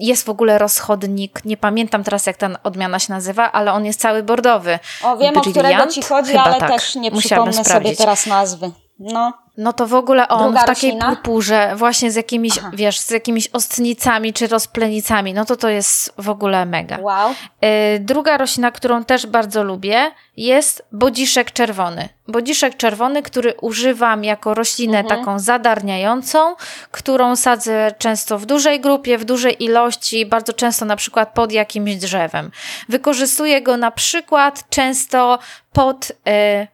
jest 0.00 0.26
w 0.26 0.28
ogóle 0.28 0.58
rozchodnik, 0.58 1.44
nie 1.44 1.56
pamiętam 1.56 2.04
teraz 2.04 2.26
jak 2.26 2.36
ta 2.36 2.50
odmiana 2.62 2.98
się 2.98 3.12
nazywa, 3.12 3.52
ale 3.52 3.72
on 3.72 3.84
jest 3.84 4.00
cały 4.00 4.22
bordowy. 4.22 4.78
O, 5.02 5.16
wiem 5.16 5.36
o 5.38 5.40
którego 5.40 5.60
Brilliant? 5.60 5.92
ci 5.92 6.02
chodzi, 6.02 6.36
ale 6.36 6.60
tak. 6.60 6.70
też 6.70 6.94
nie 6.94 7.10
Musiałabym 7.10 7.52
przypomnę 7.52 7.52
sobie 7.52 7.64
sprawdzić. 7.64 7.98
teraz 7.98 8.26
nazwy. 8.26 8.70
No. 8.98 9.32
No 9.56 9.72
to 9.72 9.86
w 9.86 9.94
ogóle 9.94 10.28
on 10.28 10.42
Druga 10.44 10.62
w 10.62 10.66
takiej 10.66 10.90
roślina? 10.90 11.08
purpurze, 11.16 11.72
właśnie 11.76 12.10
z 12.10 12.14
jakimiś, 12.16 12.58
Aha. 12.58 12.70
wiesz, 12.74 12.98
z 13.00 13.10
jakimiś 13.10 13.48
ostnicami 13.48 14.32
czy 14.32 14.46
rozplenicami, 14.46 15.34
no 15.34 15.44
to 15.44 15.56
to 15.56 15.68
jest 15.68 16.14
w 16.18 16.28
ogóle 16.30 16.66
mega. 16.66 16.98
Wow. 17.00 17.30
Y, 17.30 17.98
Druga 18.00 18.36
roślina, 18.36 18.70
którą 18.70 19.04
też 19.04 19.26
bardzo 19.26 19.62
lubię, 19.64 20.10
jest 20.36 20.86
bodziszek 20.92 21.52
czerwony. 21.52 22.08
Bodziszek 22.28 22.76
czerwony, 22.76 23.22
który 23.22 23.54
używam 23.60 24.24
jako 24.24 24.54
roślinę 24.54 24.98
Mhm. 24.98 25.18
taką 25.20 25.38
zadarniającą, 25.38 26.54
którą 26.90 27.36
sadzę 27.36 27.94
często 27.98 28.38
w 28.38 28.46
dużej 28.46 28.80
grupie, 28.80 29.18
w 29.18 29.24
dużej 29.24 29.64
ilości, 29.64 30.26
bardzo 30.26 30.52
często 30.52 30.84
na 30.84 30.96
przykład 30.96 31.32
pod 31.34 31.52
jakimś 31.52 31.96
drzewem. 31.96 32.50
Wykorzystuję 32.88 33.62
go 33.62 33.76
na 33.76 33.90
przykład 33.90 34.64
często 34.70 35.38
pod 35.72 36.10
y, 36.10 36.12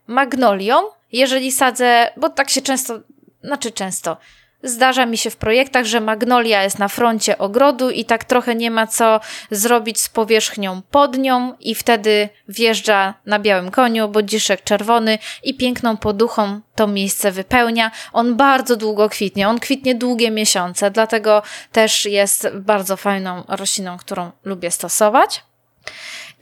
magnolią, 0.07 0.83
jeżeli 1.19 1.53
sadzę, 1.53 2.11
bo 2.17 2.29
tak 2.29 2.51
się 2.51 2.63
często, 2.63 3.01
znaczy 3.43 3.73
często, 3.73 4.17
Zdarza 4.65 5.07
mi 5.07 5.19
się 5.19 5.31
w 5.31 5.37
projektach, 5.37 5.85
że 5.85 6.01
magnolia 6.01 6.63
jest 6.63 6.79
na 6.79 6.89
froncie 6.89 7.39
ogrodu 7.39 7.91
i 7.91 8.05
tak 8.05 8.25
trochę 8.25 8.55
nie 8.55 8.71
ma 8.71 8.87
co 8.87 9.21
zrobić 9.51 10.01
z 10.01 10.09
powierzchnią 10.09 10.83
pod 10.91 11.19
nią 11.19 11.55
i 11.61 11.75
wtedy 11.75 12.29
wjeżdża 12.49 13.15
na 13.27 13.39
białym 13.39 13.71
koniu 13.71 14.09
bodziszek 14.09 14.65
czerwony 14.65 15.19
i 15.43 15.55
piękną 15.55 15.97
poduchą 15.97 16.61
to 16.75 16.87
miejsce 16.87 17.33
wypełnia. 17.33 17.91
On 18.13 18.37
bardzo 18.37 18.77
długo 18.77 19.09
kwitnie, 19.09 19.49
on 19.49 19.61
kwitnie 19.61 19.95
długie 19.95 20.31
miesiące, 20.31 20.91
dlatego 20.91 21.43
też 21.73 22.07
jest 22.07 22.49
bardzo 22.55 22.97
fajną 22.97 23.45
rośliną, 23.49 23.99
którą 23.99 24.31
lubię 24.45 24.71
stosować. 24.71 25.43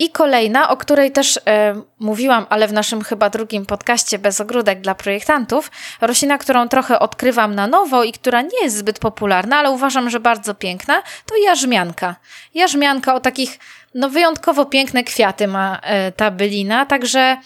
I 0.02 0.10
kolejna, 0.10 0.68
o 0.68 0.76
której 0.76 1.12
też 1.12 1.40
e, 1.46 1.82
mówiłam, 1.98 2.46
ale 2.50 2.68
w 2.68 2.72
naszym 2.72 3.04
chyba 3.04 3.30
drugim 3.30 3.66
podcaście 3.66 4.18
Bez 4.18 4.40
ogródek 4.40 4.80
dla 4.80 4.94
projektantów, 4.94 5.70
roślina, 6.00 6.38
którą 6.38 6.68
trochę 6.68 6.98
odkrywam 6.98 7.54
na 7.54 7.66
nowo 7.66 8.04
i 8.04 8.12
która 8.12 8.42
nie 8.42 8.62
jest 8.62 8.76
zbyt 8.76 8.98
popularna, 8.98 9.56
ale 9.58 9.70
uważam, 9.70 10.10
że 10.10 10.20
bardzo 10.20 10.54
piękna, 10.54 11.02
to 11.26 11.36
jarzmianka. 11.36 12.16
Jarzmianka 12.54 13.14
o 13.14 13.20
takich, 13.20 13.58
no 13.94 14.08
wyjątkowo 14.10 14.64
piękne 14.64 15.04
kwiaty 15.04 15.48
ma 15.48 15.78
e, 15.82 16.12
ta 16.12 16.30
bylina, 16.30 16.86
także 16.86 17.36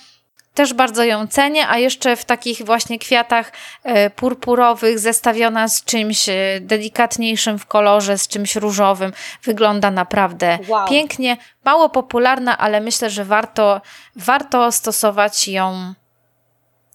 też 0.56 0.74
bardzo 0.74 1.04
ją 1.04 1.26
cenię, 1.26 1.68
a 1.68 1.78
jeszcze 1.78 2.16
w 2.16 2.24
takich 2.24 2.64
właśnie 2.64 2.98
kwiatach 2.98 3.52
e, 3.82 4.10
purpurowych, 4.10 4.98
zestawiona 4.98 5.68
z 5.68 5.84
czymś 5.84 6.28
e, 6.28 6.34
delikatniejszym 6.60 7.58
w 7.58 7.66
kolorze, 7.66 8.18
z 8.18 8.28
czymś 8.28 8.56
różowym, 8.56 9.12
wygląda 9.42 9.90
naprawdę 9.90 10.58
Wow. 10.68 10.88
pięknie. 10.88 11.36
Mało 11.64 11.88
popularna, 11.88 12.58
ale 12.58 12.80
myślę, 12.80 13.10
że 13.10 13.24
warto, 13.24 13.80
warto 14.16 14.72
stosować 14.72 15.48
ją 15.48 15.94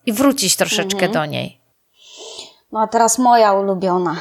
i 0.05 0.14
wrócić 0.14 0.55
troszeczkę 0.55 1.05
Mhm. 1.05 1.12
do 1.12 1.26
niej. 1.26 1.62
No 2.72 2.80
a 2.82 2.88
teraz 2.88 3.18
moja 3.20 3.53
ulubiona 3.53 4.16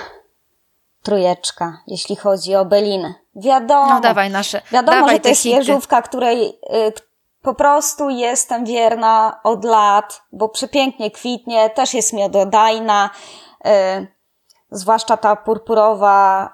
trójeczka, 1.03 1.79
jeśli 1.87 2.17
chodzi 2.17 2.55
o 2.57 2.65
Belinę. 2.65 3.15
Wiadomo, 3.37 3.89
No 3.95 4.01
dawaj 4.01 4.31
nasze. 4.31 4.63
wiadomo 4.73 4.99
dawaj 5.01 5.15
że 5.17 5.21
to 5.21 5.29
jest 5.29 5.47
jeżówka, 5.47 6.03
której 6.03 6.49
y, 6.49 6.93
po 7.43 7.55
prostu 7.55 8.11
jestem 8.11 8.65
wierna 8.65 9.41
od 9.45 9.65
lat, 9.65 10.23
bo 10.33 10.49
przepięknie 10.49 11.11
kwitnie, 11.11 11.71
też 11.71 11.95
jest 11.95 12.13
miododajna, 12.13 13.11
y, 13.67 14.07
zwłaszcza 14.71 15.17
ta 15.17 15.37
purpurowa, 15.37 16.49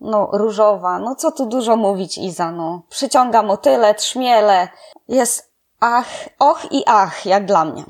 no 0.00 0.28
różowa, 0.32 0.98
no 0.98 1.14
co 1.14 1.32
tu 1.32 1.46
dużo 1.46 1.76
mówić 1.76 2.18
Iza, 2.18 2.50
no. 2.50 2.82
Przyciąga 2.88 3.42
motyle, 3.42 3.94
trzmiele, 3.94 4.68
jest 5.08 5.52
ach, 5.80 6.28
och 6.38 6.72
i 6.72 6.82
ach, 6.86 7.26
jak 7.26 7.46
dla 7.46 7.64
mnie. 7.64 7.84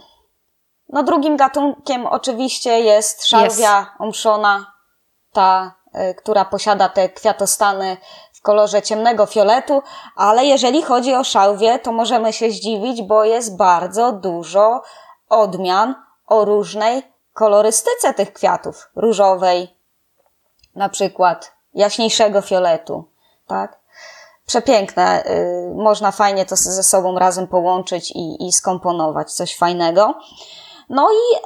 No 0.89 1.03
drugim 1.03 1.37
gatunkiem 1.37 2.07
oczywiście 2.07 2.81
jest 2.81 3.27
szalwia 3.27 3.87
omszona, 3.99 4.73
ta, 5.33 5.75
y, 6.11 6.15
która 6.15 6.45
posiada 6.45 6.89
te 6.89 7.09
kwiatostany 7.09 7.97
kolorze 8.47 8.83
ciemnego 8.83 9.27
fioletu, 9.27 9.83
ale 10.17 10.45
jeżeli 10.45 10.83
chodzi 10.83 11.15
o 11.15 11.25
szałwię, 11.25 11.79
to 11.79 11.93
możemy 11.93 12.33
się 12.33 12.51
zdziwić, 12.51 13.03
bo 13.03 13.25
jest 13.25 13.57
bardzo 13.57 14.13
dużo 14.13 14.83
odmian 15.29 15.95
o 16.27 16.45
różnej 16.45 17.03
kolorystyce 17.33 18.15
tych 18.15 18.33
kwiatów. 18.33 18.91
Różowej, 18.97 19.77
na 20.75 20.89
przykład 20.89 21.53
jaśniejszego 21.75 22.41
fioletu, 22.43 23.05
tak? 23.47 23.79
Przepiękne, 24.47 25.25
y, 25.27 25.75
można 25.75 26.13
fajnie 26.13 26.47
to 26.47 26.57
ze 26.57 26.83
sobą 26.83 27.19
razem 27.19 27.47
połączyć 27.47 28.11
i, 28.11 28.47
i 28.49 28.53
skomponować 28.53 29.33
coś 29.33 29.57
fajnego. 29.57 30.15
No 30.89 31.09
i 31.13 31.37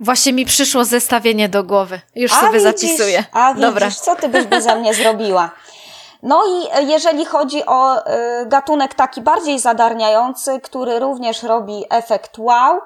Właśnie 0.00 0.32
mi 0.32 0.44
przyszło 0.44 0.84
zestawienie 0.84 1.48
do 1.48 1.64
głowy. 1.64 2.00
Już 2.14 2.32
a 2.32 2.40
sobie 2.40 2.52
widzisz, 2.52 2.62
zapisuję. 2.62 3.24
A 3.32 3.54
widzisz, 3.54 3.68
Dobra. 3.68 3.90
co 3.90 4.16
ty 4.16 4.28
byś 4.28 4.44
beze 4.44 4.76
mnie 4.76 4.94
zrobiła? 4.94 5.50
No 6.22 6.42
i 6.46 6.68
e, 6.72 6.82
jeżeli 6.82 7.24
chodzi 7.24 7.66
o 7.66 7.98
y, 7.98 8.02
gatunek 8.46 8.94
taki 8.94 9.20
bardziej 9.20 9.58
zadarniający, 9.58 10.60
który 10.60 10.98
również 10.98 11.42
robi 11.42 11.84
efekt 11.90 12.38
wow 12.38 12.80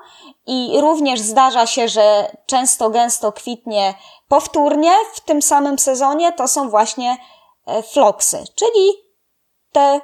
i 0.46 0.78
również 0.80 1.20
zdarza 1.20 1.66
się, 1.66 1.88
że 1.88 2.36
często 2.46 2.90
gęsto 2.90 3.32
kwitnie 3.32 3.94
powtórnie 4.28 4.92
w 5.14 5.20
tym 5.20 5.42
samym 5.42 5.78
sezonie, 5.78 6.32
to 6.32 6.48
są 6.48 6.70
właśnie 6.70 7.16
e, 7.66 7.82
floksy, 7.82 8.44
czyli 8.54 9.06
te 9.72 10.00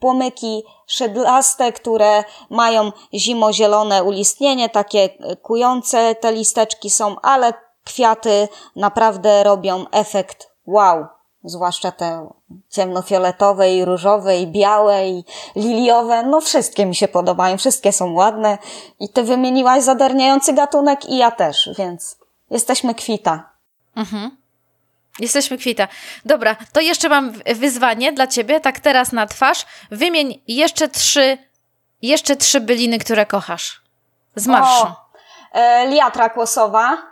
płomyki 0.00 0.64
szydlaste, 0.86 1.72
które 1.72 2.24
mają 2.50 2.92
zimozielone 3.14 4.02
ulistnienie, 4.02 4.68
takie 4.68 4.98
e, 5.00 5.36
kujące 5.36 6.14
te 6.14 6.32
listeczki 6.32 6.90
są, 6.90 7.20
ale 7.20 7.52
kwiaty 7.84 8.48
naprawdę 8.76 9.44
robią 9.44 9.84
efekt 9.92 10.50
wow. 10.66 11.17
Zwłaszcza 11.48 11.92
te 11.92 12.28
ciemnofioletowe 12.70 13.74
i 13.74 13.84
różowe 13.84 14.38
i 14.38 14.46
białe 14.46 15.08
i 15.08 15.24
liliowe, 15.56 16.22
no 16.22 16.40
wszystkie 16.40 16.86
mi 16.86 16.94
się 16.94 17.08
podobają, 17.08 17.58
wszystkie 17.58 17.92
są 17.92 18.12
ładne 18.12 18.58
i 19.00 19.08
ty 19.08 19.22
wymieniłaś 19.22 19.82
zadarniający 19.82 20.52
gatunek 20.52 21.04
i 21.08 21.16
ja 21.16 21.30
też, 21.30 21.70
więc 21.78 22.16
jesteśmy 22.50 22.94
kwita. 22.94 23.50
Mhm. 23.96 24.36
Jesteśmy 25.18 25.58
kwita. 25.58 25.88
Dobra, 26.24 26.56
to 26.72 26.80
jeszcze 26.80 27.08
mam 27.08 27.32
wyzwanie 27.32 28.12
dla 28.12 28.26
ciebie, 28.26 28.60
tak 28.60 28.80
teraz 28.80 29.12
na 29.12 29.26
twarz. 29.26 29.66
Wymień 29.90 30.42
jeszcze 30.48 30.88
trzy, 30.88 31.38
jeszcze 32.02 32.36
trzy 32.36 32.60
byliny, 32.60 32.98
które 32.98 33.26
kochasz. 33.26 33.82
Z 34.34 34.46
marszu. 34.46 34.86
O, 34.86 35.10
e, 35.52 35.86
liatra 35.86 36.28
kłosowa 36.28 37.07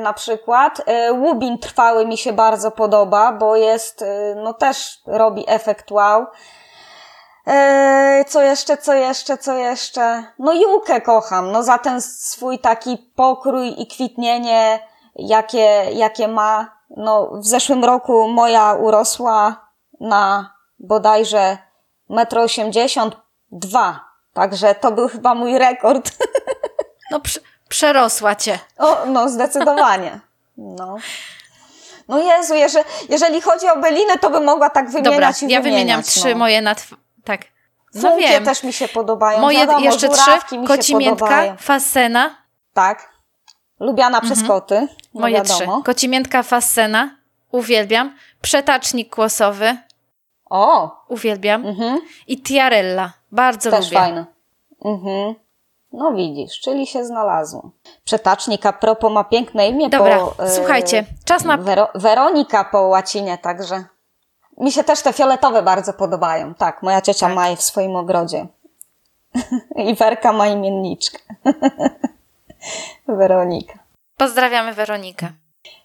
na 0.00 0.12
przykład. 0.12 0.82
E, 0.86 1.12
łubin 1.12 1.58
trwały 1.58 2.06
mi 2.06 2.18
się 2.18 2.32
bardzo 2.32 2.70
podoba, 2.70 3.32
bo 3.32 3.56
jest, 3.56 4.02
e, 4.02 4.34
no 4.34 4.54
też 4.54 4.98
robi 5.06 5.44
efekt 5.46 5.90
wow. 5.90 6.26
E, 7.46 8.24
co 8.28 8.42
jeszcze, 8.42 8.76
co 8.76 8.94
jeszcze, 8.94 9.38
co 9.38 9.52
jeszcze? 9.52 10.24
No 10.38 10.52
jukę 10.52 11.00
kocham, 11.00 11.52
no 11.52 11.62
za 11.62 11.78
ten 11.78 12.02
swój 12.02 12.58
taki 12.58 12.98
pokrój 13.16 13.82
i 13.82 13.86
kwitnienie, 13.86 14.88
jakie, 15.16 15.84
jakie 15.92 16.28
ma. 16.28 16.76
No 16.96 17.30
w 17.34 17.46
zeszłym 17.46 17.84
roku 17.84 18.28
moja 18.28 18.74
urosła 18.74 19.70
na 20.00 20.54
bodajże 20.78 21.58
1,82 22.10 23.10
m. 23.74 23.96
Także 24.32 24.74
to 24.74 24.92
był 24.92 25.08
chyba 25.08 25.34
mój 25.34 25.58
rekord. 25.58 26.10
No, 27.10 27.20
prze- 27.20 27.40
przerosła 27.68 28.34
cię. 28.34 28.58
O, 28.78 29.06
no, 29.06 29.28
zdecydowanie. 29.28 30.20
No. 30.56 30.96
No 32.08 32.18
Jezu, 32.18 32.54
jeżeli, 32.54 32.84
jeżeli 33.08 33.40
chodzi 33.40 33.68
o 33.68 33.76
bylinę, 33.76 34.18
to 34.20 34.30
bym 34.30 34.44
mogła 34.44 34.70
tak 34.70 34.90
wymieniać 34.90 35.14
Dobra, 35.40 35.48
i 35.48 35.52
ja 35.52 35.60
wymieniam 35.60 36.00
no. 36.00 36.06
trzy 36.06 36.34
moje 36.34 36.62
na 36.62 36.74
tw- 36.74 36.96
tak. 37.24 37.40
No 37.94 38.00
Funkie 38.10 38.28
wiem. 38.28 38.44
też 38.44 38.62
mi 38.62 38.72
się 38.72 38.88
podobają. 38.88 39.40
Moje 39.40 39.58
Wiadomo, 39.58 39.80
jeszcze 39.80 40.08
trzy, 40.08 40.30
kocimiętka, 40.66 41.56
fasena, 41.60 42.36
Tak. 42.74 43.08
Lubiana 43.80 44.20
przez 44.20 44.42
koty. 44.48 44.74
No 44.74 44.80
Mhm. 44.80 44.98
moje 45.12 45.34
wiadomo. 45.34 45.58
trzy. 45.76 45.84
Kocimiętka, 45.84 46.42
fasena, 46.42 47.16
uwielbiam. 47.52 48.16
Przetacznik 48.42 49.14
kłosowy, 49.14 49.76
O, 50.50 50.90
uwielbiam. 51.08 51.66
mhm. 51.66 52.00
I 52.26 52.42
tiarella, 52.42 53.12
bardzo 53.32 53.70
też 53.70 53.84
lubię. 53.84 53.96
fajne. 53.98 54.24
Mhm. 54.84 55.34
No 55.96 56.12
widzisz, 56.12 56.60
czyli 56.60 56.86
się 56.86 57.04
znalazło. 57.04 57.70
Przetacznik 58.04 58.66
a 58.66 58.72
propos 58.72 59.12
ma 59.12 59.24
piękne 59.24 59.68
imię 59.68 59.88
Dobra, 59.88 60.18
po... 60.18 60.44
e, 60.44 60.50
słuchajcie, 60.50 61.04
czas 61.24 61.44
na... 61.44 61.58
Wero- 61.58 61.88
Weronika 61.94 62.64
po 62.64 62.82
łacinie, 62.82 63.38
także... 63.38 63.84
Mi 64.58 64.72
się 64.72 64.84
też 64.84 65.02
te 65.02 65.12
fioletowe 65.12 65.62
bardzo 65.62 65.92
podobają. 65.92 66.54
Tak, 66.54 66.82
moja 66.82 67.00
ciocia 67.00 67.26
Tak. 67.26 67.34
ma 67.34 67.48
je 67.48 67.56
w 67.56 67.62
swoim 67.62 67.96
ogrodzie. 67.96 68.46
I 69.86 69.94
Werka 69.94 70.32
ma 70.32 70.46
imienniczkę. 70.46 71.18
Weronika. 73.08 73.78
Pozdrawiamy 74.16 74.72
Weronikę. 74.72 75.32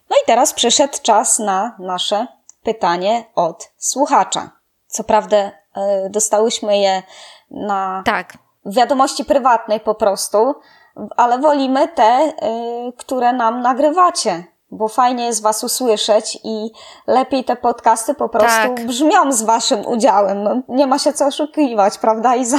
No 0.10 0.16
i 0.24 0.26
teraz 0.26 0.54
przyszedł 0.54 0.98
czas 1.02 1.40
na 1.40 1.76
nasze 1.80 2.28
pytanie 2.64 3.24
od 3.36 3.72
słuchacza. 3.78 4.50
Co 4.88 5.04
prawda 5.04 5.38
e, 5.38 5.52
dostałyśmy 6.10 6.78
je 6.78 7.04
na 7.52 8.04
Tak, 8.06 8.38
wiadomości 8.66 9.26
prywatnej 9.26 9.80
po 9.80 9.96
prostu, 9.96 10.56
ale 11.18 11.40
wolimy 11.40 11.88
te, 11.88 12.34
y, 12.90 12.94
które 12.98 13.34
nam 13.34 13.62
nagrywacie, 13.62 14.44
bo 14.72 14.88
fajnie 14.88 15.26
jest 15.26 15.42
Was 15.42 15.64
usłyszeć 15.64 16.40
i 16.44 16.72
lepiej 17.08 17.44
te 17.44 17.56
podcasty 17.56 18.14
po 18.14 18.30
prostu 18.30 18.76
Tak. 18.76 18.86
brzmią 18.86 19.32
z 19.32 19.44
Waszym 19.44 19.86
udziałem. 19.86 20.44
No, 20.44 20.62
nie 20.68 20.88
ma 20.88 21.00
się 21.00 21.14
co 21.14 21.26
oszukiwać, 21.26 21.98
prawda, 21.98 22.36
Iza? 22.36 22.58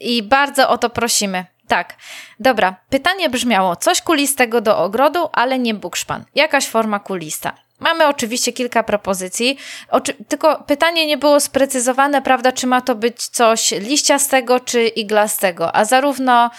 i 0.00 0.22
bardzo 0.22 0.68
o 0.68 0.78
to 0.78 0.90
prosimy. 0.90 1.44
Tak. 1.68 1.94
Dobra, 2.40 2.76
pytanie 2.90 3.30
brzmiało: 3.30 3.76
coś 3.76 4.02
kulistego 4.02 4.60
do 4.60 4.78
ogrodu, 4.78 5.28
ale 5.32 5.58
nie 5.58 5.74
bukszpan. 5.74 6.24
Jakaś 6.34 6.68
forma 6.68 6.98
kulista. 6.98 7.52
Mamy 7.80 8.06
oczywiście 8.06 8.52
kilka 8.52 8.82
propozycji, 8.82 9.56
oczy- 9.90 10.14
tylko 10.28 10.64
pytanie 10.66 11.06
nie 11.06 11.18
było 11.18 11.40
sprecyzowane, 11.40 12.22
prawda, 12.22 12.52
czy 12.52 12.66
ma 12.66 12.80
to 12.80 12.94
być 12.94 13.26
coś 13.28 13.70
liściastego 13.70 14.60
czy 14.60 14.86
iglastego, 14.88 15.76
a 15.76 15.84
zarówno 15.84 16.50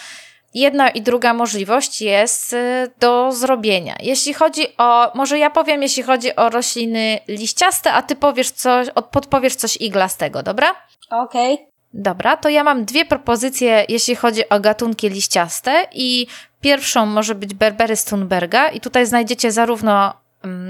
jedna 0.53 0.89
i 0.89 1.01
druga 1.01 1.33
możliwość 1.33 2.01
jest 2.01 2.53
y, 2.53 2.91
do 2.99 3.31
zrobienia. 3.31 3.95
Jeśli 3.99 4.33
chodzi 4.33 4.67
o, 4.77 5.11
może 5.15 5.39
ja 5.39 5.49
powiem, 5.49 5.81
jeśli 5.81 6.03
chodzi 6.03 6.35
o 6.35 6.49
rośliny 6.49 7.19
liściaste, 7.27 7.93
a 7.93 8.01
ty 8.01 8.15
powiesz 8.15 8.51
coś, 8.51 8.87
od- 8.95 9.05
podpowiesz 9.05 9.55
coś 9.55 9.77
iglastego, 9.77 10.43
dobra? 10.43 10.75
Okej. 11.09 11.67
Dobra, 11.93 12.37
to 12.37 12.49
ja 12.49 12.63
mam 12.63 12.85
dwie 12.85 13.05
propozycje, 13.05 13.85
jeśli 13.89 14.15
chodzi 14.15 14.49
o 14.49 14.59
gatunki 14.59 15.09
liściaste 15.09 15.87
i 15.93 16.27
pierwszą 16.61 17.05
może 17.05 17.35
być 17.35 17.53
Berbery 17.53 17.95
Stunberga 17.95 18.69
i 18.69 18.79
tutaj 18.79 19.05
znajdziecie 19.05 19.51
zarówno 19.51 20.13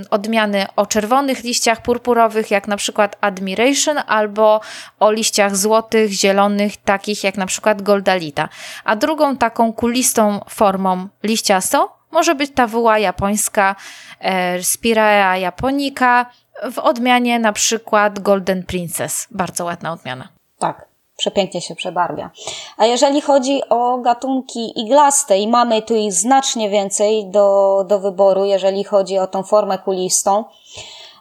odmiany 0.09 0.65
o 0.75 0.85
czerwonych 0.85 1.43
liściach 1.43 1.81
purpurowych, 1.81 2.51
jak 2.51 2.67
na 2.67 2.77
przykład 2.77 3.17
Admiration, 3.21 3.97
albo 4.07 4.61
o 4.99 5.11
liściach 5.11 5.55
złotych, 5.55 6.11
zielonych, 6.11 6.77
takich 6.77 7.23
jak 7.23 7.37
na 7.37 7.45
przykład 7.45 7.81
Goldalita. 7.81 8.49
A 8.83 8.95
drugą 8.95 9.37
taką 9.37 9.73
kulistą 9.73 10.39
formą 10.49 11.07
liściastą 11.23 11.87
może 12.11 12.35
być 12.35 12.51
ta 12.51 12.67
wuła 12.67 12.99
japońska 12.99 13.75
e, 14.19 14.63
Spirea 14.63 15.37
japonica 15.37 16.25
w 16.71 16.79
odmianie 16.79 17.39
na 17.39 17.53
przykład 17.53 18.19
Golden 18.19 18.63
Princess. 18.63 19.27
Bardzo 19.31 19.65
ładna 19.65 19.91
odmiana. 19.91 20.27
Tak, 20.59 20.90
przepięknie 21.21 21.61
się 21.61 21.75
przebarwia. 21.75 22.29
A 22.77 22.85
jeżeli 22.85 23.21
chodzi 23.21 23.61
o 23.69 23.97
gatunki 23.97 24.79
iglaste 24.79 25.37
i 25.37 25.47
mamy 25.47 25.81
tu 25.81 25.95
ich 25.95 26.13
znacznie 26.13 26.69
więcej 26.69 27.29
do, 27.29 27.83
do 27.87 27.99
wyboru, 27.99 28.45
jeżeli 28.45 28.83
chodzi 28.83 29.19
o 29.19 29.27
tą 29.27 29.43
formę 29.43 29.77
kulistą, 29.77 30.45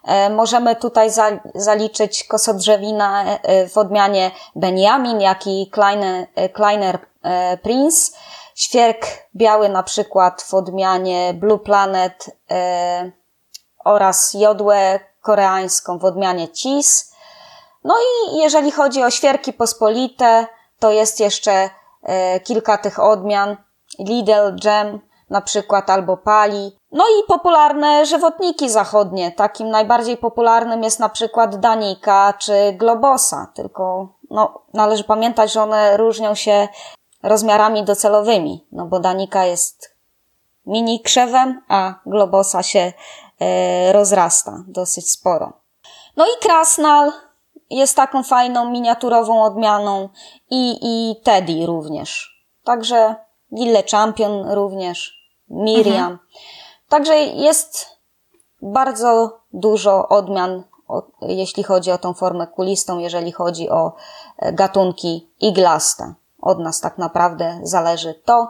e, 0.05 0.31
możemy 0.31 0.77
tutaj 0.77 1.11
za, 1.11 1.31
zaliczyć 1.55 2.25
kosodrzewina 2.25 3.25
e, 3.25 3.69
w 3.69 3.79
odmianie 3.79 4.31
Benjamin, 4.57 5.21
jak 5.21 5.47
i 5.47 5.71
Kleiner, 5.71 6.27
e, 6.35 6.49
Kleiner 6.49 6.99
e, 7.23 7.57
Prince, 7.57 8.17
świerk 8.55 9.07
biały 9.37 9.69
na 9.69 9.83
przykład 9.83 10.43
w 10.43 10.55
odmianie 10.55 11.35
Blue 11.35 11.59
Planet 11.59 12.31
oraz 13.85 14.35
jodłę 14.35 15.01
koreańską 15.23 15.99
w 15.99 16.05
odmianie 16.05 16.49
Cheese. 16.63 17.10
No 17.85 17.95
i 17.99 18.37
jeżeli 18.37 18.71
chodzi 18.71 19.03
o 19.03 19.11
świerki 19.11 19.53
pospolite, 19.53 20.47
to 20.79 20.91
jest 20.91 21.21
jeszcze 21.21 21.71
e, 22.03 22.41
kilka 22.41 22.79
tych 22.79 22.99
odmian. 22.99 23.57
Lidl, 23.99 24.57
Gem 24.63 25.01
na 25.31 25.41
przykład 25.41 25.91
albo 25.91 26.17
Pali. 26.17 26.77
No 26.93 27.05
i 27.05 27.27
popularne 27.29 28.07
żywotniki 28.07 28.71
zachodnie. 28.71 29.33
Takim 29.33 29.71
najbardziej 29.71 30.17
popularnym 30.17 30.83
jest 30.83 30.99
na 31.01 31.09
przykład 31.09 31.57
Danika 31.57 32.35
czy 32.39 32.73
Globosa. 32.73 33.53
Tylko 33.55 34.09
no, 34.31 34.63
należy 34.75 35.05
pamiętać, 35.05 35.53
że 35.53 35.63
one 35.63 35.97
różnią 35.97 36.35
się 36.35 36.69
rozmiarami 37.23 37.85
docelowymi. 37.85 38.67
No 38.73 38.87
bo 38.87 39.01
Danika 39.01 39.45
jest 39.45 39.97
mini 40.67 41.01
krzewem, 41.01 41.63
a 41.69 41.95
Globosa 42.07 42.63
się 42.63 42.93
e, 43.41 43.93
rozrasta 43.93 44.65
dosyć 44.69 45.11
sporo. 45.11 45.53
No 46.17 46.27
i 46.27 46.43
Krasnal 46.43 47.13
jest 47.71 47.97
taką 47.97 48.23
fajną, 48.23 48.71
miniaturową 48.71 49.43
odmianą 49.43 50.09
i, 50.51 50.79
i 50.83 51.17
Teddy 51.23 51.67
również. 51.67 52.41
Także 52.65 53.15
Lille 53.53 53.83
Champion 53.91 54.51
również, 54.51 55.29
Miriam. 55.49 56.19
Także 56.89 57.15
jest 57.19 57.87
bardzo 58.63 59.39
dużo 59.53 60.09
odmian, 60.09 60.63
jeśli 61.23 61.63
chodzi 61.63 61.91
o 61.91 61.99
tą 61.99 62.15
formę 62.15 62.47
kulistą, 62.47 62.99
jeżeli 62.99 63.33
chodzi 63.33 63.71
o 63.71 63.93
e, 64.39 64.53
gatunki 64.53 65.29
iglaste. 65.41 66.15
Od 66.41 66.59
nas 66.59 66.81
tak 66.81 66.99
naprawdę 66.99 67.61
zależy 67.63 68.15
to, 68.25 68.49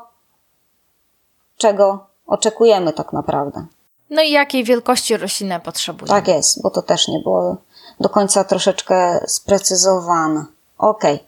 czego 1.57 2.07
oczekujemy 2.27 2.93
tak 2.93 3.13
naprawdę. 3.13 3.67
No 4.11 4.23
i 4.23 4.31
jakiej 4.31 4.65
wielkości 4.65 5.17
roślinę 5.17 5.61
potrzebuje? 5.61 6.09
Tak 6.09 6.29
jest, 6.29 6.63
bo 6.63 6.71
to 6.71 6.83
też 6.83 7.09
nie 7.09 7.19
było 7.19 7.57
do 8.01 8.09
końca 8.09 8.45
troszeczkę 8.45 9.25
sprecyzowane. 9.27 10.45
Okej. 10.79 11.25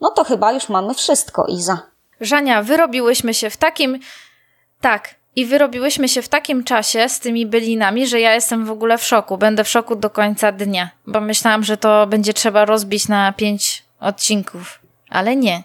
No 0.00 0.10
to 0.10 0.24
chyba 0.24 0.52
już 0.52 0.68
mamy 0.68 0.94
wszystko, 0.94 1.46
Iza. 1.48 1.78
Żania, 2.20 2.62
wyrobiłyśmy 2.62 3.34
się 3.34 3.50
w 3.50 3.56
takim. 3.56 3.98
Tak. 4.80 5.14
I 5.36 5.46
wyrobiłyśmy 5.46 6.08
się 6.08 6.22
w 6.22 6.28
takim 6.28 6.64
czasie 6.64 7.08
z 7.08 7.20
tymi 7.20 7.46
bylinami, 7.46 8.06
że 8.06 8.20
ja 8.20 8.34
jestem 8.34 8.66
w 8.66 8.70
ogóle 8.70 8.98
w 8.98 9.04
szoku. 9.04 9.38
Będę 9.38 9.64
w 9.64 9.68
szoku 9.68 9.96
do 9.96 10.10
końca 10.10 10.52
dnia, 10.52 10.90
bo 11.06 11.20
myślałam, 11.20 11.64
że 11.64 11.76
to 11.76 12.06
będzie 12.06 12.34
trzeba 12.34 12.64
rozbić 12.64 13.08
na 13.08 13.32
pięć 13.32 13.84
odcinków. 14.00 14.78
Ale 15.10 15.36
nie. 15.36 15.62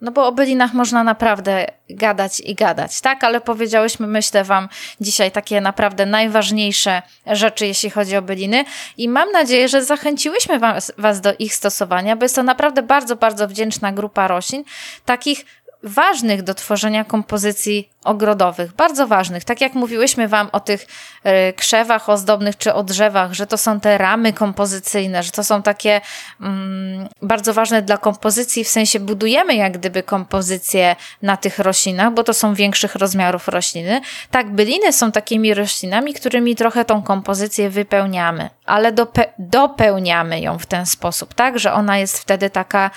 No 0.00 0.10
bo 0.10 0.26
o 0.26 0.32
bylinach 0.32 0.74
można 0.74 1.04
naprawdę 1.04 1.66
gadać 1.90 2.40
i 2.40 2.54
gadać, 2.54 3.00
tak? 3.00 3.24
Ale 3.24 3.40
powiedziałyśmy, 3.40 4.06
myślę 4.06 4.44
Wam 4.44 4.68
dzisiaj 5.00 5.30
takie 5.30 5.60
naprawdę 5.60 6.06
najważniejsze 6.06 7.02
rzeczy, 7.26 7.66
jeśli 7.66 7.90
chodzi 7.90 8.16
o 8.16 8.22
byliny 8.22 8.64
i 8.96 9.08
mam 9.08 9.32
nadzieję, 9.32 9.68
że 9.68 9.84
zachęciłyśmy 9.84 10.58
was, 10.58 10.92
was 10.98 11.20
do 11.20 11.34
ich 11.38 11.54
stosowania, 11.54 12.16
bo 12.16 12.24
jest 12.24 12.34
to 12.34 12.42
naprawdę 12.42 12.82
bardzo, 12.82 13.16
bardzo 13.16 13.48
wdzięczna 13.48 13.92
grupa 13.92 14.28
roślin, 14.28 14.64
takich 15.04 15.44
ważnych 15.82 16.42
do 16.42 16.54
tworzenia 16.54 17.04
kompozycji 17.04 17.88
ogrodowych, 18.04 18.72
bardzo 18.72 19.06
ważnych. 19.06 19.44
Tak 19.44 19.60
jak 19.60 19.74
mówiłyśmy 19.74 20.28
Wam 20.28 20.48
o 20.52 20.60
tych 20.60 20.86
e, 21.24 21.52
krzewach 21.52 22.08
ozdobnych 22.08 22.58
czy 22.58 22.74
o 22.74 22.82
drzewach, 22.82 23.32
że 23.32 23.46
to 23.46 23.58
są 23.58 23.80
te 23.80 23.98
ramy 23.98 24.32
kompozycyjne, 24.32 25.22
że 25.22 25.30
to 25.30 25.44
są 25.44 25.62
takie 25.62 26.00
mm, 26.40 27.08
bardzo 27.22 27.54
ważne 27.54 27.82
dla 27.82 27.98
kompozycji, 27.98 28.64
w 28.64 28.68
sensie 28.68 29.00
budujemy 29.00 29.54
jak 29.54 29.78
gdyby 29.78 30.02
kompozycję 30.02 30.96
na 31.22 31.36
tych 31.36 31.58
roślinach, 31.58 32.14
bo 32.14 32.24
to 32.24 32.34
są 32.34 32.54
większych 32.54 32.94
rozmiarów 32.94 33.48
rośliny. 33.48 34.00
Tak, 34.30 34.50
byliny 34.50 34.92
są 34.92 35.12
takimi 35.12 35.54
roślinami, 35.54 36.14
którymi 36.14 36.56
trochę 36.56 36.84
tą 36.84 37.02
kompozycję 37.02 37.70
wypełniamy, 37.70 38.50
ale 38.66 38.92
dope- 38.92 39.28
dopełniamy 39.38 40.40
ją 40.40 40.58
w 40.58 40.66
ten 40.66 40.86
sposób, 40.86 41.34
tak, 41.34 41.58
że 41.58 41.72
ona 41.72 41.98
jest 41.98 42.18
wtedy 42.18 42.50
taka 42.50 42.90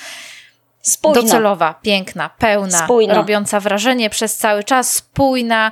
Spójna. 0.82 1.21
docelowa, 1.21 1.73
piękna, 1.82 2.29
pełna, 2.29 2.84
Spójna. 2.84 3.13
robiąca 3.13 3.59
wrażenie 3.59 4.09
przez 4.09 4.38
cały 4.38 4.63
czas, 4.63 4.93
spójna, 4.93 5.71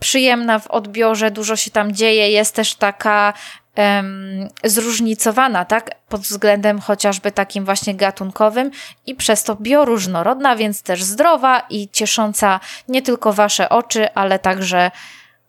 przyjemna 0.00 0.58
w 0.58 0.66
odbiorze, 0.66 1.30
dużo 1.30 1.56
się 1.56 1.70
tam 1.70 1.92
dzieje, 1.94 2.30
jest 2.30 2.54
też 2.54 2.74
taka 2.74 3.32
em, 3.74 4.48
zróżnicowana, 4.64 5.64
tak, 5.64 5.90
pod 6.08 6.20
względem 6.20 6.80
chociażby 6.80 7.32
takim 7.32 7.64
właśnie 7.64 7.94
gatunkowym 7.94 8.70
i 9.06 9.14
przez 9.14 9.44
to 9.44 9.56
bioróżnorodna, 9.56 10.56
więc 10.56 10.82
też 10.82 11.02
zdrowa 11.02 11.62
i 11.70 11.88
ciesząca 11.88 12.60
nie 12.88 13.02
tylko 13.02 13.32
wasze 13.32 13.68
oczy, 13.68 14.14
ale 14.14 14.38
także 14.38 14.90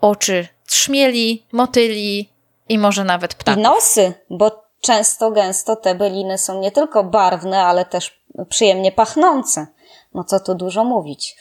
oczy 0.01 0.47
trzmieli, 0.67 1.45
motyli 1.51 2.29
i 2.69 2.77
może 2.77 3.03
nawet 3.03 3.33
ptaków. 3.35 3.59
I 3.59 3.63
nosy, 3.63 4.13
bo 4.29 4.60
często, 4.81 5.31
gęsto 5.31 5.75
te 5.75 5.95
byliny 5.95 6.37
są 6.37 6.59
nie 6.59 6.71
tylko 6.71 7.03
barwne, 7.03 7.63
ale 7.63 7.85
też 7.85 8.21
przyjemnie 8.49 8.91
pachnące. 8.91 9.67
No 10.13 10.23
co 10.23 10.39
tu 10.39 10.55
dużo 10.55 10.83
mówić. 10.83 11.35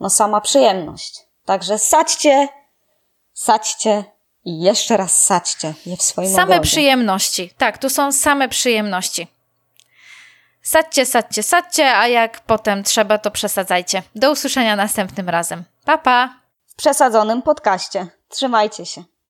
No 0.00 0.10
sama 0.10 0.40
przyjemność. 0.40 1.20
Także 1.44 1.78
sadźcie, 1.78 2.48
sadźcie 3.34 4.04
i 4.44 4.60
jeszcze 4.60 4.96
raz 4.96 5.24
sadźcie 5.24 5.74
je 5.86 5.96
w 5.96 6.02
swoim 6.02 6.30
Same 6.30 6.42
ogrodzie. 6.42 6.60
przyjemności. 6.60 7.50
Tak, 7.58 7.78
tu 7.78 7.90
są 7.90 8.12
same 8.12 8.48
przyjemności. 8.48 9.28
Sadźcie, 10.62 11.06
sadźcie, 11.06 11.42
sadźcie, 11.42 11.96
a 11.96 12.08
jak 12.08 12.40
potem 12.40 12.84
trzeba, 12.84 13.18
to 13.18 13.30
przesadzajcie. 13.30 14.02
Do 14.14 14.30
usłyszenia 14.30 14.76
następnym 14.76 15.28
razem. 15.28 15.64
Pa, 15.84 15.98
pa! 15.98 16.34
W 16.66 16.74
przesadzonym 16.74 17.42
podcaście. 17.42 18.06
Trzymajcie 18.28 18.86
się. 18.86 19.04